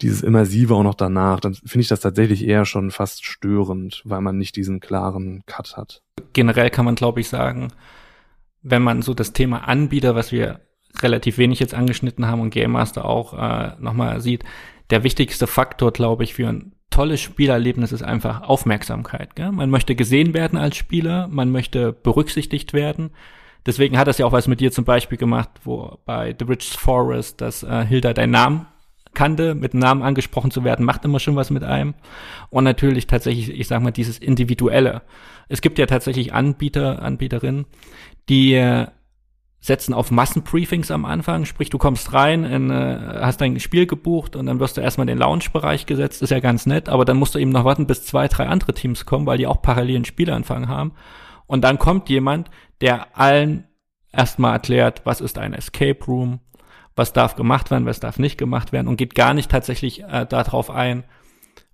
dieses 0.00 0.22
Immersive 0.22 0.74
auch 0.74 0.82
noch 0.82 0.94
danach. 0.94 1.40
Dann 1.40 1.54
finde 1.54 1.80
ich 1.80 1.88
das 1.88 2.00
tatsächlich 2.00 2.44
eher 2.44 2.64
schon 2.64 2.90
fast 2.90 3.24
störend, 3.24 4.02
weil 4.04 4.20
man 4.20 4.36
nicht 4.36 4.56
diesen 4.56 4.80
klaren 4.80 5.42
Cut 5.46 5.76
hat. 5.76 6.02
Generell 6.32 6.70
kann 6.70 6.84
man, 6.84 6.96
glaube 6.96 7.20
ich, 7.20 7.28
sagen, 7.28 7.68
wenn 8.62 8.82
man 8.82 9.02
so 9.02 9.14
das 9.14 9.32
Thema 9.32 9.68
Anbieter, 9.68 10.14
was 10.14 10.32
wir 10.32 10.60
relativ 11.02 11.38
wenig 11.38 11.60
jetzt 11.60 11.74
angeschnitten 11.74 12.26
haben 12.26 12.40
und 12.40 12.50
Game 12.50 12.72
Master 12.72 13.04
auch 13.04 13.34
äh, 13.34 13.72
nochmal 13.80 14.20
sieht, 14.20 14.44
der 14.90 15.02
wichtigste 15.02 15.46
Faktor, 15.46 15.92
glaube 15.92 16.24
ich, 16.24 16.34
für 16.34 16.48
ein 16.48 16.72
tolles 16.90 17.20
Spielerlebnis 17.20 17.90
ist 17.90 18.02
einfach 18.02 18.42
Aufmerksamkeit. 18.42 19.34
Gell? 19.34 19.50
Man 19.50 19.70
möchte 19.70 19.96
gesehen 19.96 20.34
werden 20.34 20.58
als 20.58 20.76
Spieler, 20.76 21.26
man 21.28 21.50
möchte 21.50 21.92
berücksichtigt 21.92 22.72
werden. 22.72 23.10
Deswegen 23.66 23.98
hat 23.98 24.06
das 24.06 24.18
ja 24.18 24.26
auch 24.26 24.32
was 24.32 24.46
mit 24.46 24.60
dir 24.60 24.70
zum 24.70 24.84
Beispiel 24.84 25.18
gemacht, 25.18 25.50
wo 25.64 25.98
bei 26.04 26.34
The 26.38 26.44
Rich 26.44 26.76
Forest, 26.76 27.40
dass 27.40 27.62
äh, 27.62 27.84
Hilda 27.84 28.12
deinen 28.12 28.30
Namen 28.30 28.66
kannte, 29.14 29.54
mit 29.54 29.74
Namen 29.74 30.02
angesprochen 30.02 30.50
zu 30.50 30.64
werden, 30.64 30.84
macht 30.84 31.04
immer 31.04 31.18
schon 31.18 31.36
was 31.36 31.50
mit 31.50 31.64
einem. 31.64 31.94
Und 32.50 32.64
natürlich 32.64 33.06
tatsächlich, 33.06 33.50
ich 33.58 33.66
sag 33.66 33.82
mal, 33.82 33.90
dieses 33.90 34.18
Individuelle. 34.18 35.02
Es 35.48 35.62
gibt 35.62 35.78
ja 35.78 35.86
tatsächlich 35.86 36.34
Anbieter, 36.34 37.02
Anbieterinnen, 37.02 37.64
die 38.28 38.54
äh, 38.54 38.86
setzen 39.64 39.94
auf 39.94 40.10
Massenbriefings 40.10 40.90
am 40.90 41.06
Anfang, 41.06 41.46
sprich 41.46 41.70
du 41.70 41.78
kommst 41.78 42.12
rein, 42.12 42.44
in, 42.44 42.68
äh, 42.68 43.20
hast 43.22 43.40
dein 43.40 43.58
Spiel 43.60 43.86
gebucht 43.86 44.36
und 44.36 44.44
dann 44.44 44.60
wirst 44.60 44.76
du 44.76 44.82
erstmal 44.82 45.08
in 45.08 45.16
den 45.16 45.18
Lounge-Bereich 45.18 45.86
gesetzt, 45.86 46.20
ist 46.20 46.28
ja 46.28 46.40
ganz 46.40 46.66
nett, 46.66 46.90
aber 46.90 47.06
dann 47.06 47.16
musst 47.16 47.34
du 47.34 47.38
eben 47.38 47.50
noch 47.50 47.64
warten, 47.64 47.86
bis 47.86 48.04
zwei, 48.04 48.28
drei 48.28 48.46
andere 48.46 48.74
Teams 48.74 49.06
kommen, 49.06 49.24
weil 49.24 49.38
die 49.38 49.46
auch 49.46 49.62
parallel 49.62 49.96
einen 49.96 50.04
Spielanfang 50.04 50.68
haben. 50.68 50.92
Und 51.46 51.64
dann 51.64 51.78
kommt 51.78 52.10
jemand, 52.10 52.50
der 52.82 53.16
allen 53.18 53.66
erstmal 54.12 54.52
erklärt, 54.52 55.00
was 55.04 55.22
ist 55.22 55.38
ein 55.38 55.54
Escape 55.54 56.04
Room, 56.06 56.40
was 56.94 57.14
darf 57.14 57.34
gemacht 57.34 57.70
werden, 57.70 57.86
was 57.86 58.00
darf 58.00 58.18
nicht 58.18 58.36
gemacht 58.36 58.70
werden 58.70 58.86
und 58.86 58.96
geht 58.96 59.14
gar 59.14 59.32
nicht 59.32 59.50
tatsächlich 59.50 60.02
äh, 60.02 60.26
darauf 60.26 60.68
ein, 60.68 61.04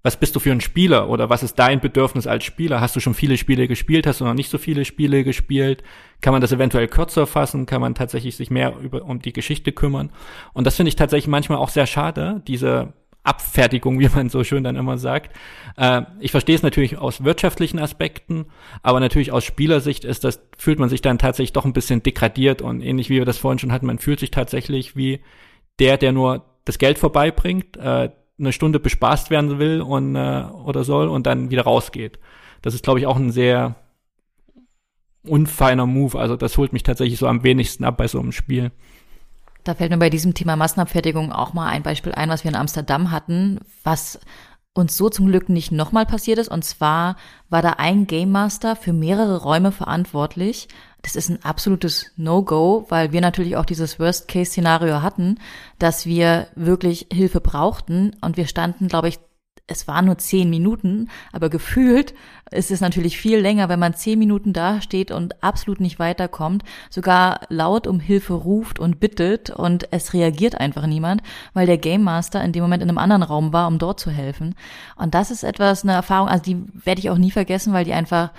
was 0.02 0.18
bist 0.18 0.34
du 0.34 0.40
für 0.40 0.52
ein 0.52 0.60
Spieler 0.60 1.08
oder 1.10 1.28
was 1.28 1.42
ist 1.42 1.58
dein 1.58 1.80
Bedürfnis 1.80 2.26
als 2.26 2.44
Spieler? 2.44 2.80
Hast 2.80 2.96
du 2.96 3.00
schon 3.00 3.14
viele 3.14 3.36
Spiele 3.36 3.68
gespielt? 3.68 4.06
Hast 4.06 4.20
du 4.20 4.24
noch 4.24 4.34
nicht 4.34 4.50
so 4.50 4.58
viele 4.58 4.84
Spiele 4.84 5.24
gespielt? 5.24 5.82
Kann 6.20 6.32
man 6.32 6.40
das 6.40 6.52
eventuell 6.52 6.88
kürzer 6.88 7.26
fassen? 7.26 7.66
Kann 7.66 7.80
man 7.80 7.94
tatsächlich 7.94 8.36
sich 8.36 8.50
mehr 8.50 8.76
über, 8.78 9.02
um 9.02 9.20
die 9.20 9.32
Geschichte 9.32 9.72
kümmern? 9.72 10.10
Und 10.54 10.66
das 10.66 10.76
finde 10.76 10.88
ich 10.88 10.96
tatsächlich 10.96 11.28
manchmal 11.28 11.58
auch 11.58 11.68
sehr 11.68 11.86
schade, 11.86 12.42
diese 12.46 12.94
Abfertigung, 13.22 14.00
wie 14.00 14.08
man 14.08 14.30
so 14.30 14.42
schön 14.44 14.64
dann 14.64 14.76
immer 14.76 14.96
sagt. 14.96 15.36
Äh, 15.76 16.02
ich 16.20 16.30
verstehe 16.30 16.56
es 16.56 16.62
natürlich 16.62 16.96
aus 16.98 17.22
wirtschaftlichen 17.22 17.78
Aspekten, 17.78 18.46
aber 18.82 19.00
natürlich 19.00 19.32
aus 19.32 19.44
Spielersicht 19.44 20.04
ist 20.04 20.24
das, 20.24 20.40
fühlt 20.56 20.78
man 20.78 20.88
sich 20.88 21.02
dann 21.02 21.18
tatsächlich 21.18 21.52
doch 21.52 21.66
ein 21.66 21.74
bisschen 21.74 22.02
degradiert 22.02 22.62
und 22.62 22.80
ähnlich 22.80 23.10
wie 23.10 23.18
wir 23.18 23.26
das 23.26 23.38
vorhin 23.38 23.58
schon 23.58 23.72
hatten, 23.72 23.86
man 23.86 23.98
fühlt 23.98 24.20
sich 24.20 24.30
tatsächlich 24.30 24.96
wie 24.96 25.20
der, 25.78 25.98
der 25.98 26.12
nur 26.12 26.46
das 26.64 26.78
Geld 26.78 26.98
vorbeibringt, 26.98 27.76
äh, 27.76 28.10
eine 28.40 28.52
Stunde 28.52 28.80
bespaßt 28.80 29.30
werden 29.30 29.58
will 29.58 29.82
und 29.82 30.16
äh, 30.16 30.44
oder 30.64 30.82
soll 30.82 31.08
und 31.08 31.26
dann 31.26 31.50
wieder 31.50 31.62
rausgeht. 31.62 32.18
Das 32.62 32.74
ist, 32.74 32.82
glaube 32.82 32.98
ich, 32.98 33.06
auch 33.06 33.16
ein 33.16 33.30
sehr 33.30 33.76
unfeiner 35.26 35.86
Move. 35.86 36.18
Also 36.18 36.36
das 36.36 36.56
holt 36.56 36.72
mich 36.72 36.82
tatsächlich 36.82 37.18
so 37.18 37.26
am 37.26 37.42
wenigsten 37.42 37.84
ab 37.84 37.98
bei 37.98 38.08
so 38.08 38.18
einem 38.18 38.32
Spiel. 38.32 38.72
Da 39.64 39.74
fällt 39.74 39.90
mir 39.90 39.98
bei 39.98 40.10
diesem 40.10 40.34
Thema 40.34 40.56
Massenabfertigung 40.56 41.32
auch 41.32 41.52
mal 41.52 41.68
ein 41.68 41.82
Beispiel 41.82 42.12
ein, 42.12 42.30
was 42.30 42.44
wir 42.44 42.50
in 42.50 42.56
Amsterdam 42.56 43.10
hatten, 43.10 43.60
was 43.84 44.18
uns 44.72 44.96
so 44.96 45.08
zum 45.10 45.26
Glück 45.26 45.48
nicht 45.48 45.72
nochmal 45.72 46.06
passiert 46.06 46.38
ist. 46.38 46.48
Und 46.48 46.64
zwar 46.64 47.16
war 47.50 47.60
da 47.60 47.74
ein 47.78 48.06
Game 48.06 48.30
Master 48.30 48.76
für 48.76 48.92
mehrere 48.92 49.42
Räume 49.42 49.72
verantwortlich 49.72 50.68
das 51.02 51.16
ist 51.16 51.30
ein 51.30 51.44
absolutes 51.44 52.12
No-Go, 52.16 52.86
weil 52.88 53.12
wir 53.12 53.20
natürlich 53.20 53.56
auch 53.56 53.64
dieses 53.64 53.98
Worst-Case-Szenario 53.98 55.02
hatten, 55.02 55.38
dass 55.78 56.06
wir 56.06 56.48
wirklich 56.54 57.06
Hilfe 57.12 57.40
brauchten 57.40 58.16
und 58.20 58.36
wir 58.36 58.46
standen, 58.46 58.88
glaube 58.88 59.08
ich, 59.08 59.18
es 59.70 59.86
waren 59.86 60.06
nur 60.06 60.18
zehn 60.18 60.50
Minuten, 60.50 61.08
aber 61.32 61.48
gefühlt 61.48 62.12
ist 62.50 62.72
es 62.72 62.80
natürlich 62.80 63.18
viel 63.18 63.38
länger, 63.38 63.68
wenn 63.68 63.78
man 63.78 63.94
zehn 63.94 64.18
Minuten 64.18 64.52
da 64.52 64.80
steht 64.80 65.12
und 65.12 65.42
absolut 65.44 65.80
nicht 65.80 66.00
weiterkommt, 66.00 66.64
sogar 66.90 67.42
laut 67.48 67.86
um 67.86 68.00
Hilfe 68.00 68.34
ruft 68.34 68.80
und 68.80 68.98
bittet 68.98 69.50
und 69.50 69.86
es 69.92 70.12
reagiert 70.12 70.56
einfach 70.56 70.86
niemand, 70.86 71.22
weil 71.54 71.66
der 71.66 71.78
Game 71.78 72.02
Master 72.02 72.42
in 72.42 72.52
dem 72.52 72.62
Moment 72.62 72.82
in 72.82 72.88
einem 72.88 72.98
anderen 72.98 73.22
Raum 73.22 73.52
war, 73.52 73.68
um 73.68 73.78
dort 73.78 74.00
zu 74.00 74.10
helfen. 74.10 74.56
Und 74.96 75.14
das 75.14 75.30
ist 75.30 75.44
etwas, 75.44 75.84
eine 75.84 75.92
Erfahrung, 75.92 76.28
also 76.28 76.42
die 76.42 76.64
werde 76.84 76.98
ich 76.98 77.10
auch 77.10 77.18
nie 77.18 77.30
vergessen, 77.30 77.72
weil 77.72 77.84
die 77.84 77.92
einfach 77.92 78.32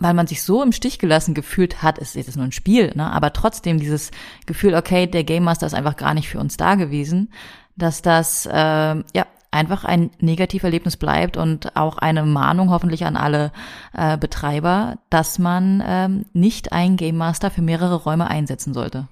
weil 0.00 0.14
man 0.14 0.26
sich 0.26 0.42
so 0.42 0.62
im 0.62 0.72
Stich 0.72 0.98
gelassen 0.98 1.34
gefühlt 1.34 1.82
hat, 1.82 1.98
es 1.98 2.16
ist 2.16 2.36
nur 2.36 2.46
ein 2.46 2.52
Spiel, 2.52 2.92
ne? 2.96 3.12
aber 3.12 3.32
trotzdem 3.32 3.78
dieses 3.78 4.10
Gefühl, 4.46 4.74
okay, 4.74 5.06
der 5.06 5.24
Game 5.24 5.44
Master 5.44 5.66
ist 5.66 5.74
einfach 5.74 5.96
gar 5.96 6.14
nicht 6.14 6.28
für 6.28 6.40
uns 6.40 6.56
da 6.56 6.74
gewesen, 6.74 7.30
dass 7.76 8.02
das 8.02 8.46
äh, 8.46 8.52
ja 8.52 9.26
einfach 9.52 9.84
ein 9.84 10.10
Negativerlebnis 10.20 10.96
bleibt 10.96 11.36
und 11.36 11.76
auch 11.76 11.98
eine 11.98 12.24
Mahnung 12.24 12.70
hoffentlich 12.70 13.04
an 13.04 13.16
alle 13.16 13.52
äh, 13.92 14.16
Betreiber, 14.16 14.98
dass 15.10 15.38
man 15.38 15.82
ähm, 15.84 16.24
nicht 16.32 16.72
einen 16.72 16.96
Game 16.96 17.16
Master 17.16 17.50
für 17.50 17.62
mehrere 17.62 17.96
Räume 17.96 18.28
einsetzen 18.28 18.74
sollte 18.74 19.08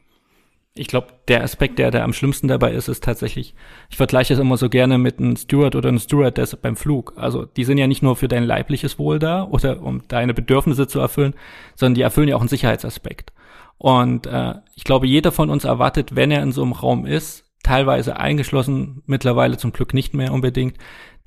ich 0.78 0.88
glaube, 0.88 1.08
der 1.28 1.42
Aspekt, 1.42 1.78
der 1.78 1.90
da 1.90 2.02
am 2.02 2.12
schlimmsten 2.12 2.48
dabei 2.48 2.72
ist, 2.72 2.88
ist 2.88 3.04
tatsächlich, 3.04 3.54
ich 3.90 3.96
vergleiche 3.96 4.34
es 4.34 4.40
immer 4.40 4.56
so 4.56 4.68
gerne 4.68 4.98
mit 4.98 5.18
einem 5.18 5.36
Steward 5.36 5.74
oder 5.74 5.88
einem 5.88 5.98
Stewardess 5.98 6.56
beim 6.56 6.76
Flug. 6.76 7.12
Also 7.16 7.44
die 7.44 7.64
sind 7.64 7.78
ja 7.78 7.86
nicht 7.86 8.02
nur 8.02 8.16
für 8.16 8.28
dein 8.28 8.44
leibliches 8.44 8.98
Wohl 8.98 9.18
da 9.18 9.44
oder 9.44 9.82
um 9.82 10.02
deine 10.08 10.34
Bedürfnisse 10.34 10.86
zu 10.86 11.00
erfüllen, 11.00 11.34
sondern 11.74 11.94
die 11.94 12.02
erfüllen 12.02 12.28
ja 12.28 12.36
auch 12.36 12.40
einen 12.40 12.48
Sicherheitsaspekt. 12.48 13.32
Und 13.78 14.26
äh, 14.26 14.54
ich 14.74 14.84
glaube, 14.84 15.06
jeder 15.06 15.32
von 15.32 15.50
uns 15.50 15.64
erwartet, 15.64 16.16
wenn 16.16 16.30
er 16.30 16.42
in 16.42 16.52
so 16.52 16.62
einem 16.62 16.72
Raum 16.72 17.06
ist, 17.06 17.44
teilweise 17.62 18.16
eingeschlossen, 18.16 19.02
mittlerweile 19.06 19.56
zum 19.56 19.72
Glück 19.72 19.94
nicht 19.94 20.14
mehr 20.14 20.32
unbedingt, 20.32 20.76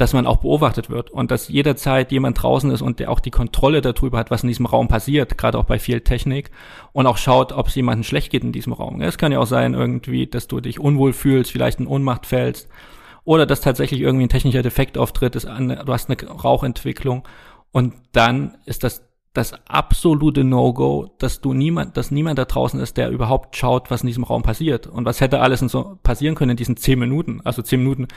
dass 0.02 0.14
man 0.14 0.26
auch 0.26 0.38
beobachtet 0.38 0.90
wird 0.90 1.12
und 1.12 1.30
dass 1.30 1.48
jederzeit 1.48 2.12
jemand 2.12 2.42
draußen 2.42 2.72
ist 2.72 2.82
und 2.82 3.00
der 3.00 3.12
auch 3.12 3.20
die 3.20 3.30
Kontrolle 3.30 3.82
darüber 3.82 4.18
hat, 4.18 4.32
was 4.32 4.42
in 4.42 4.48
diesem 4.48 4.66
Raum 4.66 4.88
passiert, 4.88 5.38
gerade 5.38 5.60
auch 5.60 5.66
bei 5.66 5.78
viel 5.78 6.02
Technik 6.02 6.50
und 6.92 7.06
auch 7.06 7.18
schaut, 7.18 7.52
ob 7.52 7.68
es 7.68 7.76
jemandem 7.76 8.04
schlecht 8.04 8.32
geht 8.32 8.44
in 8.44 8.52
diesem 8.52 8.74
Raum. 8.74 9.00
Es 9.02 9.20
kann 9.20 9.32
ja 9.32 9.38
auch 9.38 9.46
sein 9.46 9.76
irgendwie, 9.76 10.26
dass 10.26 10.48
du 10.48 10.60
dich 10.60 10.80
unwohl 10.80 11.14
fühlst, 11.14 11.52
vielleicht 11.52 11.80
in 11.80 11.86
Ohnmacht 11.86 12.26
fällst 12.26 12.68
oder 13.26 13.46
dass 13.46 13.62
tatsächlich 13.62 14.02
irgendwie 14.02 14.26
ein 14.26 14.30
technischer 14.30 14.64
Defekt 14.64 14.98
auftritt, 14.98 15.36
ist 15.36 15.46
eine, 15.46 15.86
du 15.86 15.94
hast 15.94 16.10
eine 16.10 16.20
Rauchentwicklung 16.28 17.22
und 17.72 17.94
dann 18.12 18.58
ist 18.66 18.84
das 18.84 19.08
das 19.34 19.54
absolute 19.66 20.44
No-Go, 20.44 21.16
dass 21.20 21.40
du 21.40 21.54
niemand, 21.54 21.96
dass 21.96 22.12
niemand 22.12 22.38
da 22.38 22.46
draußen 22.46 22.80
ist, 22.82 22.98
der 22.98 23.12
überhaupt 23.12 23.56
schaut, 23.56 23.90
was 23.90 24.02
in 24.02 24.08
diesem 24.08 24.26
Raum 24.26 24.44
passiert. 24.44 24.88
Und 24.88 25.06
was 25.06 25.22
hätte 25.22 25.40
alles 25.40 25.62
so 25.62 25.98
passieren 26.04 26.36
können 26.36 26.52
in 26.52 26.58
diesen 26.58 26.76
zehn 26.76 27.00
Minuten? 27.00 27.40
Also 27.46 27.62
zehn 27.62 27.80
Minuten 27.80 28.10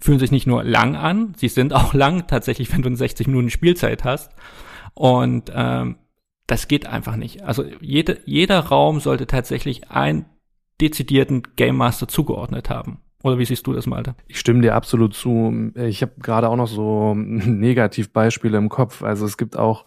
fühlen 0.00 0.18
sich 0.18 0.30
nicht 0.30 0.46
nur 0.46 0.64
lang 0.64 0.96
an, 0.96 1.34
sie 1.36 1.48
sind 1.48 1.72
auch 1.72 1.94
lang 1.94 2.26
tatsächlich, 2.26 2.72
wenn 2.72 2.82
du 2.82 2.88
eine 2.88 2.96
60 2.96 3.26
Minuten 3.26 3.50
Spielzeit 3.50 4.04
hast. 4.04 4.32
Und 4.94 5.52
ähm, 5.54 5.96
das 6.46 6.66
geht 6.66 6.86
einfach 6.86 7.16
nicht. 7.16 7.44
Also 7.44 7.64
jede, 7.80 8.20
jeder 8.24 8.60
Raum 8.60 9.00
sollte 9.00 9.26
tatsächlich 9.26 9.90
einen 9.90 10.24
dezidierten 10.80 11.42
Game 11.56 11.76
Master 11.76 12.08
zugeordnet 12.08 12.70
haben. 12.70 13.00
Oder 13.22 13.38
wie 13.38 13.44
siehst 13.44 13.66
du 13.66 13.72
das, 13.72 13.86
Malte? 13.86 14.14
Ich 14.28 14.38
stimme 14.38 14.62
dir 14.62 14.74
absolut 14.74 15.14
zu. 15.14 15.72
Ich 15.74 16.02
habe 16.02 16.12
gerade 16.20 16.48
auch 16.48 16.56
noch 16.56 16.68
so 16.68 17.14
Negativbeispiele 17.16 18.56
im 18.56 18.68
Kopf. 18.68 19.02
Also 19.02 19.26
es 19.26 19.36
gibt 19.36 19.56
auch 19.56 19.84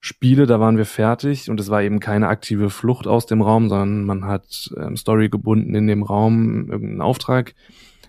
Spiele, 0.00 0.46
da 0.46 0.60
waren 0.60 0.76
wir 0.76 0.86
fertig 0.86 1.50
und 1.50 1.60
es 1.60 1.70
war 1.70 1.82
eben 1.82 2.00
keine 2.00 2.28
aktive 2.28 2.70
Flucht 2.70 3.06
aus 3.06 3.26
dem 3.26 3.42
Raum, 3.42 3.68
sondern 3.68 4.04
man 4.04 4.24
hat 4.24 4.70
ähm, 4.76 4.96
Story 4.96 5.28
gebunden 5.28 5.74
in 5.74 5.86
dem 5.86 6.02
Raum 6.02 6.70
irgendeinen 6.70 7.02
Auftrag 7.02 7.54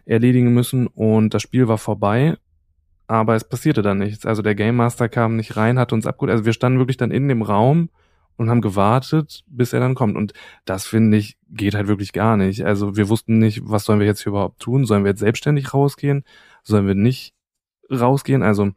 erledigen 0.07 0.53
müssen 0.53 0.87
und 0.87 1.33
das 1.33 1.41
Spiel 1.41 1.67
war 1.67 1.77
vorbei, 1.77 2.37
aber 3.07 3.35
es 3.35 3.47
passierte 3.47 3.81
dann 3.81 3.99
nichts. 3.99 4.25
Also 4.25 4.41
der 4.41 4.55
Game 4.55 4.75
Master 4.75 5.09
kam 5.09 5.35
nicht 5.35 5.57
rein, 5.57 5.79
hat 5.79 5.93
uns 5.93 6.05
abgeholt. 6.05 6.31
Also 6.31 6.45
wir 6.45 6.53
standen 6.53 6.79
wirklich 6.79 6.97
dann 6.97 7.11
in 7.11 7.27
dem 7.27 7.41
Raum 7.41 7.89
und 8.37 8.49
haben 8.49 8.61
gewartet, 8.61 9.43
bis 9.47 9.73
er 9.73 9.79
dann 9.79 9.95
kommt. 9.95 10.15
Und 10.15 10.33
das 10.65 10.85
finde 10.85 11.17
ich 11.17 11.37
geht 11.49 11.75
halt 11.75 11.87
wirklich 11.87 12.13
gar 12.13 12.37
nicht. 12.37 12.65
Also 12.65 12.95
wir 12.95 13.09
wussten 13.09 13.39
nicht, 13.39 13.61
was 13.63 13.85
sollen 13.85 13.99
wir 13.99 14.07
jetzt 14.07 14.23
hier 14.23 14.31
überhaupt 14.31 14.59
tun? 14.59 14.85
Sollen 14.85 15.03
wir 15.03 15.11
jetzt 15.11 15.19
selbstständig 15.19 15.73
rausgehen? 15.73 16.23
Sollen 16.63 16.87
wir 16.87 16.95
nicht 16.95 17.33
rausgehen? 17.89 18.43
Also 18.43 18.71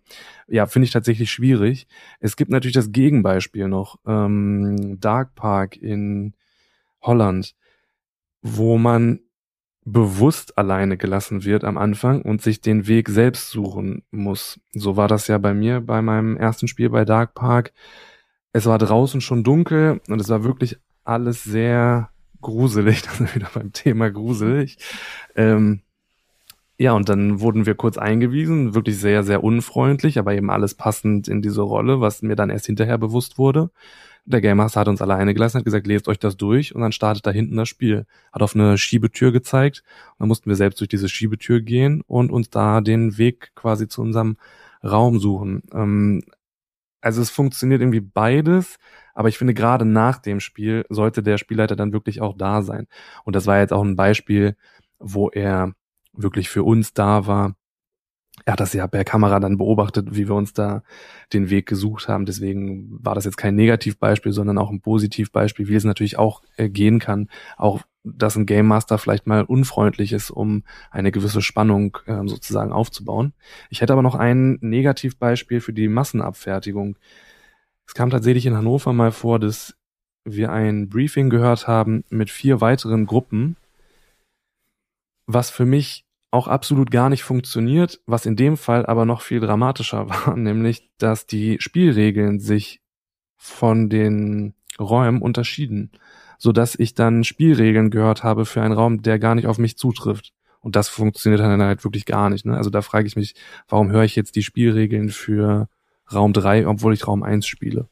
ja, 0.46 0.66
finde 0.66 0.86
ich 0.86 0.92
tatsächlich 0.92 1.30
schwierig. 1.30 1.86
Es 2.20 2.36
gibt 2.36 2.50
natürlich 2.50 2.74
das 2.74 2.92
Gegenbeispiel 2.92 3.68
noch, 3.68 3.98
ähm, 4.06 4.98
Dark 5.00 5.34
Park 5.34 5.76
in 5.76 6.34
Holland, 7.02 7.54
wo 8.42 8.78
man 8.78 9.20
bewusst 9.84 10.58
alleine 10.58 10.96
gelassen 10.96 11.44
wird 11.44 11.64
am 11.64 11.78
Anfang 11.78 12.22
und 12.22 12.42
sich 12.42 12.60
den 12.60 12.86
Weg 12.86 13.08
selbst 13.08 13.50
suchen 13.50 14.02
muss. 14.10 14.60
So 14.72 14.96
war 14.96 15.08
das 15.08 15.26
ja 15.26 15.38
bei 15.38 15.54
mir 15.54 15.80
bei 15.80 16.02
meinem 16.02 16.36
ersten 16.36 16.68
Spiel 16.68 16.90
bei 16.90 17.04
Dark 17.04 17.34
Park. 17.34 17.72
Es 18.52 18.66
war 18.66 18.78
draußen 18.78 19.20
schon 19.20 19.44
dunkel 19.44 20.00
und 20.08 20.20
es 20.20 20.28
war 20.28 20.44
wirklich 20.44 20.78
alles 21.04 21.44
sehr 21.44 22.10
gruselig. 22.40 23.02
Das 23.06 23.20
ist 23.20 23.34
wieder 23.34 23.50
beim 23.54 23.72
Thema 23.72 24.10
gruselig. 24.10 24.78
Ähm, 25.36 25.80
Ja, 26.78 26.92
und 26.94 27.10
dann 27.10 27.40
wurden 27.40 27.66
wir 27.66 27.74
kurz 27.74 27.98
eingewiesen, 27.98 28.74
wirklich 28.74 28.98
sehr, 28.98 29.22
sehr 29.22 29.44
unfreundlich, 29.44 30.18
aber 30.18 30.32
eben 30.34 30.50
alles 30.50 30.74
passend 30.74 31.28
in 31.28 31.42
diese 31.42 31.60
Rolle, 31.60 32.00
was 32.00 32.22
mir 32.22 32.36
dann 32.36 32.48
erst 32.48 32.66
hinterher 32.66 32.96
bewusst 32.96 33.36
wurde. 33.36 33.70
Der 34.30 34.40
Game 34.40 34.58
Master 34.58 34.80
hat 34.80 34.88
uns 34.88 35.02
alleine 35.02 35.34
gelassen, 35.34 35.58
hat 35.58 35.64
gesagt, 35.64 35.86
lest 35.86 36.06
euch 36.06 36.18
das 36.18 36.36
durch 36.36 36.74
und 36.74 36.80
dann 36.80 36.92
startet 36.92 37.26
da 37.26 37.32
hinten 37.32 37.56
das 37.56 37.68
Spiel. 37.68 38.06
Hat 38.32 38.42
auf 38.42 38.54
eine 38.54 38.78
Schiebetür 38.78 39.32
gezeigt 39.32 39.82
und 40.12 40.20
dann 40.20 40.28
mussten 40.28 40.48
wir 40.48 40.56
selbst 40.56 40.80
durch 40.80 40.88
diese 40.88 41.08
Schiebetür 41.08 41.60
gehen 41.60 42.02
und 42.06 42.30
uns 42.30 42.48
da 42.50 42.80
den 42.80 43.18
Weg 43.18 43.52
quasi 43.56 43.88
zu 43.88 44.02
unserem 44.02 44.36
Raum 44.84 45.18
suchen. 45.18 45.62
Ähm, 45.72 46.22
also 47.00 47.22
es 47.22 47.30
funktioniert 47.30 47.80
irgendwie 47.80 48.00
beides, 48.00 48.76
aber 49.14 49.28
ich 49.28 49.38
finde 49.38 49.54
gerade 49.54 49.84
nach 49.84 50.18
dem 50.18 50.40
Spiel 50.40 50.84
sollte 50.90 51.22
der 51.22 51.38
Spielleiter 51.38 51.76
dann 51.76 51.92
wirklich 51.92 52.20
auch 52.20 52.36
da 52.36 52.62
sein. 52.62 52.86
Und 53.24 53.34
das 53.36 53.46
war 53.46 53.58
jetzt 53.58 53.72
auch 53.72 53.82
ein 53.82 53.96
Beispiel, 53.96 54.56
wo 54.98 55.28
er 55.30 55.74
wirklich 56.12 56.48
für 56.48 56.62
uns 56.62 56.92
da 56.92 57.26
war. 57.26 57.56
Er 58.44 58.54
hat 58.54 58.60
das 58.60 58.72
ja 58.72 58.86
per 58.86 59.04
Kamera 59.04 59.40
dann 59.40 59.58
beobachtet, 59.58 60.08
wie 60.10 60.28
wir 60.28 60.34
uns 60.34 60.52
da 60.52 60.82
den 61.32 61.50
Weg 61.50 61.66
gesucht 61.66 62.08
haben. 62.08 62.26
Deswegen 62.26 62.88
war 63.04 63.14
das 63.14 63.24
jetzt 63.24 63.36
kein 63.36 63.54
Negativbeispiel, 63.54 64.32
sondern 64.32 64.58
auch 64.58 64.70
ein 64.70 64.80
Positivbeispiel, 64.80 65.68
wie 65.68 65.74
es 65.74 65.84
natürlich 65.84 66.18
auch 66.18 66.42
äh, 66.56 66.68
gehen 66.68 66.98
kann. 66.98 67.28
Auch, 67.56 67.82
dass 68.02 68.36
ein 68.36 68.46
Game 68.46 68.66
Master 68.66 68.98
vielleicht 68.98 69.26
mal 69.26 69.44
unfreundlich 69.44 70.12
ist, 70.12 70.30
um 70.30 70.64
eine 70.90 71.12
gewisse 71.12 71.42
Spannung 71.42 71.98
äh, 72.06 72.26
sozusagen 72.26 72.72
aufzubauen. 72.72 73.34
Ich 73.68 73.80
hätte 73.80 73.92
aber 73.92 74.02
noch 74.02 74.14
ein 74.14 74.58
Negativbeispiel 74.60 75.60
für 75.60 75.72
die 75.72 75.88
Massenabfertigung. 75.88 76.96
Es 77.86 77.94
kam 77.94 78.10
tatsächlich 78.10 78.46
in 78.46 78.56
Hannover 78.56 78.92
mal 78.92 79.12
vor, 79.12 79.38
dass 79.38 79.74
wir 80.24 80.52
ein 80.52 80.88
Briefing 80.88 81.30
gehört 81.30 81.66
haben 81.66 82.04
mit 82.08 82.30
vier 82.30 82.60
weiteren 82.60 83.06
Gruppen, 83.06 83.56
was 85.26 85.50
für 85.50 85.66
mich 85.66 86.04
auch 86.30 86.48
absolut 86.48 86.90
gar 86.90 87.08
nicht 87.08 87.22
funktioniert, 87.22 88.00
was 88.06 88.26
in 88.26 88.36
dem 88.36 88.56
Fall 88.56 88.86
aber 88.86 89.04
noch 89.04 89.22
viel 89.22 89.40
dramatischer 89.40 90.08
war, 90.08 90.36
nämlich, 90.36 90.90
dass 90.98 91.26
die 91.26 91.58
Spielregeln 91.60 92.40
sich 92.40 92.80
von 93.36 93.88
den 93.88 94.54
Räumen 94.78 95.22
unterschieden, 95.22 95.92
so 96.38 96.52
dass 96.52 96.74
ich 96.78 96.94
dann 96.94 97.24
Spielregeln 97.24 97.90
gehört 97.90 98.22
habe 98.22 98.46
für 98.46 98.62
einen 98.62 98.74
Raum, 98.74 99.02
der 99.02 99.18
gar 99.18 99.34
nicht 99.34 99.46
auf 99.46 99.58
mich 99.58 99.76
zutrifft. 99.76 100.32
Und 100.60 100.76
das 100.76 100.88
funktioniert 100.88 101.40
dann 101.40 101.62
halt 101.62 101.84
wirklich 101.84 102.04
gar 102.04 102.28
nicht. 102.28 102.44
Ne? 102.44 102.56
Also 102.56 102.68
da 102.68 102.82
frage 102.82 103.06
ich 103.06 103.16
mich, 103.16 103.34
warum 103.68 103.90
höre 103.90 104.04
ich 104.04 104.14
jetzt 104.14 104.36
die 104.36 104.42
Spielregeln 104.42 105.08
für 105.08 105.68
Raum 106.12 106.34
3, 106.34 106.66
obwohl 106.66 106.92
ich 106.92 107.06
Raum 107.06 107.22
1 107.22 107.46
spiele? 107.46 107.88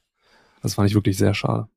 Das 0.63 0.75
fand 0.75 0.89
ich 0.89 0.95
wirklich 0.95 1.17
sehr 1.17 1.35
schade. 1.35 1.69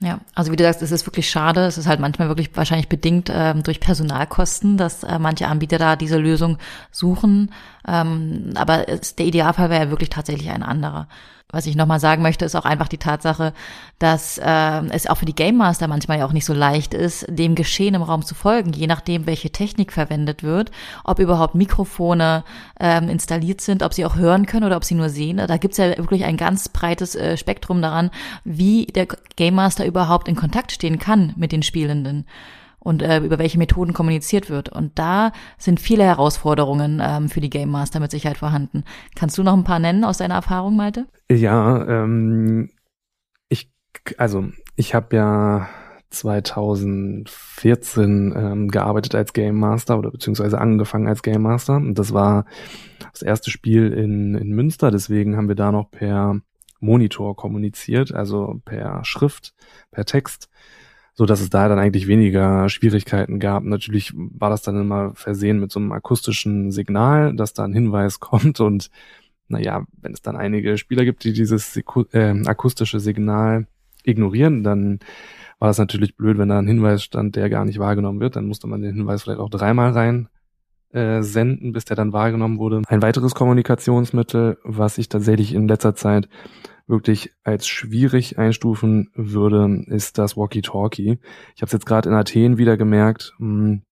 Ja, 0.00 0.20
also 0.36 0.52
wie 0.52 0.56
du 0.56 0.62
sagst, 0.62 0.80
es 0.82 0.92
ist 0.92 1.06
wirklich 1.06 1.28
schade. 1.28 1.66
Es 1.66 1.76
ist 1.76 1.88
halt 1.88 1.98
manchmal 1.98 2.28
wirklich 2.28 2.50
wahrscheinlich 2.54 2.88
bedingt 2.88 3.30
ähm, 3.34 3.64
durch 3.64 3.80
Personalkosten, 3.80 4.76
dass 4.76 5.02
äh, 5.02 5.18
manche 5.18 5.48
Anbieter 5.48 5.78
da 5.78 5.96
diese 5.96 6.18
Lösung 6.18 6.58
suchen. 6.92 7.52
Ähm, 7.86 8.52
aber 8.54 8.88
es, 8.88 9.16
der 9.16 9.26
Idealfall 9.26 9.70
wäre 9.70 9.84
ja 9.86 9.90
wirklich 9.90 10.10
tatsächlich 10.10 10.50
ein 10.50 10.62
anderer 10.62 11.08
was 11.50 11.66
ich 11.66 11.76
nochmal 11.76 11.98
sagen 11.98 12.22
möchte, 12.22 12.44
ist 12.44 12.54
auch 12.54 12.66
einfach 12.66 12.88
die 12.88 12.98
Tatsache, 12.98 13.54
dass 13.98 14.36
äh, 14.36 14.82
es 14.90 15.06
auch 15.06 15.16
für 15.16 15.24
die 15.24 15.34
Game 15.34 15.56
Master 15.56 15.88
manchmal 15.88 16.18
ja 16.18 16.26
auch 16.26 16.32
nicht 16.32 16.44
so 16.44 16.52
leicht 16.52 16.92
ist, 16.92 17.24
dem 17.28 17.54
Geschehen 17.54 17.94
im 17.94 18.02
Raum 18.02 18.22
zu 18.22 18.34
folgen, 18.34 18.72
je 18.74 18.86
nachdem, 18.86 19.26
welche 19.26 19.50
Technik 19.50 19.92
verwendet 19.92 20.42
wird, 20.42 20.70
ob 21.04 21.18
überhaupt 21.18 21.54
Mikrofone 21.54 22.44
ähm, 22.78 23.08
installiert 23.08 23.62
sind, 23.62 23.82
ob 23.82 23.94
sie 23.94 24.04
auch 24.04 24.16
hören 24.16 24.44
können 24.44 24.66
oder 24.66 24.76
ob 24.76 24.84
sie 24.84 24.94
nur 24.94 25.08
sehen. 25.08 25.38
Da 25.38 25.56
gibt's 25.56 25.78
ja 25.78 25.96
wirklich 25.96 26.24
ein 26.24 26.36
ganz 26.36 26.68
breites 26.68 27.14
äh, 27.14 27.38
Spektrum 27.38 27.80
daran, 27.80 28.10
wie 28.44 28.84
der 28.84 29.06
Game 29.36 29.54
Master 29.54 29.86
überhaupt 29.86 30.28
in 30.28 30.36
Kontakt 30.36 30.70
stehen 30.70 30.98
kann 30.98 31.32
mit 31.36 31.52
den 31.52 31.62
Spielenden 31.62 32.26
und 32.78 33.02
äh, 33.02 33.18
über 33.18 33.38
welche 33.38 33.58
Methoden 33.58 33.92
kommuniziert 33.92 34.50
wird. 34.50 34.68
Und 34.68 34.98
da 34.98 35.32
sind 35.56 35.80
viele 35.80 36.04
Herausforderungen 36.04 37.00
ähm, 37.02 37.28
für 37.28 37.40
die 37.40 37.50
Game 37.50 37.70
Master 37.70 38.00
mit 38.00 38.10
Sicherheit 38.10 38.38
vorhanden. 38.38 38.84
Kannst 39.14 39.38
du 39.38 39.42
noch 39.42 39.54
ein 39.54 39.64
paar 39.64 39.78
nennen 39.78 40.04
aus 40.04 40.18
deiner 40.18 40.34
Erfahrung, 40.34 40.76
Malte? 40.76 41.06
Ja, 41.30 41.86
ähm, 41.86 42.70
ich, 43.48 43.70
also 44.16 44.46
ich 44.76 44.94
habe 44.94 45.16
ja 45.16 45.68
2014 46.10 48.34
ähm, 48.34 48.68
gearbeitet 48.68 49.14
als 49.14 49.32
Game 49.32 49.58
Master 49.58 49.98
oder 49.98 50.10
beziehungsweise 50.10 50.58
angefangen 50.58 51.06
als 51.06 51.22
Game 51.22 51.42
Master. 51.42 51.76
Und 51.76 51.98
das 51.98 52.14
war 52.14 52.46
das 53.12 53.22
erste 53.22 53.50
Spiel 53.50 53.92
in, 53.92 54.34
in 54.34 54.50
Münster, 54.50 54.90
deswegen 54.90 55.36
haben 55.36 55.48
wir 55.48 55.54
da 55.54 55.72
noch 55.72 55.90
per 55.90 56.40
Monitor 56.80 57.36
kommuniziert, 57.36 58.14
also 58.14 58.60
per 58.64 59.04
Schrift, 59.04 59.54
per 59.90 60.04
Text 60.04 60.48
so 61.18 61.26
dass 61.26 61.40
es 61.40 61.50
da 61.50 61.68
dann 61.68 61.80
eigentlich 61.80 62.06
weniger 62.06 62.68
Schwierigkeiten 62.68 63.40
gab. 63.40 63.64
Natürlich 63.64 64.12
war 64.14 64.50
das 64.50 64.62
dann 64.62 64.80
immer 64.80 65.14
versehen 65.16 65.58
mit 65.58 65.72
so 65.72 65.80
einem 65.80 65.90
akustischen 65.90 66.70
Signal, 66.70 67.34
dass 67.34 67.54
da 67.54 67.64
ein 67.64 67.72
Hinweis 67.72 68.20
kommt 68.20 68.60
und 68.60 68.88
naja, 69.48 69.84
wenn 70.00 70.12
es 70.12 70.22
dann 70.22 70.36
einige 70.36 70.78
Spieler 70.78 71.04
gibt, 71.04 71.24
die 71.24 71.32
dieses 71.32 71.76
äh, 72.12 72.42
akustische 72.46 73.00
Signal 73.00 73.66
ignorieren, 74.04 74.62
dann 74.62 75.00
war 75.58 75.68
das 75.68 75.78
natürlich 75.78 76.16
blöd, 76.16 76.38
wenn 76.38 76.50
da 76.50 76.60
ein 76.60 76.68
Hinweis 76.68 77.02
stand, 77.02 77.34
der 77.34 77.50
gar 77.50 77.64
nicht 77.64 77.80
wahrgenommen 77.80 78.20
wird. 78.20 78.36
Dann 78.36 78.46
musste 78.46 78.68
man 78.68 78.82
den 78.82 78.94
Hinweis 78.94 79.24
vielleicht 79.24 79.40
auch 79.40 79.50
dreimal 79.50 79.90
rein 79.90 80.28
äh, 80.92 81.22
senden, 81.22 81.72
bis 81.72 81.84
der 81.86 81.96
dann 81.96 82.12
wahrgenommen 82.12 82.58
wurde. 82.58 82.82
Ein 82.86 83.02
weiteres 83.02 83.34
Kommunikationsmittel, 83.34 84.58
was 84.62 84.98
ich 84.98 85.08
tatsächlich 85.08 85.52
in 85.52 85.66
letzter 85.66 85.96
Zeit 85.96 86.28
wirklich 86.88 87.32
als 87.44 87.68
schwierig 87.68 88.38
einstufen 88.38 89.10
würde, 89.14 89.84
ist 89.86 90.18
das 90.18 90.36
Walkie-Talkie. 90.36 91.18
Ich 91.54 91.62
habe 91.62 91.66
es 91.66 91.72
jetzt 91.72 91.86
gerade 91.86 92.08
in 92.08 92.14
Athen 92.14 92.58
wieder 92.58 92.76
gemerkt, 92.76 93.34
hm, 93.38 93.82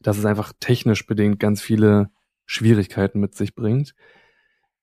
dass 0.00 0.18
es 0.18 0.24
einfach 0.24 0.52
technisch 0.60 1.06
bedingt 1.06 1.40
ganz 1.40 1.62
viele 1.62 2.10
Schwierigkeiten 2.46 3.20
mit 3.20 3.34
sich 3.34 3.54
bringt. 3.54 3.94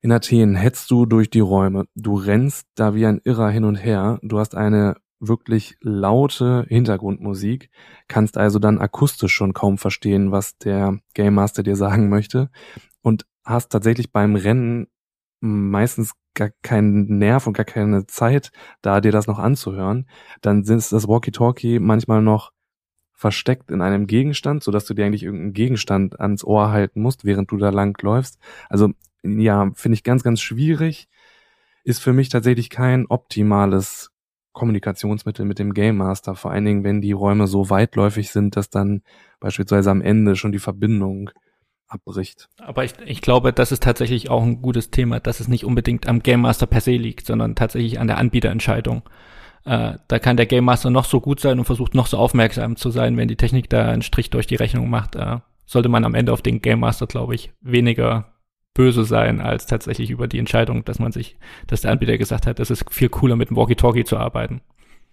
In 0.02 0.12
Athen 0.12 0.56
hetzt 0.56 0.90
du 0.90 1.06
durch 1.06 1.30
die 1.30 1.42
Räume, 1.42 1.86
du 1.94 2.16
rennst 2.16 2.68
da 2.76 2.96
wie 2.96 3.06
ein 3.06 3.22
Irrer 3.24 3.50
hin 3.50 3.66
und 3.66 3.76
her, 3.76 4.20
du 4.24 4.40
hast 4.40 4.56
eine 4.56 4.96
wirklich 5.20 5.78
laute 5.82 6.66
Hintergrundmusik, 6.68 7.70
kannst 8.08 8.38
also 8.38 8.58
dann 8.58 8.80
akustisch 8.80 9.34
schon 9.34 9.54
kaum 9.54 9.78
verstehen, 9.78 10.32
was 10.32 10.58
der 10.58 11.00
Game 11.14 11.36
Master 11.36 11.62
dir 11.62 11.76
sagen 11.76 12.10
möchte 12.10 12.50
und 13.04 13.28
hast 13.44 13.70
tatsächlich 13.70 14.12
beim 14.12 14.36
Rennen 14.36 14.88
meistens 15.40 16.14
gar 16.34 16.50
keinen 16.62 17.18
Nerv 17.18 17.48
und 17.48 17.54
gar 17.54 17.66
keine 17.66 18.08
Zeit, 18.08 18.52
da 18.82 19.02
dir 19.02 19.12
das 19.12 19.28
noch 19.28 19.40
anzuhören, 19.40 20.08
dann 20.42 20.64
ist 20.64 20.92
das 20.92 21.08
Walkie-Talkie 21.08 21.80
manchmal 21.80 22.22
noch 22.22 22.52
versteckt 23.14 23.70
in 23.70 23.82
einem 23.82 24.08
Gegenstand, 24.08 24.64
so 24.64 24.72
dass 24.72 24.86
du 24.86 24.94
dir 24.94 25.06
eigentlich 25.06 25.24
irgendeinen 25.24 25.54
Gegenstand 25.54 26.20
ans 26.20 26.44
Ohr 26.44 26.72
halten 26.72 27.02
musst, 27.02 27.24
während 27.24 27.52
du 27.52 27.58
da 27.58 27.70
lang 27.70 28.02
läufst. 28.02 28.40
Also 28.68 28.92
ja, 29.24 29.70
finde 29.76 29.94
ich 29.94 30.04
ganz, 30.04 30.24
ganz 30.24 30.42
schwierig. 30.42 31.08
Ist 31.84 32.02
für 32.02 32.14
mich 32.14 32.30
tatsächlich 32.30 32.70
kein 32.70 33.06
optimales 33.08 34.12
Kommunikationsmittel 34.54 35.46
mit 35.46 35.60
dem 35.60 35.74
Game 35.74 35.98
Master, 35.98 36.36
vor 36.36 36.52
allen 36.52 36.66
Dingen, 36.66 36.84
wenn 36.84 37.02
die 37.02 37.12
Räume 37.12 37.48
so 37.48 37.70
weitläufig 37.70 38.32
sind, 38.32 38.56
dass 38.56 38.70
dann 38.70 39.02
beispielsweise 39.40 39.92
am 39.92 40.02
Ende 40.02 40.36
schon 40.36 40.52
die 40.52 40.60
Verbindung 40.60 41.30
abbricht. 41.92 42.50
Aber 42.60 42.84
ich, 42.84 42.94
ich 43.06 43.22
glaube, 43.22 43.54
das 43.54 43.72
ist 43.72 43.84
tatsächlich 43.84 44.30
auch 44.30 44.42
ein 44.42 44.62
gutes 44.62 44.92
Thema, 44.92 45.20
dass 45.20 45.40
es 45.40 45.48
nicht 45.48 45.66
unbedingt 45.66 46.08
am 46.08 46.24
Game 46.24 46.42
Master 46.42 46.66
per 46.66 46.82
se 46.82 46.92
liegt, 46.92 47.26
sondern 47.26 47.56
tatsächlich 47.56 48.00
an 48.00 48.08
der 48.08 48.18
Anbieterentscheidung. 48.18 49.04
Äh, 49.66 49.94
da 50.08 50.20
kann 50.20 50.38
der 50.38 50.46
Game 50.46 50.66
Master 50.66 50.90
noch 50.90 51.06
so 51.06 51.22
gut 51.22 51.40
sein 51.40 51.60
und 51.60 51.66
versucht 51.66 51.94
noch 51.94 52.08
so 52.08 52.18
aufmerksam 52.18 52.76
zu 52.76 52.90
sein, 52.90 53.18
wenn 53.18 53.28
die 53.28 53.36
Technik 53.36 53.70
da 53.70 53.90
einen 53.90 54.02
Strich 54.02 54.30
durch 54.30 54.48
die 54.48 54.56
Rechnung 54.56 54.90
macht, 54.90 55.16
äh, 55.16 55.38
sollte 55.66 55.90
man 55.90 56.04
am 56.04 56.16
Ende 56.16 56.34
auf 56.34 56.42
den 56.42 56.62
Game 56.62 56.80
Master, 56.80 57.08
glaube 57.08 57.36
ich, 57.36 57.52
weniger 57.62 58.34
böse 58.74 59.04
sein, 59.04 59.42
als 59.42 59.66
tatsächlich 59.66 60.10
über 60.10 60.28
die 60.28 60.40
Entscheidung, 60.40 60.86
dass 60.86 61.00
man 61.00 61.12
sich, 61.12 61.38
dass 61.68 61.82
der 61.82 61.92
Anbieter 61.92 62.18
gesagt 62.18 62.48
hat, 62.48 62.60
es 62.60 62.72
ist 62.72 62.92
viel 62.92 63.10
cooler 63.10 63.36
mit 63.36 63.50
dem 63.50 63.58
Walkie-Talkie 63.58 64.06
zu 64.06 64.18
arbeiten. 64.18 64.62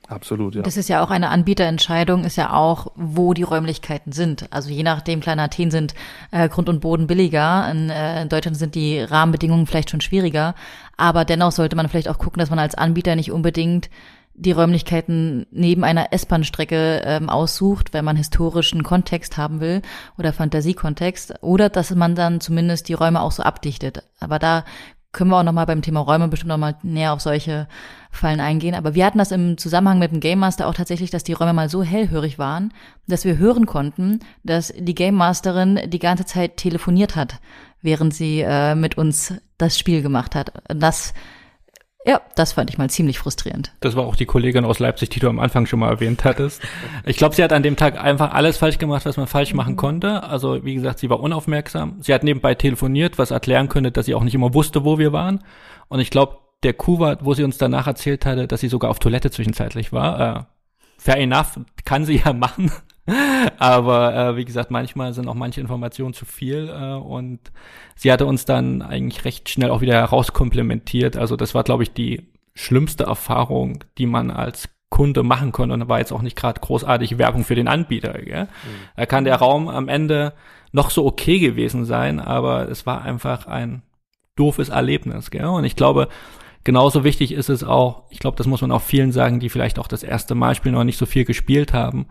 Absolut, 0.08 0.54
ja. 0.54 0.62
Das 0.62 0.78
ist 0.78 0.88
ja 0.88 1.04
auch 1.04 1.10
eine 1.10 1.28
Anbieterentscheidung, 1.28 2.24
ist 2.24 2.36
ja 2.36 2.54
auch, 2.54 2.92
wo 2.96 3.34
die 3.34 3.42
Räumlichkeiten 3.42 4.12
sind. 4.12 4.50
Also 4.50 4.70
je 4.70 4.82
nachdem, 4.82 5.20
kleine 5.20 5.42
Athen 5.42 5.70
sind 5.70 5.94
äh, 6.30 6.48
Grund 6.48 6.70
und 6.70 6.80
Boden 6.80 7.06
billiger, 7.06 7.70
in, 7.70 7.90
äh, 7.90 8.22
in 8.22 8.30
Deutschland 8.30 8.56
sind 8.56 8.74
die 8.74 9.00
Rahmenbedingungen 9.00 9.66
vielleicht 9.66 9.90
schon 9.90 10.00
schwieriger, 10.00 10.54
aber 10.96 11.26
dennoch 11.26 11.52
sollte 11.52 11.76
man 11.76 11.88
vielleicht 11.88 12.08
auch 12.08 12.18
gucken, 12.18 12.40
dass 12.40 12.48
man 12.48 12.58
als 12.58 12.74
Anbieter 12.74 13.16
nicht 13.16 13.30
unbedingt 13.30 13.90
die 14.38 14.52
Räumlichkeiten 14.52 15.46
neben 15.50 15.84
einer 15.84 16.12
S-Bahn-Strecke 16.12 17.02
ähm, 17.04 17.28
aussucht, 17.28 17.92
wenn 17.92 18.04
man 18.04 18.16
historischen 18.16 18.84
Kontext 18.84 19.36
haben 19.36 19.60
will 19.60 19.82
oder 20.16 20.32
Fantasiekontext, 20.32 21.34
oder 21.42 21.68
dass 21.68 21.94
man 21.94 22.14
dann 22.14 22.40
zumindest 22.40 22.88
die 22.88 22.94
Räume 22.94 23.20
auch 23.20 23.32
so 23.32 23.42
abdichtet. 23.42 24.04
Aber 24.20 24.38
da 24.38 24.64
können 25.18 25.32
wir 25.32 25.36
auch 25.38 25.42
nochmal 25.42 25.66
beim 25.66 25.82
Thema 25.82 25.98
Räume 25.98 26.28
bestimmt 26.28 26.50
nochmal 26.50 26.76
näher 26.84 27.12
auf 27.12 27.20
solche 27.20 27.66
Fallen 28.12 28.38
eingehen. 28.38 28.76
Aber 28.76 28.94
wir 28.94 29.04
hatten 29.04 29.18
das 29.18 29.32
im 29.32 29.58
Zusammenhang 29.58 29.98
mit 29.98 30.12
dem 30.12 30.20
Game 30.20 30.38
Master 30.38 30.68
auch 30.68 30.74
tatsächlich, 30.74 31.10
dass 31.10 31.24
die 31.24 31.32
Räume 31.32 31.54
mal 31.54 31.68
so 31.68 31.82
hellhörig 31.82 32.38
waren, 32.38 32.72
dass 33.08 33.24
wir 33.24 33.36
hören 33.36 33.66
konnten, 33.66 34.20
dass 34.44 34.72
die 34.78 34.94
Game 34.94 35.16
Masterin 35.16 35.80
die 35.86 35.98
ganze 35.98 36.24
Zeit 36.24 36.56
telefoniert 36.56 37.16
hat, 37.16 37.40
während 37.82 38.14
sie 38.14 38.42
äh, 38.42 38.76
mit 38.76 38.96
uns 38.96 39.34
das 39.58 39.76
Spiel 39.76 40.02
gemacht 40.02 40.36
hat. 40.36 40.52
Das 40.68 41.14
Ja, 42.08 42.22
das 42.36 42.54
fand 42.54 42.70
ich 42.70 42.78
mal 42.78 42.88
ziemlich 42.88 43.18
frustrierend. 43.18 43.70
Das 43.80 43.94
war 43.94 44.06
auch 44.06 44.16
die 44.16 44.24
Kollegin 44.24 44.64
aus 44.64 44.78
Leipzig, 44.78 45.10
die 45.10 45.20
du 45.20 45.28
am 45.28 45.38
Anfang 45.38 45.66
schon 45.66 45.78
mal 45.78 45.90
erwähnt 45.90 46.24
hattest. 46.24 46.62
Ich 47.04 47.18
glaube, 47.18 47.34
sie 47.34 47.44
hat 47.44 47.52
an 47.52 47.62
dem 47.62 47.76
Tag 47.76 48.02
einfach 48.02 48.32
alles 48.32 48.56
falsch 48.56 48.78
gemacht, 48.78 49.04
was 49.04 49.18
man 49.18 49.26
falsch 49.26 49.52
machen 49.52 49.76
konnte. 49.76 50.22
Also 50.22 50.64
wie 50.64 50.74
gesagt, 50.74 51.00
sie 51.00 51.10
war 51.10 51.20
unaufmerksam. 51.20 51.98
Sie 52.00 52.14
hat 52.14 52.24
nebenbei 52.24 52.54
telefoniert, 52.54 53.18
was 53.18 53.30
erklären 53.30 53.68
könnte, 53.68 53.92
dass 53.92 54.06
sie 54.06 54.14
auch 54.14 54.24
nicht 54.24 54.34
immer 54.34 54.54
wusste, 54.54 54.86
wo 54.86 54.98
wir 54.98 55.12
waren. 55.12 55.44
Und 55.88 56.00
ich 56.00 56.08
glaube, 56.08 56.38
der 56.62 56.72
Coup 56.72 56.98
war, 56.98 57.18
wo 57.20 57.34
sie 57.34 57.44
uns 57.44 57.58
danach 57.58 57.86
erzählt 57.86 58.24
hatte, 58.24 58.48
dass 58.48 58.60
sie 58.60 58.68
sogar 58.68 58.90
auf 58.90 59.00
Toilette 59.00 59.30
zwischenzeitlich 59.30 59.92
war. 59.92 60.38
Äh, 60.38 60.42
fair 60.96 61.18
enough, 61.18 61.60
kann 61.84 62.06
sie 62.06 62.22
ja 62.24 62.32
machen. 62.32 62.72
Aber 63.58 64.14
äh, 64.14 64.36
wie 64.36 64.44
gesagt, 64.44 64.70
manchmal 64.70 65.12
sind 65.12 65.28
auch 65.28 65.34
manche 65.34 65.60
Informationen 65.60 66.14
zu 66.14 66.24
viel 66.24 66.68
äh, 66.68 66.94
und 66.94 67.40
sie 67.96 68.12
hatte 68.12 68.26
uns 68.26 68.44
dann 68.44 68.82
eigentlich 68.82 69.24
recht 69.24 69.48
schnell 69.48 69.70
auch 69.70 69.80
wieder 69.80 69.94
herauskomplementiert. 69.94 71.16
Also 71.16 71.36
das 71.36 71.54
war, 71.54 71.64
glaube 71.64 71.82
ich, 71.82 71.92
die 71.92 72.28
schlimmste 72.54 73.04
Erfahrung, 73.04 73.84
die 73.98 74.06
man 74.06 74.30
als 74.30 74.68
Kunde 74.90 75.22
machen 75.22 75.52
konnte 75.52 75.74
und 75.74 75.80
da 75.80 75.88
war 75.88 75.98
jetzt 75.98 76.12
auch 76.12 76.22
nicht 76.22 76.36
gerade 76.36 76.60
großartig 76.60 77.18
Werbung 77.18 77.44
für 77.44 77.54
den 77.54 77.68
Anbieter. 77.68 78.14
Gell? 78.14 78.44
Mhm. 78.44 78.48
Da 78.96 79.06
kann 79.06 79.24
der 79.24 79.36
Raum 79.36 79.68
am 79.68 79.88
Ende 79.88 80.32
noch 80.72 80.90
so 80.90 81.06
okay 81.06 81.38
gewesen 81.38 81.84
sein, 81.84 82.20
aber 82.20 82.68
es 82.68 82.86
war 82.86 83.02
einfach 83.02 83.46
ein 83.46 83.82
doofes 84.36 84.70
Erlebnis. 84.70 85.30
Gell? 85.30 85.44
Und 85.44 85.64
ich 85.64 85.76
glaube, 85.76 86.08
genauso 86.64 87.04
wichtig 87.04 87.32
ist 87.32 87.48
es 87.48 87.64
auch, 87.64 88.04
ich 88.10 88.18
glaube, 88.18 88.36
das 88.36 88.46
muss 88.46 88.62
man 88.62 88.72
auch 88.72 88.82
vielen 88.82 89.12
sagen, 89.12 89.40
die 89.40 89.50
vielleicht 89.50 89.78
auch 89.78 89.88
das 89.88 90.02
erste 90.02 90.34
Mal 90.34 90.54
spielen 90.54 90.74
oder 90.74 90.84
nicht 90.84 90.98
so 90.98 91.06
viel 91.06 91.24
gespielt 91.24 91.72
haben, 91.72 92.06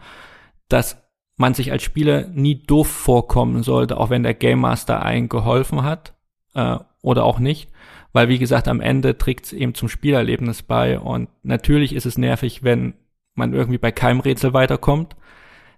dass 0.70 1.02
man 1.38 1.54
sich 1.54 1.72
als 1.72 1.84
Spieler 1.84 2.28
nie 2.28 2.64
doof 2.64 2.88
vorkommen 2.88 3.64
sollte, 3.64 3.98
auch 3.98 4.10
wenn 4.10 4.24
der 4.24 4.34
Game 4.34 4.60
Master 4.60 5.04
einen 5.04 5.30
geholfen 5.30 5.84
hat 5.84 6.16
äh, 6.56 6.78
oder 7.02 7.24
auch 7.24 7.40
nicht. 7.40 7.70
Weil, 8.14 8.30
wie 8.30 8.40
gesagt, 8.40 8.68
am 8.68 8.82
Ende 8.82 9.18
trägt 9.18 9.46
es 9.46 9.54
eben 9.54 9.76
zum 9.76 9.90
Spielerlebnis 9.90 10.64
bei. 10.64 11.00
Und 11.00 11.30
natürlich 11.44 11.94
ist 11.94 12.08
es 12.08 12.18
nervig, 12.18 12.64
wenn 12.64 12.96
man 13.36 13.54
irgendwie 13.54 13.78
bei 13.78 13.92
keinem 13.92 14.20
Rätsel 14.20 14.54
weiterkommt. 14.54 15.16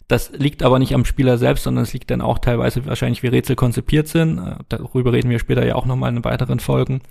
Das 0.08 0.32
liegt 0.32 0.64
aber 0.64 0.80
nicht 0.80 0.96
am 0.96 1.06
Spieler 1.06 1.38
selbst, 1.38 1.66
sondern 1.66 1.84
es 1.84 1.94
liegt 1.94 2.10
dann 2.10 2.22
auch 2.22 2.40
teilweise 2.40 2.86
wahrscheinlich, 2.86 3.22
wie 3.22 3.28
Rätsel 3.28 3.56
konzipiert 3.56 4.08
sind. 4.08 4.40
Äh, 4.40 4.56
darüber 4.70 5.14
reden 5.14 5.30
wir 5.30 5.40
später 5.40 5.66
ja 5.66 5.76
auch 5.76 5.86
nochmal 5.86 6.16
in 6.16 6.24
weiteren 6.24 6.60
Folgen. 6.60 7.02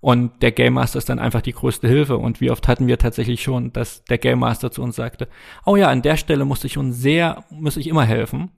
Und 0.00 0.42
der 0.42 0.52
Game 0.52 0.74
Master 0.74 0.98
ist 0.98 1.08
dann 1.08 1.18
einfach 1.18 1.42
die 1.42 1.52
größte 1.52 1.88
Hilfe. 1.88 2.18
Und 2.18 2.40
wie 2.40 2.50
oft 2.50 2.68
hatten 2.68 2.86
wir 2.86 2.98
tatsächlich 2.98 3.42
schon, 3.42 3.72
dass 3.72 4.04
der 4.04 4.18
Game 4.18 4.38
Master 4.38 4.70
zu 4.70 4.82
uns 4.82 4.96
sagte, 4.96 5.28
oh 5.66 5.76
ja, 5.76 5.88
an 5.88 6.02
der 6.02 6.16
Stelle 6.16 6.44
musste 6.44 6.68
ich 6.68 6.74
schon 6.74 6.92
sehr, 6.92 7.44
muss 7.50 7.76
ich 7.76 7.88
immer 7.88 8.04
helfen. 8.04 8.50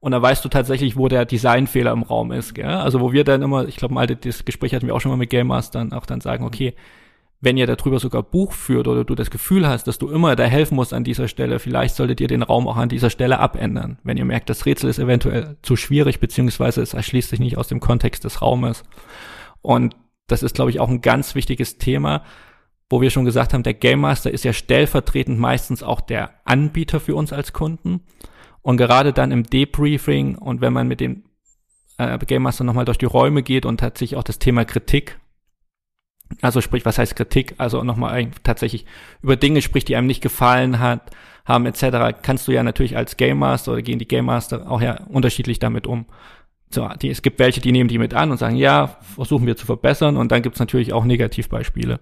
Und 0.00 0.12
da 0.12 0.22
weißt 0.22 0.44
du 0.44 0.48
tatsächlich, 0.48 0.96
wo 0.96 1.08
der 1.08 1.24
Designfehler 1.24 1.92
im 1.92 2.04
Raum 2.04 2.32
ist. 2.32 2.54
Gell? 2.54 2.66
Also 2.66 3.00
wo 3.00 3.12
wir 3.12 3.24
dann 3.24 3.42
immer, 3.42 3.66
ich 3.66 3.76
glaube, 3.76 3.94
mal 3.94 4.06
das 4.06 4.44
Gespräch 4.44 4.74
hatten 4.74 4.86
wir 4.86 4.94
auch 4.94 5.00
schon 5.00 5.10
mal 5.10 5.16
mit 5.16 5.30
Game 5.30 5.48
Mastern, 5.48 5.92
auch 5.92 6.06
dann 6.06 6.20
sagen, 6.20 6.44
okay, 6.44 6.74
wenn 7.40 7.56
ihr 7.56 7.66
darüber 7.66 8.00
sogar 8.00 8.22
Buch 8.22 8.52
führt 8.52 8.88
oder 8.88 9.04
du 9.04 9.14
das 9.14 9.30
Gefühl 9.30 9.66
hast, 9.68 9.86
dass 9.86 9.98
du 9.98 10.08
immer 10.08 10.34
da 10.34 10.44
helfen 10.44 10.74
musst 10.74 10.92
an 10.92 11.04
dieser 11.04 11.28
Stelle, 11.28 11.58
vielleicht 11.60 11.94
solltet 11.94 12.20
ihr 12.20 12.26
den 12.26 12.42
Raum 12.42 12.66
auch 12.66 12.76
an 12.76 12.88
dieser 12.88 13.10
Stelle 13.10 13.38
abändern. 13.38 13.98
Wenn 14.02 14.16
ihr 14.16 14.24
merkt, 14.24 14.50
das 14.50 14.66
Rätsel 14.66 14.90
ist 14.90 14.98
eventuell 14.98 15.56
zu 15.62 15.76
schwierig, 15.76 16.18
beziehungsweise 16.18 16.82
es 16.82 16.94
erschließt 16.94 17.30
sich 17.30 17.38
nicht 17.38 17.56
aus 17.56 17.68
dem 17.68 17.78
Kontext 17.78 18.24
des 18.24 18.42
Raumes. 18.42 18.82
Und 19.62 19.94
das 20.28 20.42
ist, 20.42 20.54
glaube 20.54 20.70
ich, 20.70 20.78
auch 20.78 20.88
ein 20.88 21.00
ganz 21.00 21.34
wichtiges 21.34 21.78
Thema, 21.78 22.22
wo 22.88 23.00
wir 23.00 23.10
schon 23.10 23.24
gesagt 23.24 23.52
haben, 23.52 23.62
der 23.62 23.74
Game 23.74 24.00
Master 24.00 24.30
ist 24.30 24.44
ja 24.44 24.52
stellvertretend 24.52 25.38
meistens 25.38 25.82
auch 25.82 26.00
der 26.00 26.30
Anbieter 26.44 27.00
für 27.00 27.16
uns 27.16 27.32
als 27.32 27.52
Kunden. 27.52 28.00
Und 28.62 28.76
gerade 28.76 29.12
dann 29.12 29.32
im 29.32 29.44
Debriefing 29.44 30.36
und 30.36 30.60
wenn 30.60 30.72
man 30.72 30.88
mit 30.88 31.00
dem 31.00 31.24
äh, 31.98 32.18
Game 32.18 32.42
Master 32.42 32.64
nochmal 32.64 32.84
durch 32.84 32.98
die 32.98 33.06
Räume 33.06 33.42
geht 33.42 33.66
und 33.66 33.80
tatsächlich 33.80 34.16
auch 34.16 34.24
das 34.24 34.38
Thema 34.38 34.64
Kritik, 34.64 35.18
also 36.42 36.60
sprich, 36.60 36.84
was 36.84 36.98
heißt 36.98 37.16
Kritik? 37.16 37.54
Also 37.58 37.82
nochmal 37.82 38.30
tatsächlich 38.42 38.84
über 39.22 39.36
Dinge 39.36 39.62
spricht, 39.62 39.88
die 39.88 39.96
einem 39.96 40.06
nicht 40.06 40.22
gefallen 40.22 40.78
hat, 40.78 41.10
haben 41.44 41.64
etc., 41.64 42.20
kannst 42.22 42.46
du 42.46 42.52
ja 42.52 42.62
natürlich 42.62 42.96
als 42.96 43.16
Game 43.16 43.38
Master 43.38 43.72
oder 43.72 43.82
gehen 43.82 43.98
die 43.98 44.08
Game 44.08 44.26
Master 44.26 44.70
auch 44.70 44.82
ja 44.82 45.04
unterschiedlich 45.08 45.58
damit 45.58 45.86
um 45.86 46.06
so, 46.70 46.88
die, 47.00 47.10
es 47.10 47.22
gibt 47.22 47.38
welche, 47.38 47.60
die 47.60 47.72
nehmen 47.72 47.88
die 47.88 47.98
mit 47.98 48.14
an 48.14 48.30
und 48.30 48.38
sagen, 48.38 48.56
ja, 48.56 48.98
versuchen 49.00 49.46
wir 49.46 49.56
zu 49.56 49.66
verbessern. 49.66 50.16
Und 50.16 50.32
dann 50.32 50.42
gibt's 50.42 50.60
natürlich 50.60 50.92
auch 50.92 51.04
Negativbeispiele. 51.04 52.00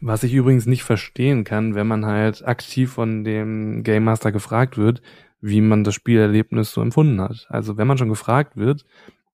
Was 0.00 0.22
ich 0.22 0.34
übrigens 0.34 0.66
nicht 0.66 0.84
verstehen 0.84 1.44
kann, 1.44 1.74
wenn 1.74 1.86
man 1.86 2.04
halt 2.04 2.46
aktiv 2.46 2.92
von 2.92 3.24
dem 3.24 3.82
Game 3.82 4.04
Master 4.04 4.32
gefragt 4.32 4.76
wird, 4.76 5.00
wie 5.40 5.62
man 5.62 5.84
das 5.84 5.94
Spielerlebnis 5.94 6.72
so 6.72 6.82
empfunden 6.82 7.20
hat. 7.20 7.46
Also 7.48 7.78
wenn 7.78 7.86
man 7.86 7.96
schon 7.96 8.10
gefragt 8.10 8.56
wird, 8.56 8.84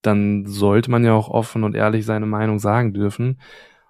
dann 0.03 0.47
sollte 0.47 0.91
man 0.91 1.05
ja 1.05 1.15
auch 1.15 1.29
offen 1.29 1.65
und 1.65 1.75
ehrlich 1.75 2.05
seine 2.05 2.27
Meinung 2.27 2.59
sagen 2.59 2.93
dürfen. 2.93 3.41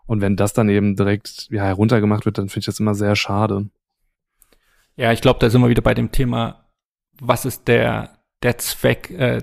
Und 0.07 0.21
wenn 0.21 0.37
das 0.37 0.53
dann 0.53 0.69
eben 0.69 0.97
direkt 0.97 1.49
ja, 1.51 1.65
heruntergemacht 1.65 2.25
wird, 2.25 2.39
dann 2.39 2.49
finde 2.49 2.61
ich 2.61 2.67
das 2.67 2.81
immer 2.81 2.95
sehr 2.95 3.17
schade. 3.17 3.69
Ja, 4.97 5.13
ich 5.13 5.21
glaube, 5.21 5.41
da 5.41 5.49
sind 5.49 5.61
wir 5.61 5.69
wieder 5.69 5.83
bei 5.83 5.95
dem 5.95 6.13
Thema, 6.13 6.67
was 7.21 7.45
ist 7.45 7.69
der, 7.69 8.19
der 8.43 8.59
Zweck 8.59 9.11
äh, 9.11 9.41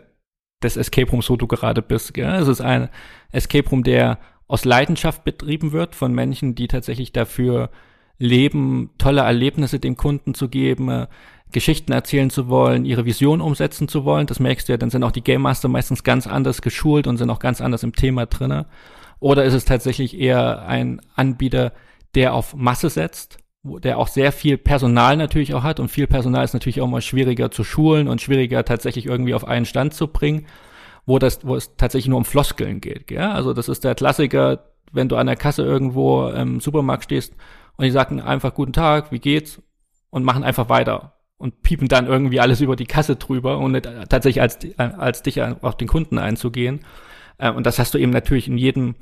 des 0.64 0.78
Escape 0.78 1.10
Rooms, 1.12 1.30
wo 1.30 1.36
du 1.36 1.48
gerade 1.48 1.82
bist. 1.82 2.14
Gell? 2.14 2.34
Es 2.36 2.48
ist 2.48 2.62
ein 2.62 2.90
Escape 3.32 3.70
Room, 3.70 3.84
der 3.84 4.20
aus 4.48 4.66
Leidenschaft 4.66 5.24
betrieben 5.24 5.72
wird 5.72 5.96
von 5.96 6.14
Menschen, 6.14 6.56
die 6.56 6.68
tatsächlich 6.68 7.12
dafür 7.12 7.70
leben, 8.18 8.90
tolle 8.98 9.22
Erlebnisse 9.22 9.80
den 9.80 9.96
Kunden 9.96 10.34
zu 10.34 10.50
geben, 10.50 10.90
äh, 10.90 11.08
Geschichten 11.52 11.92
erzählen 11.92 12.30
zu 12.30 12.48
wollen, 12.48 12.86
ihre 12.86 13.06
Vision 13.06 13.42
umsetzen 13.42 13.88
zu 13.88 14.06
wollen. 14.06 14.28
Das 14.28 14.40
merkst 14.40 14.68
du 14.68 14.74
ja, 14.74 14.78
dann 14.78 14.92
sind 14.92 15.04
auch 15.04 15.12
die 15.12 15.24
Game 15.24 15.42
Master 15.42 15.68
meistens 15.68 16.04
ganz 16.04 16.28
anders 16.28 16.62
geschult 16.62 17.08
und 17.08 17.18
sind 17.18 17.30
auch 17.30 17.40
ganz 17.40 17.62
anders 17.62 17.84
im 17.84 17.94
Thema 17.94 18.28
drinne. 18.28 18.68
Oder 19.20 19.46
ist 19.46 19.54
es 19.54 19.66
tatsächlich 19.66 20.20
eher 20.20 20.68
ein 20.68 21.02
Anbieter, 21.16 21.74
der 22.16 22.34
auf 22.34 22.56
Masse 22.56 22.90
setzt 22.90 23.40
der 23.78 24.00
auch 24.00 24.08
sehr 24.08 24.32
viel 24.32 24.58
Personal 24.58 25.18
natürlich 25.18 25.54
auch 25.54 25.64
hat 25.64 25.80
und 25.80 25.90
viel 25.90 26.08
Personal 26.08 26.44
ist 26.44 26.54
natürlich 26.54 26.82
auch 26.82 26.88
mal 26.88 27.02
schwieriger 27.02 27.52
zu 27.52 27.64
schulen 27.64 28.08
und 28.08 28.22
schwieriger 28.22 28.66
tatsächlich 28.66 29.06
irgendwie 29.06 29.36
auf 29.36 29.48
einen 29.48 29.66
Stand 29.66 29.94
zu 29.94 30.08
bringen, 30.08 30.48
wo 31.06 31.20
das, 31.20 31.46
wo 31.46 31.56
es 31.56 31.76
tatsächlich 31.76 32.10
nur 32.10 32.18
um 32.18 32.26
Floskeln 32.26 32.82
geht. 32.82 33.12
Ja? 33.12 33.34
Also 33.34 33.54
das 33.54 33.70
ist 33.70 33.84
der 33.84 33.94
Klassiker, 33.94 34.64
wenn 34.92 35.10
du 35.10 35.16
an 35.16 35.28
der 35.28 35.36
Kasse 35.36 35.64
irgendwo 35.64 36.28
im 36.30 36.60
Supermarkt 36.60 37.04
stehst 37.04 37.36
und 37.78 37.86
die 37.86 37.92
sagen 37.92 38.20
einfach 38.20 38.56
guten 38.56 38.74
Tag, 38.74 39.12
wie 39.12 39.20
geht's 39.20 39.62
und 40.10 40.24
machen 40.24 40.44
einfach 40.44 40.70
weiter 40.70 41.14
und 41.38 41.62
piepen 41.62 41.88
dann 41.88 42.08
irgendwie 42.08 42.40
alles 42.40 42.62
über 42.62 42.76
die 42.76 42.86
Kasse 42.86 43.16
drüber, 43.16 43.60
ohne 43.60 43.82
tatsächlich 43.82 44.42
als, 44.42 44.60
als 44.78 45.24
dich 45.24 45.42
auf 45.42 45.78
den 45.78 45.88
Kunden 45.88 46.18
einzugehen. 46.18 46.82
Äh, 47.38 47.52
und 47.52 47.66
das 47.66 47.80
hast 47.80 47.94
du 47.94 47.98
eben 47.98 48.12
natürlich 48.12 48.48
in 48.48 48.58
jedem 48.58 48.96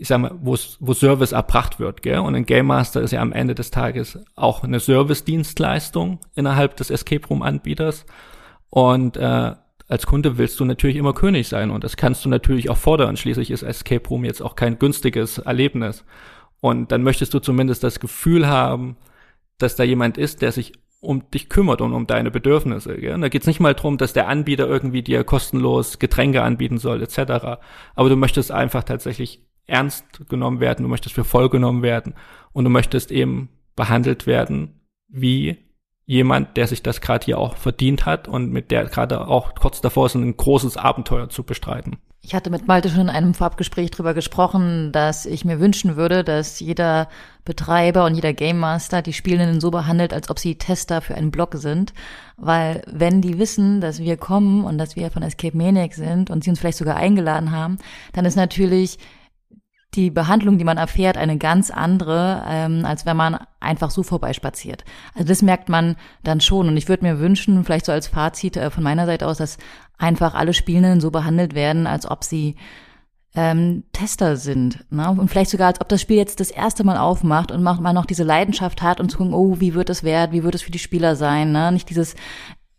ich 0.00 0.06
sag 0.06 0.20
mal, 0.20 0.30
wo, 0.40 0.56
wo 0.78 0.94
Service 0.94 1.32
erbracht 1.32 1.80
wird, 1.80 2.02
gell? 2.02 2.20
Und 2.20 2.36
ein 2.36 2.46
Game 2.46 2.66
Master 2.66 3.02
ist 3.02 3.10
ja 3.10 3.20
am 3.20 3.32
Ende 3.32 3.56
des 3.56 3.72
Tages 3.72 4.18
auch 4.36 4.62
eine 4.62 4.78
Service-Dienstleistung 4.78 6.20
innerhalb 6.36 6.76
des 6.76 6.90
Escape 6.90 7.26
Room-Anbieters. 7.26 8.06
Und 8.70 9.16
äh, 9.16 9.54
als 9.88 10.06
Kunde 10.06 10.38
willst 10.38 10.60
du 10.60 10.64
natürlich 10.64 10.96
immer 10.96 11.14
König 11.14 11.48
sein 11.48 11.70
und 11.70 11.82
das 11.82 11.96
kannst 11.96 12.24
du 12.24 12.28
natürlich 12.28 12.70
auch 12.70 12.76
fordern. 12.76 13.16
Schließlich 13.16 13.50
ist 13.50 13.64
Escape 13.64 14.08
Room 14.08 14.24
jetzt 14.24 14.40
auch 14.40 14.54
kein 14.54 14.78
günstiges 14.78 15.38
Erlebnis. 15.38 16.04
Und 16.60 16.92
dann 16.92 17.02
möchtest 17.02 17.34
du 17.34 17.40
zumindest 17.40 17.82
das 17.82 17.98
Gefühl 17.98 18.46
haben, 18.46 18.96
dass 19.58 19.74
da 19.74 19.82
jemand 19.82 20.16
ist, 20.16 20.42
der 20.42 20.52
sich 20.52 20.74
um 21.00 21.28
dich 21.30 21.48
kümmert 21.48 21.80
und 21.80 21.92
um 21.92 22.06
deine 22.06 22.30
Bedürfnisse. 22.30 22.96
Gell? 22.96 23.14
Und 23.14 23.22
da 23.22 23.28
geht's 23.28 23.46
nicht 23.46 23.60
mal 23.60 23.74
drum, 23.74 23.98
dass 23.98 24.12
der 24.12 24.28
Anbieter 24.28 24.68
irgendwie 24.68 25.02
dir 25.02 25.24
kostenlos 25.24 25.98
Getränke 25.98 26.42
anbieten 26.42 26.78
soll, 26.78 27.02
etc. 27.02 27.58
Aber 27.94 28.08
du 28.08 28.16
möchtest 28.16 28.52
einfach 28.52 28.84
tatsächlich 28.84 29.47
ernst 29.68 30.04
genommen 30.28 30.60
werden, 30.60 30.82
du 30.82 30.88
möchtest 30.88 31.14
für 31.14 31.24
voll 31.24 31.48
genommen 31.48 31.82
werden 31.82 32.14
und 32.52 32.64
du 32.64 32.70
möchtest 32.70 33.12
eben 33.12 33.50
behandelt 33.76 34.26
werden 34.26 34.80
wie 35.08 35.58
jemand, 36.06 36.56
der 36.56 36.66
sich 36.66 36.82
das 36.82 37.00
gerade 37.00 37.26
hier 37.26 37.38
auch 37.38 37.56
verdient 37.56 38.06
hat 38.06 38.28
und 38.28 38.50
mit 38.50 38.70
der 38.70 38.86
gerade 38.86 39.28
auch 39.28 39.54
kurz 39.54 39.80
davor 39.80 40.06
ist, 40.06 40.14
ein 40.14 40.36
großes 40.36 40.78
Abenteuer 40.78 41.28
zu 41.28 41.44
bestreiten. 41.44 41.98
Ich 42.20 42.34
hatte 42.34 42.50
mit 42.50 42.66
Malte 42.66 42.88
schon 42.88 43.02
in 43.02 43.10
einem 43.10 43.34
Vorabgespräch 43.34 43.90
darüber 43.90 44.12
gesprochen, 44.12 44.90
dass 44.90 45.24
ich 45.24 45.44
mir 45.44 45.60
wünschen 45.60 45.96
würde, 45.96 46.24
dass 46.24 46.60
jeder 46.60 47.08
Betreiber 47.44 48.04
und 48.06 48.14
jeder 48.14 48.32
Game 48.32 48.58
Master 48.58 49.02
die 49.02 49.12
Spielenden 49.12 49.60
so 49.60 49.70
behandelt, 49.70 50.12
als 50.12 50.28
ob 50.28 50.38
sie 50.38 50.56
Tester 50.56 51.00
für 51.00 51.14
einen 51.14 51.30
Blog 51.30 51.54
sind. 51.54 51.92
Weil 52.36 52.82
wenn 52.86 53.20
die 53.22 53.38
wissen, 53.38 53.80
dass 53.80 54.00
wir 54.00 54.16
kommen 54.16 54.64
und 54.64 54.78
dass 54.78 54.96
wir 54.96 55.10
von 55.10 55.22
Escape 55.22 55.56
Maniac 55.56 55.94
sind 55.94 56.30
und 56.30 56.42
sie 56.42 56.50
uns 56.50 56.58
vielleicht 56.58 56.78
sogar 56.78 56.96
eingeladen 56.96 57.52
haben, 57.52 57.78
dann 58.12 58.24
ist 58.24 58.36
natürlich 58.36 58.98
die 59.94 60.10
Behandlung, 60.10 60.58
die 60.58 60.64
man 60.64 60.76
erfährt, 60.76 61.16
eine 61.16 61.38
ganz 61.38 61.70
andere, 61.70 62.44
ähm, 62.46 62.84
als 62.84 63.06
wenn 63.06 63.16
man 63.16 63.38
einfach 63.58 63.90
so 63.90 64.02
vorbeispaziert. 64.02 64.84
Also 65.14 65.28
das 65.28 65.42
merkt 65.42 65.68
man 65.68 65.96
dann 66.22 66.40
schon. 66.40 66.68
Und 66.68 66.76
ich 66.76 66.88
würde 66.88 67.04
mir 67.04 67.18
wünschen, 67.18 67.64
vielleicht 67.64 67.86
so 67.86 67.92
als 67.92 68.06
Fazit 68.06 68.56
äh, 68.56 68.70
von 68.70 68.82
meiner 68.82 69.06
Seite 69.06 69.26
aus, 69.26 69.38
dass 69.38 69.56
einfach 69.96 70.34
alle 70.34 70.52
Spielenden 70.52 71.00
so 71.00 71.10
behandelt 71.10 71.54
werden, 71.54 71.86
als 71.86 72.08
ob 72.08 72.22
sie 72.22 72.56
ähm, 73.34 73.84
Tester 73.92 74.36
sind. 74.36 74.84
Ne? 74.90 75.08
Und 75.10 75.28
vielleicht 75.28 75.50
sogar, 75.50 75.68
als 75.68 75.80
ob 75.80 75.88
das 75.88 76.02
Spiel 76.02 76.16
jetzt 76.16 76.40
das 76.40 76.50
erste 76.50 76.84
Mal 76.84 76.98
aufmacht 76.98 77.50
und 77.50 77.62
man 77.62 77.94
noch 77.94 78.06
diese 78.06 78.24
Leidenschaft 78.24 78.82
hat 78.82 79.00
und 79.00 79.10
zu 79.10 79.18
gucken, 79.18 79.34
oh, 79.34 79.58
wie 79.58 79.74
wird 79.74 79.90
es 79.90 80.02
werden, 80.02 80.32
wie 80.32 80.44
wird 80.44 80.54
es 80.54 80.62
für 80.62 80.70
die 80.70 80.78
Spieler 80.78 81.16
sein. 81.16 81.52
Ne? 81.52 81.72
Nicht 81.72 81.88
dieses 81.88 82.14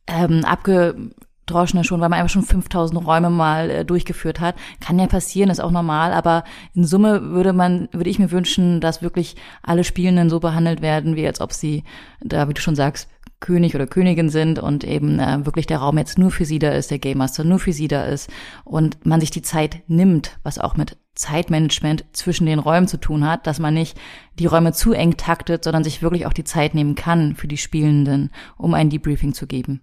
ähm, 0.08 0.46
abge 0.46 1.12
abgedroschener 1.50 1.84
schon, 1.84 2.00
weil 2.02 2.10
man 2.10 2.20
einfach 2.20 2.34
schon 2.34 2.44
5000 2.44 3.06
Räume 3.06 3.30
mal 3.30 3.70
äh, 3.70 3.86
durchgeführt 3.86 4.40
hat. 4.40 4.56
Kann 4.80 5.00
ja 5.00 5.08
passieren, 5.08 5.50
ist 5.50 5.60
auch 5.60 5.72
normal, 5.72 6.14
aber 6.14 6.44
in 6.74 6.86
Summe 6.86 7.22
würde 7.32 7.54
man, 7.54 7.90
würde 7.92 8.10
ich 8.10 8.20
mir 8.20 8.32
wünschen, 8.32 8.82
dass 8.82 9.02
wirklich 9.02 9.36
alle 9.64 9.84
Spielenden 9.84 10.30
so 10.30 10.40
behandelt 10.40 10.82
werden, 10.82 11.16
wie 11.16 11.28
als 11.28 11.42
ob 11.42 11.54
sie, 11.54 11.84
da, 12.22 12.48
wie 12.48 12.54
du 12.54 12.62
schon 12.62 12.76
sagst, 12.76 13.10
König 13.40 13.74
oder 13.74 13.88
Königin 13.88 14.30
sind 14.30 14.60
und 14.60 14.84
eben 14.84 15.20
äh, 15.20 15.46
wirklich 15.46 15.66
der 15.66 15.78
Raum 15.78 15.98
jetzt 15.98 16.18
nur 16.18 16.30
für 16.30 16.44
sie 16.44 16.60
da 16.60 16.72
ist, 16.72 16.92
der 16.92 17.00
Game 17.00 17.20
Master 17.20 17.46
nur 17.46 17.60
für 17.60 17.72
sie 17.72 17.88
da 17.88 18.04
ist 18.04 18.30
und 18.66 19.06
man 19.06 19.22
sich 19.22 19.32
die 19.32 19.42
Zeit 19.42 19.82
nimmt, 19.88 20.38
was 20.44 20.60
auch 20.60 20.76
mit 20.76 20.98
Zeitmanagement 21.16 22.04
zwischen 22.12 22.46
den 22.46 22.60
Räumen 22.60 22.90
zu 22.90 22.98
tun 22.98 23.26
hat, 23.26 23.48
dass 23.48 23.60
man 23.60 23.74
nicht 23.74 23.98
die 24.40 24.46
Räume 24.46 24.74
zu 24.74 24.92
eng 24.92 25.16
taktet, 25.16 25.64
sondern 25.64 25.86
sich 25.86 26.02
wirklich 26.02 26.26
auch 26.26 26.34
die 26.34 26.44
Zeit 26.44 26.74
nehmen 26.74 26.96
kann 26.96 27.36
für 27.36 27.48
die 27.48 27.58
Spielenden, 27.58 28.30
um 28.58 28.74
ein 28.74 28.90
Debriefing 28.90 29.34
zu 29.34 29.48
geben. 29.48 29.82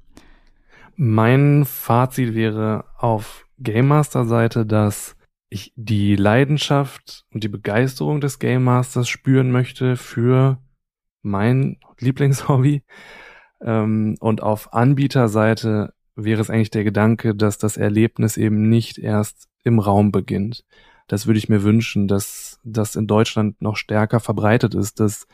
Mein 0.96 1.66
Fazit 1.66 2.34
wäre 2.34 2.86
auf 2.96 3.46
Game 3.58 3.88
Master 3.88 4.24
Seite, 4.24 4.64
dass 4.64 5.14
ich 5.50 5.72
die 5.76 6.16
Leidenschaft 6.16 7.26
und 7.32 7.44
die 7.44 7.48
Begeisterung 7.48 8.22
des 8.22 8.38
Game 8.38 8.64
Masters 8.64 9.06
spüren 9.06 9.50
möchte 9.50 9.96
für 9.96 10.58
mein 11.22 11.78
Lieblingshobby 12.00 12.82
ähm, 13.60 14.16
und 14.20 14.42
auf 14.42 14.72
Anbieterseite 14.72 15.92
wäre 16.14 16.40
es 16.40 16.48
eigentlich 16.48 16.70
der 16.70 16.84
Gedanke, 16.84 17.34
dass 17.34 17.58
das 17.58 17.76
Erlebnis 17.76 18.38
eben 18.38 18.68
nicht 18.70 18.96
erst 18.96 19.48
im 19.64 19.78
Raum 19.78 20.12
beginnt. 20.12 20.64
Das 21.08 21.26
würde 21.26 21.38
ich 21.38 21.50
mir 21.50 21.62
wünschen, 21.62 22.08
dass 22.08 22.58
das 22.64 22.96
in 22.96 23.06
Deutschland 23.06 23.60
noch 23.60 23.76
stärker 23.76 24.18
verbreitet 24.18 24.74
ist, 24.74 24.98
dass 24.98 25.26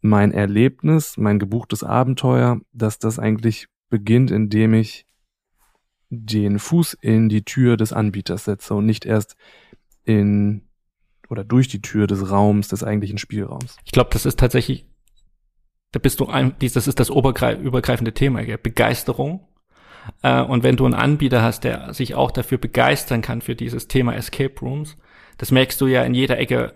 mein 0.00 0.32
Erlebnis, 0.32 1.18
mein 1.18 1.38
gebuchtes 1.38 1.84
Abenteuer, 1.84 2.60
dass 2.72 2.98
das 2.98 3.18
eigentlich 3.18 3.68
beginnt, 3.88 4.30
indem 4.30 4.74
ich 4.74 5.06
den 6.10 6.58
Fuß 6.58 6.94
in 7.00 7.28
die 7.28 7.44
Tür 7.44 7.76
des 7.76 7.92
Anbieters 7.92 8.44
setze 8.44 8.74
und 8.74 8.86
nicht 8.86 9.04
erst 9.04 9.36
in 10.04 10.62
oder 11.28 11.44
durch 11.44 11.68
die 11.68 11.82
Tür 11.82 12.06
des 12.06 12.30
Raums, 12.30 12.68
des 12.68 12.82
eigentlichen 12.82 13.18
Spielraums. 13.18 13.76
Ich 13.84 13.92
glaube, 13.92 14.08
das 14.12 14.24
ist 14.24 14.38
tatsächlich 14.38 14.86
da 15.92 15.98
bist 15.98 16.20
du 16.20 16.26
ein, 16.26 16.54
das 16.60 16.86
ist 16.86 17.00
das 17.00 17.08
übergreifende 17.08 18.12
Thema, 18.12 18.44
gell? 18.44 18.58
Begeisterung. 18.58 19.46
Äh, 20.22 20.42
und 20.42 20.62
wenn 20.62 20.76
du 20.76 20.84
einen 20.84 20.94
Anbieter 20.94 21.42
hast, 21.42 21.64
der 21.64 21.94
sich 21.94 22.14
auch 22.14 22.30
dafür 22.30 22.58
begeistern 22.58 23.22
kann 23.22 23.40
für 23.40 23.54
dieses 23.54 23.88
Thema 23.88 24.14
Escape 24.14 24.54
Rooms, 24.60 24.96
das 25.38 25.50
merkst 25.50 25.80
du 25.80 25.86
ja 25.86 26.02
in 26.02 26.14
jeder 26.14 26.38
Ecke 26.38 26.74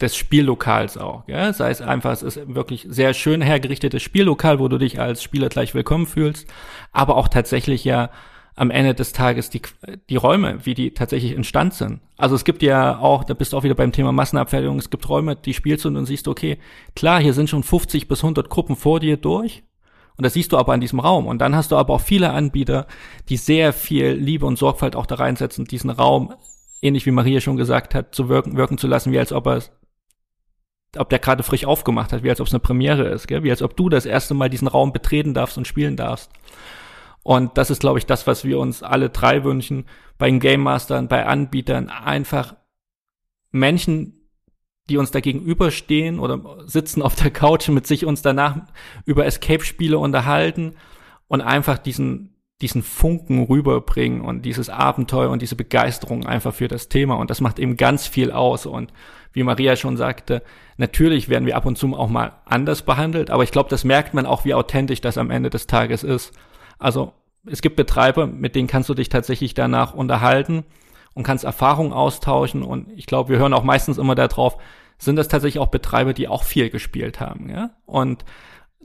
des 0.00 0.16
Spiellokals 0.16 0.96
auch. 0.96 1.26
Gell? 1.26 1.52
Sei 1.52 1.70
es 1.70 1.80
einfach, 1.80 2.12
es 2.12 2.22
ist 2.22 2.54
wirklich 2.54 2.86
sehr 2.88 3.14
schön 3.14 3.42
hergerichtetes 3.42 4.02
Spiellokal, 4.02 4.58
wo 4.58 4.68
du 4.68 4.78
dich 4.78 5.00
als 5.00 5.22
Spieler 5.22 5.48
gleich 5.48 5.74
willkommen 5.74 6.06
fühlst, 6.06 6.46
aber 6.92 7.16
auch 7.16 7.28
tatsächlich 7.28 7.84
ja 7.84 8.10
am 8.54 8.70
Ende 8.70 8.94
des 8.94 9.12
Tages 9.12 9.50
die, 9.50 9.62
die 10.08 10.16
Räume, 10.16 10.66
wie 10.66 10.74
die 10.74 10.92
tatsächlich 10.92 11.32
instand 11.32 11.74
sind. 11.74 12.00
Also 12.16 12.34
es 12.34 12.44
gibt 12.44 12.62
ja 12.62 12.98
auch, 12.98 13.22
da 13.22 13.34
bist 13.34 13.52
du 13.52 13.56
auch 13.56 13.62
wieder 13.62 13.76
beim 13.76 13.92
Thema 13.92 14.10
Massenabfertigung, 14.10 14.78
es 14.78 14.90
gibt 14.90 15.08
Räume, 15.08 15.36
die 15.36 15.54
spielst 15.54 15.84
du 15.84 15.88
und 15.88 16.06
siehst, 16.06 16.26
okay, 16.26 16.58
klar, 16.96 17.20
hier 17.20 17.34
sind 17.34 17.48
schon 17.48 17.62
50 17.62 18.08
bis 18.08 18.22
100 18.22 18.50
Gruppen 18.50 18.74
vor 18.74 18.98
dir 18.98 19.16
durch. 19.16 19.62
Und 20.16 20.24
das 20.24 20.32
siehst 20.32 20.50
du 20.50 20.58
aber 20.58 20.72
an 20.72 20.80
diesem 20.80 20.98
Raum. 20.98 21.28
Und 21.28 21.38
dann 21.38 21.54
hast 21.54 21.70
du 21.70 21.76
aber 21.76 21.94
auch 21.94 22.00
viele 22.00 22.32
Anbieter, 22.32 22.88
die 23.28 23.36
sehr 23.36 23.72
viel 23.72 24.10
Liebe 24.10 24.46
und 24.46 24.58
Sorgfalt 24.58 24.96
auch 24.96 25.06
da 25.06 25.14
reinsetzen, 25.14 25.64
diesen 25.64 25.90
Raum, 25.90 26.34
ähnlich 26.82 27.06
wie 27.06 27.12
Maria 27.12 27.40
schon 27.40 27.56
gesagt 27.56 27.94
hat, 27.94 28.12
zu 28.12 28.28
wirken, 28.28 28.56
wirken 28.56 28.78
zu 28.78 28.88
lassen, 28.88 29.12
wie 29.12 29.18
als 29.20 29.32
ob 29.32 29.46
er 29.46 29.62
ob 30.96 31.10
der 31.10 31.18
gerade 31.18 31.42
frisch 31.42 31.64
aufgemacht 31.64 32.12
hat, 32.12 32.22
wie 32.22 32.30
als 32.30 32.40
ob 32.40 32.46
es 32.46 32.52
eine 32.52 32.60
Premiere 32.60 33.08
ist, 33.08 33.28
gell? 33.28 33.42
wie 33.42 33.50
als 33.50 33.62
ob 33.62 33.76
du 33.76 33.88
das 33.88 34.06
erste 34.06 34.34
Mal 34.34 34.48
diesen 34.48 34.68
Raum 34.68 34.92
betreten 34.92 35.34
darfst 35.34 35.58
und 35.58 35.66
spielen 35.66 35.96
darfst. 35.96 36.30
Und 37.22 37.58
das 37.58 37.70
ist, 37.70 37.80
glaube 37.80 37.98
ich, 37.98 38.06
das, 38.06 38.26
was 38.26 38.44
wir 38.44 38.58
uns 38.58 38.82
alle 38.82 39.10
drei 39.10 39.44
wünschen, 39.44 39.84
bei 40.16 40.30
den 40.30 40.40
Game 40.40 40.62
Mastern, 40.62 41.08
bei 41.08 41.26
Anbietern, 41.26 41.90
einfach 41.90 42.56
Menschen, 43.50 44.30
die 44.88 44.96
uns 44.96 45.10
da 45.10 45.20
gegenüberstehen 45.20 46.18
oder 46.18 46.40
sitzen 46.66 47.02
auf 47.02 47.14
der 47.14 47.30
Couch 47.30 47.68
und 47.68 47.74
mit 47.74 47.86
sich 47.86 48.06
uns 48.06 48.22
danach 48.22 48.56
über 49.04 49.26
Escape-Spiele 49.26 49.98
unterhalten 49.98 50.76
und 51.26 51.42
einfach 51.42 51.76
diesen, 51.76 52.37
diesen 52.60 52.82
Funken 52.82 53.44
rüberbringen 53.44 54.20
und 54.20 54.42
dieses 54.42 54.68
Abenteuer 54.68 55.30
und 55.30 55.42
diese 55.42 55.54
Begeisterung 55.54 56.26
einfach 56.26 56.52
für 56.52 56.68
das 56.68 56.88
Thema. 56.88 57.14
Und 57.14 57.30
das 57.30 57.40
macht 57.40 57.58
eben 57.58 57.76
ganz 57.76 58.06
viel 58.06 58.32
aus. 58.32 58.66
Und 58.66 58.92
wie 59.32 59.44
Maria 59.44 59.76
schon 59.76 59.96
sagte, 59.96 60.42
natürlich 60.76 61.28
werden 61.28 61.46
wir 61.46 61.56
ab 61.56 61.66
und 61.66 61.78
zu 61.78 61.94
auch 61.94 62.08
mal 62.08 62.32
anders 62.44 62.82
behandelt, 62.82 63.30
aber 63.30 63.44
ich 63.44 63.52
glaube, 63.52 63.70
das 63.70 63.84
merkt 63.84 64.14
man 64.14 64.26
auch, 64.26 64.44
wie 64.44 64.54
authentisch 64.54 65.00
das 65.00 65.18
am 65.18 65.30
Ende 65.30 65.50
des 65.50 65.66
Tages 65.66 66.02
ist. 66.02 66.32
Also 66.78 67.12
es 67.46 67.62
gibt 67.62 67.76
Betreiber, 67.76 68.26
mit 68.26 68.56
denen 68.56 68.68
kannst 68.68 68.88
du 68.88 68.94
dich 68.94 69.08
tatsächlich 69.08 69.54
danach 69.54 69.94
unterhalten 69.94 70.64
und 71.14 71.22
kannst 71.22 71.44
Erfahrungen 71.44 71.92
austauschen. 71.92 72.62
Und 72.62 72.90
ich 72.96 73.06
glaube, 73.06 73.30
wir 73.30 73.38
hören 73.38 73.54
auch 73.54 73.64
meistens 73.64 73.98
immer 73.98 74.14
darauf, 74.14 74.58
sind 74.98 75.16
das 75.16 75.28
tatsächlich 75.28 75.60
auch 75.60 75.68
Betreiber, 75.68 76.12
die 76.12 76.28
auch 76.28 76.42
viel 76.42 76.70
gespielt 76.70 77.20
haben. 77.20 77.48
Ja? 77.50 77.70
Und 77.86 78.24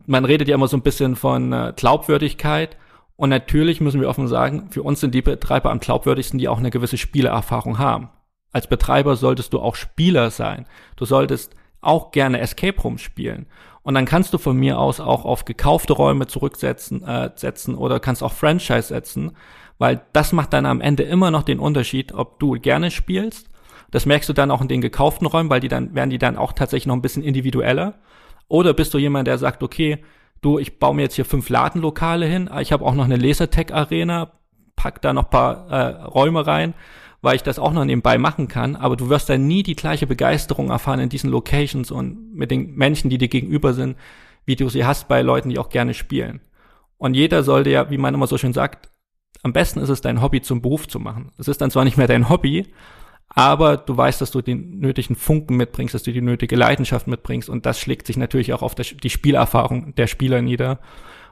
man 0.05 0.25
redet 0.25 0.47
ja 0.47 0.55
immer 0.55 0.67
so 0.67 0.77
ein 0.77 0.83
bisschen 0.83 1.15
von 1.15 1.51
äh, 1.51 1.73
Glaubwürdigkeit. 1.75 2.77
Und 3.15 3.29
natürlich 3.29 3.79
müssen 3.81 4.01
wir 4.01 4.09
offen 4.09 4.27
sagen, 4.27 4.69
für 4.71 4.83
uns 4.83 4.99
sind 4.99 5.13
die 5.13 5.21
Betreiber 5.21 5.71
am 5.71 5.79
glaubwürdigsten, 5.79 6.39
die 6.39 6.47
auch 6.47 6.57
eine 6.57 6.71
gewisse 6.71 6.97
Spielerfahrung 6.97 7.77
haben. 7.77 8.09
Als 8.51 8.67
Betreiber 8.67 9.15
solltest 9.15 9.53
du 9.53 9.59
auch 9.59 9.75
Spieler 9.75 10.31
sein. 10.31 10.65
Du 10.95 11.05
solltest 11.05 11.55
auch 11.81 12.11
gerne 12.11 12.39
Escape 12.39 12.79
Room 12.81 12.97
spielen. 12.97 13.47
Und 13.81 13.95
dann 13.95 14.05
kannst 14.05 14.33
du 14.33 14.37
von 14.37 14.55
mir 14.55 14.79
aus 14.79 14.99
auch 14.99 15.25
auf 15.25 15.45
gekaufte 15.45 15.93
Räume 15.93 16.27
zurücksetzen 16.27 17.03
äh, 17.03 17.31
setzen 17.35 17.75
oder 17.75 17.99
kannst 17.99 18.23
auch 18.23 18.31
Franchise 18.31 18.87
setzen, 18.87 19.35
weil 19.77 20.01
das 20.13 20.31
macht 20.31 20.53
dann 20.53 20.65
am 20.65 20.79
Ende 20.79 21.03
immer 21.03 21.31
noch 21.31 21.43
den 21.43 21.59
Unterschied, 21.59 22.13
ob 22.13 22.39
du 22.39 22.53
gerne 22.53 22.91
spielst. 22.91 23.49
Das 23.91 24.05
merkst 24.05 24.29
du 24.29 24.33
dann 24.33 24.51
auch 24.51 24.61
in 24.61 24.69
den 24.69 24.81
gekauften 24.81 25.27
Räumen, 25.27 25.49
weil 25.49 25.59
die 25.59 25.67
dann 25.67 25.93
werden 25.93 26.09
die 26.09 26.17
dann 26.17 26.37
auch 26.37 26.53
tatsächlich 26.53 26.87
noch 26.87 26.95
ein 26.95 27.01
bisschen 27.01 27.23
individueller. 27.23 27.95
Oder 28.47 28.73
bist 28.73 28.93
du 28.93 28.97
jemand, 28.97 29.27
der 29.27 29.37
sagt, 29.37 29.61
okay, 29.61 30.03
du, 30.43 30.59
ich 30.59 30.79
baue 30.79 30.95
mir 30.95 31.03
jetzt 31.03 31.15
hier 31.15 31.25
fünf 31.25 31.49
Ladenlokale 31.49 32.25
hin, 32.25 32.49
ich 32.59 32.71
habe 32.71 32.85
auch 32.85 32.93
noch 32.93 33.05
eine 33.05 33.17
Lasertech-Arena, 33.17 34.31
pack 34.75 35.01
da 35.01 35.13
noch 35.13 35.29
paar 35.29 35.69
äh, 35.69 36.03
Räume 36.03 36.45
rein 36.45 36.73
weil 37.23 37.37
ich 37.37 37.43
das 37.43 37.57
auch 37.57 37.71
noch 37.71 37.85
nebenbei 37.85 38.17
machen 38.17 38.49
kann, 38.49 38.75
aber 38.75 38.97
du 38.97 39.09
wirst 39.09 39.29
dann 39.29 39.47
nie 39.47 39.63
die 39.63 39.77
gleiche 39.77 40.05
Begeisterung 40.05 40.69
erfahren 40.69 40.99
in 40.99 41.07
diesen 41.07 41.29
Locations 41.29 41.89
und 41.89 42.35
mit 42.35 42.51
den 42.51 42.75
Menschen, 42.75 43.09
die 43.09 43.17
dir 43.17 43.29
gegenüber 43.29 43.73
sind, 43.73 43.95
wie 44.45 44.57
du 44.57 44.67
sie 44.67 44.85
hast 44.85 45.07
bei 45.07 45.21
Leuten, 45.21 45.47
die 45.47 45.57
auch 45.57 45.69
gerne 45.69 45.93
spielen. 45.93 46.41
Und 46.97 47.13
jeder 47.13 47.43
sollte 47.43 47.69
ja, 47.69 47.89
wie 47.89 47.97
man 47.97 48.13
immer 48.13 48.27
so 48.27 48.37
schön 48.37 48.51
sagt, 48.51 48.89
am 49.41 49.53
besten 49.53 49.79
ist 49.79 49.87
es, 49.87 50.01
dein 50.01 50.21
Hobby 50.21 50.41
zum 50.41 50.61
Beruf 50.61 50.85
zu 50.89 50.99
machen. 50.99 51.31
Es 51.37 51.47
ist 51.47 51.61
dann 51.61 51.71
zwar 51.71 51.85
nicht 51.85 51.97
mehr 51.97 52.07
dein 52.07 52.27
Hobby, 52.27 52.67
aber 53.29 53.77
du 53.77 53.97
weißt, 53.97 54.21
dass 54.21 54.31
du 54.31 54.41
den 54.41 54.79
nötigen 54.79 55.15
Funken 55.15 55.57
mitbringst, 55.57 55.93
dass 55.93 56.03
du 56.03 56.11
die 56.11 56.21
nötige 56.21 56.55
Leidenschaft 56.55 57.07
mitbringst 57.07 57.49
und 57.49 57.65
das 57.65 57.79
schlägt 57.79 58.07
sich 58.07 58.17
natürlich 58.17 58.53
auch 58.53 58.61
auf 58.61 58.75
die 58.75 59.09
Spielerfahrung 59.09 59.95
der 59.95 60.07
Spieler 60.07 60.41
nieder. 60.41 60.79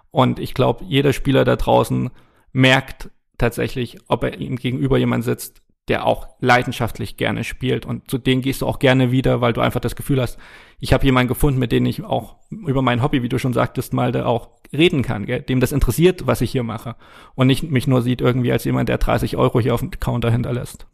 Und 0.09 0.39
ich 0.39 0.53
glaube, 0.53 0.83
jeder 0.85 1.13
Spieler 1.13 1.45
da 1.45 1.55
draußen 1.55 2.09
merkt 2.51 3.09
tatsächlich, 3.37 3.97
ob 4.07 4.23
er 4.23 4.39
ihm 4.39 4.57
gegenüber 4.57 4.97
jemand 4.97 5.23
sitzt, 5.23 5.61
der 5.87 6.05
auch 6.05 6.27
leidenschaftlich 6.39 7.17
gerne 7.17 7.43
spielt. 7.43 7.85
Und 7.85 8.09
zu 8.09 8.17
denen 8.17 8.41
gehst 8.41 8.61
du 8.61 8.67
auch 8.67 8.79
gerne 8.79 9.11
wieder, 9.11 9.41
weil 9.41 9.53
du 9.53 9.61
einfach 9.61 9.79
das 9.79 9.95
Gefühl 9.95 10.21
hast, 10.21 10.37
ich 10.79 10.93
habe 10.93 11.05
jemanden 11.05 11.27
gefunden, 11.27 11.59
mit 11.59 11.71
dem 11.71 11.85
ich 11.85 12.03
auch 12.03 12.35
über 12.49 12.81
mein 12.81 13.01
Hobby, 13.01 13.23
wie 13.23 13.29
du 13.29 13.39
schon 13.39 13.53
sagtest, 13.53 13.93
mal 13.93 14.11
da 14.11 14.25
auch 14.25 14.49
reden 14.71 15.01
kann, 15.01 15.25
gell? 15.25 15.41
dem 15.41 15.59
das 15.59 15.71
interessiert, 15.71 16.27
was 16.27 16.41
ich 16.41 16.51
hier 16.51 16.63
mache. 16.63 16.95
Und 17.35 17.47
nicht 17.47 17.69
mich 17.69 17.87
nur 17.87 18.01
sieht 18.01 18.21
irgendwie 18.21 18.51
als 18.51 18.63
jemand, 18.63 18.89
der 18.89 18.99
30 18.99 19.37
Euro 19.37 19.59
hier 19.59 19.73
auf 19.73 19.81
dem 19.81 19.91
Counter 19.91 20.31
hinterlässt. 20.31 20.87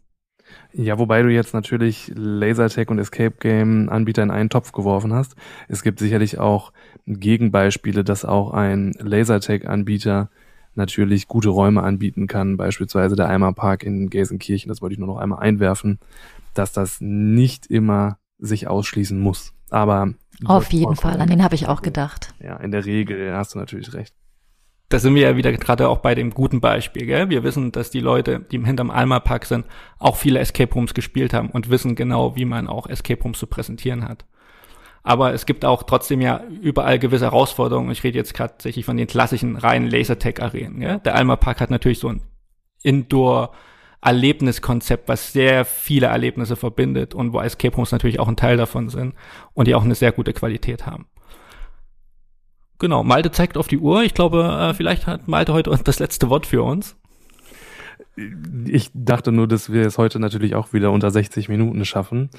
Ja, 0.74 1.00
wobei 1.00 1.22
du 1.22 1.30
jetzt 1.30 1.54
natürlich 1.54 2.12
Lasertech 2.16 2.90
und 2.90 3.00
Escape 3.00 3.36
Game 3.40 3.90
Anbieter 3.90 4.24
in 4.24 4.32
einen 4.32 4.50
Topf 4.50 4.72
geworfen 4.72 5.14
hast. 5.14 5.36
Es 5.68 5.82
gibt 5.82 6.00
sicherlich 6.00 6.40
auch 6.40 6.72
Gegenbeispiele, 7.06 8.04
dass 8.04 8.26
auch 8.26 8.52
ein 8.52 8.94
Lasertech 9.00 9.68
Anbieter 9.68 10.30
natürlich 10.76 11.28
gute 11.28 11.50
Räume 11.50 11.82
anbieten 11.82 12.28
kann, 12.28 12.56
beispielsweise 12.56 13.16
der 13.16 13.28
Eimer 13.28 13.52
Park 13.54 13.84
in 13.84 14.10
Gelsenkirchen, 14.10 14.70
das 14.70 14.82
wollte 14.82 14.94
ich 14.94 15.00
nur 15.00 15.08
noch 15.08 15.18
einmal 15.18 15.40
einwerfen, 15.40 16.00
dass 16.54 16.72
das 16.72 17.02
nicht 17.02 17.66
immer 17.68 18.20
sich 18.38 18.68
ausschließen 18.68 19.20
muss. 19.20 19.54
Aber 19.70 20.14
auf 20.46 20.72
jeden 20.72 20.96
Fall, 20.96 21.20
an 21.20 21.30
den 21.30 21.44
habe 21.44 21.56
ich 21.56 21.68
auch 21.68 21.82
gedacht. 21.82 22.34
Ja, 22.40 22.58
in 22.58 22.72
der 22.72 22.86
Regel 22.86 23.34
hast 23.34 23.56
du 23.56 23.60
natürlich 23.60 23.94
recht. 23.94 24.14
Da 24.90 25.00
sind 25.00 25.16
wir 25.16 25.24
ja 25.24 25.36
wieder 25.36 25.52
gerade 25.52 25.90
auch 25.90 25.98
bei 25.98 26.16
dem 26.16 26.30
guten 26.32 26.62
Beispiel, 26.62 27.06
gell? 27.06 27.30
Wir 27.30 27.44
wissen, 27.44 27.74
dass 27.74 27.90
die 27.90 28.00
Leute, 28.00 28.40
die 28.40 28.64
hinterm 28.64 28.90
Alma 28.90 29.20
Park 29.20 29.44
sind, 29.46 29.66
auch 30.00 30.16
viele 30.16 30.40
Escape 30.40 30.74
Rooms 30.74 30.94
gespielt 30.94 31.34
haben 31.34 31.50
und 31.50 31.70
wissen 31.70 31.96
genau, 31.96 32.38
wie 32.38 32.46
man 32.46 32.68
auch 32.68 32.88
Escape 32.88 33.22
Rooms 33.22 33.40
zu 33.40 33.48
präsentieren 33.48 34.08
hat. 34.08 34.24
Aber 35.04 35.34
es 35.34 35.46
gibt 35.46 35.66
auch 35.66 35.84
trotzdem 35.84 36.22
ja 36.22 36.42
überall 36.62 37.00
gewisse 37.00 37.26
Herausforderungen. 37.26 37.92
Ich 37.92 38.04
rede 38.04 38.18
jetzt 38.18 38.34
gerade 38.34 38.54
tatsächlich 38.54 38.86
von 38.86 38.98
den 38.98 39.08
klassischen 39.08 39.56
reinen 39.56 39.90
Lasertech-Arenen. 39.90 40.82
Ja? 40.82 40.98
Der 41.00 41.16
Alma 41.16 41.38
Park 41.38 41.62
hat 41.62 41.70
natürlich 41.70 42.00
so 42.00 42.10
ein 42.10 42.24
Indoor-Erlebniskonzept, 42.84 45.08
was 45.08 45.32
sehr 45.34 45.64
viele 45.64 46.08
Erlebnisse 46.08 46.58
verbindet 46.58 47.16
und 47.16 47.32
wo 47.34 47.40
Escape 47.40 47.76
Rooms 47.76 47.94
natürlich 47.94 48.20
auch 48.20 48.28
ein 48.28 48.36
Teil 48.36 48.58
davon 48.58 48.90
sind 48.90 49.16
und 49.54 49.68
die 49.68 49.76
auch 49.76 49.86
eine 49.86 49.96
sehr 49.96 50.12
gute 50.12 50.34
Qualität 50.34 50.86
haben. 50.86 51.08
Genau, 52.80 53.04
Malte 53.04 53.32
zeigt 53.32 53.58
auf 53.58 53.68
die 53.68 53.80
Uhr. 53.80 54.04
Ich 54.04 54.14
glaube, 54.14 54.44
äh, 54.44 54.74
vielleicht 54.74 55.08
hat 55.08 55.28
Malte 55.28 55.54
heute 55.54 55.72
das 55.84 56.00
letzte 56.00 56.30
Wort 56.30 56.46
für 56.46 56.64
uns. 56.64 56.96
ich 58.66 58.92
dachte 58.94 59.32
nur, 59.32 59.48
dass 59.48 59.72
wir 59.72 59.86
es 59.86 59.98
heute 59.98 60.20
natürlich 60.20 60.56
auch 60.56 60.74
wieder 60.74 60.92
unter 60.92 61.12
60 61.12 61.50
Minuten 61.50 61.86
schaffen 61.86 62.30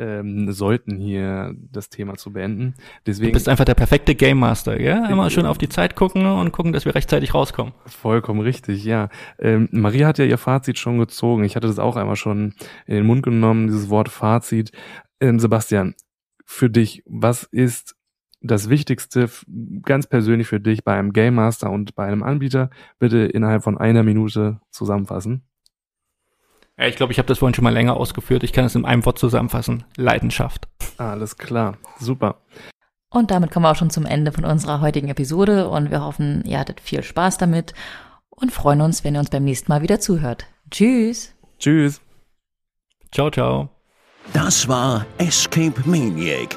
ähm, 0.00 0.50
sollten 0.50 0.96
hier 0.96 1.54
das 1.70 1.90
Thema 1.90 2.16
zu 2.16 2.32
beenden. 2.32 2.74
Deswegen, 3.06 3.28
du 3.28 3.34
bist 3.34 3.48
einfach 3.48 3.66
der 3.66 3.74
perfekte 3.74 4.14
Game 4.14 4.38
Master, 4.38 4.80
ja? 4.80 5.06
Immer 5.08 5.28
schön 5.30 5.46
auf 5.46 5.58
die 5.58 5.68
Zeit 5.68 5.94
gucken 5.94 6.26
und 6.26 6.52
gucken, 6.52 6.72
dass 6.72 6.86
wir 6.86 6.94
rechtzeitig 6.94 7.34
rauskommen. 7.34 7.74
Vollkommen 7.86 8.40
richtig, 8.40 8.84
ja. 8.84 9.10
Ähm, 9.38 9.68
Maria 9.72 10.08
hat 10.08 10.18
ja 10.18 10.24
ihr 10.24 10.38
Fazit 10.38 10.78
schon 10.78 10.98
gezogen. 10.98 11.44
Ich 11.44 11.54
hatte 11.54 11.66
das 11.66 11.78
auch 11.78 11.96
einmal 11.96 12.16
schon 12.16 12.54
in 12.86 12.94
den 12.94 13.06
Mund 13.06 13.22
genommen, 13.22 13.66
dieses 13.66 13.90
Wort 13.90 14.08
Fazit. 14.08 14.72
Ähm, 15.20 15.38
Sebastian, 15.38 15.94
für 16.46 16.70
dich, 16.70 17.02
was 17.06 17.44
ist 17.44 17.94
das 18.40 18.68
Wichtigste 18.68 19.28
ganz 19.82 20.06
persönlich 20.06 20.48
für 20.48 20.60
dich 20.60 20.84
bei 20.84 20.98
einem 20.98 21.12
Game 21.12 21.34
Master 21.34 21.70
und 21.70 21.94
bei 21.94 22.06
einem 22.06 22.22
Anbieter? 22.22 22.70
Bitte 22.98 23.18
innerhalb 23.18 23.62
von 23.62 23.78
einer 23.78 24.02
Minute 24.02 24.60
zusammenfassen. 24.70 25.42
Ja, 26.78 26.86
ich 26.86 26.96
glaube, 26.96 27.12
ich 27.12 27.18
habe 27.18 27.28
das 27.28 27.38
vorhin 27.38 27.54
schon 27.54 27.64
mal 27.64 27.72
länger 27.72 27.96
ausgeführt. 27.96 28.42
Ich 28.42 28.52
kann 28.52 28.64
es 28.64 28.74
in 28.74 28.86
einem 28.86 29.04
Wort 29.04 29.18
zusammenfassen. 29.18 29.84
Leidenschaft. 29.96 30.66
Alles 30.96 31.36
klar. 31.36 31.76
Super. 31.98 32.40
Und 33.10 33.30
damit 33.30 33.50
kommen 33.50 33.64
wir 33.64 33.72
auch 33.72 33.76
schon 33.76 33.90
zum 33.90 34.06
Ende 34.06 34.32
von 34.32 34.44
unserer 34.44 34.80
heutigen 34.80 35.08
Episode 35.08 35.68
und 35.68 35.90
wir 35.90 36.02
hoffen, 36.02 36.42
ihr 36.46 36.58
hattet 36.58 36.80
viel 36.80 37.02
Spaß 37.02 37.38
damit 37.38 37.74
und 38.30 38.52
freuen 38.52 38.80
uns, 38.80 39.04
wenn 39.04 39.14
ihr 39.14 39.20
uns 39.20 39.30
beim 39.30 39.44
nächsten 39.44 39.70
Mal 39.70 39.82
wieder 39.82 40.00
zuhört. 40.00 40.46
Tschüss. 40.70 41.34
Tschüss. 41.58 42.00
Ciao, 43.12 43.30
ciao. 43.30 43.68
Das 44.32 44.68
war 44.68 45.04
Escape 45.18 45.74
Maniac, 45.84 46.56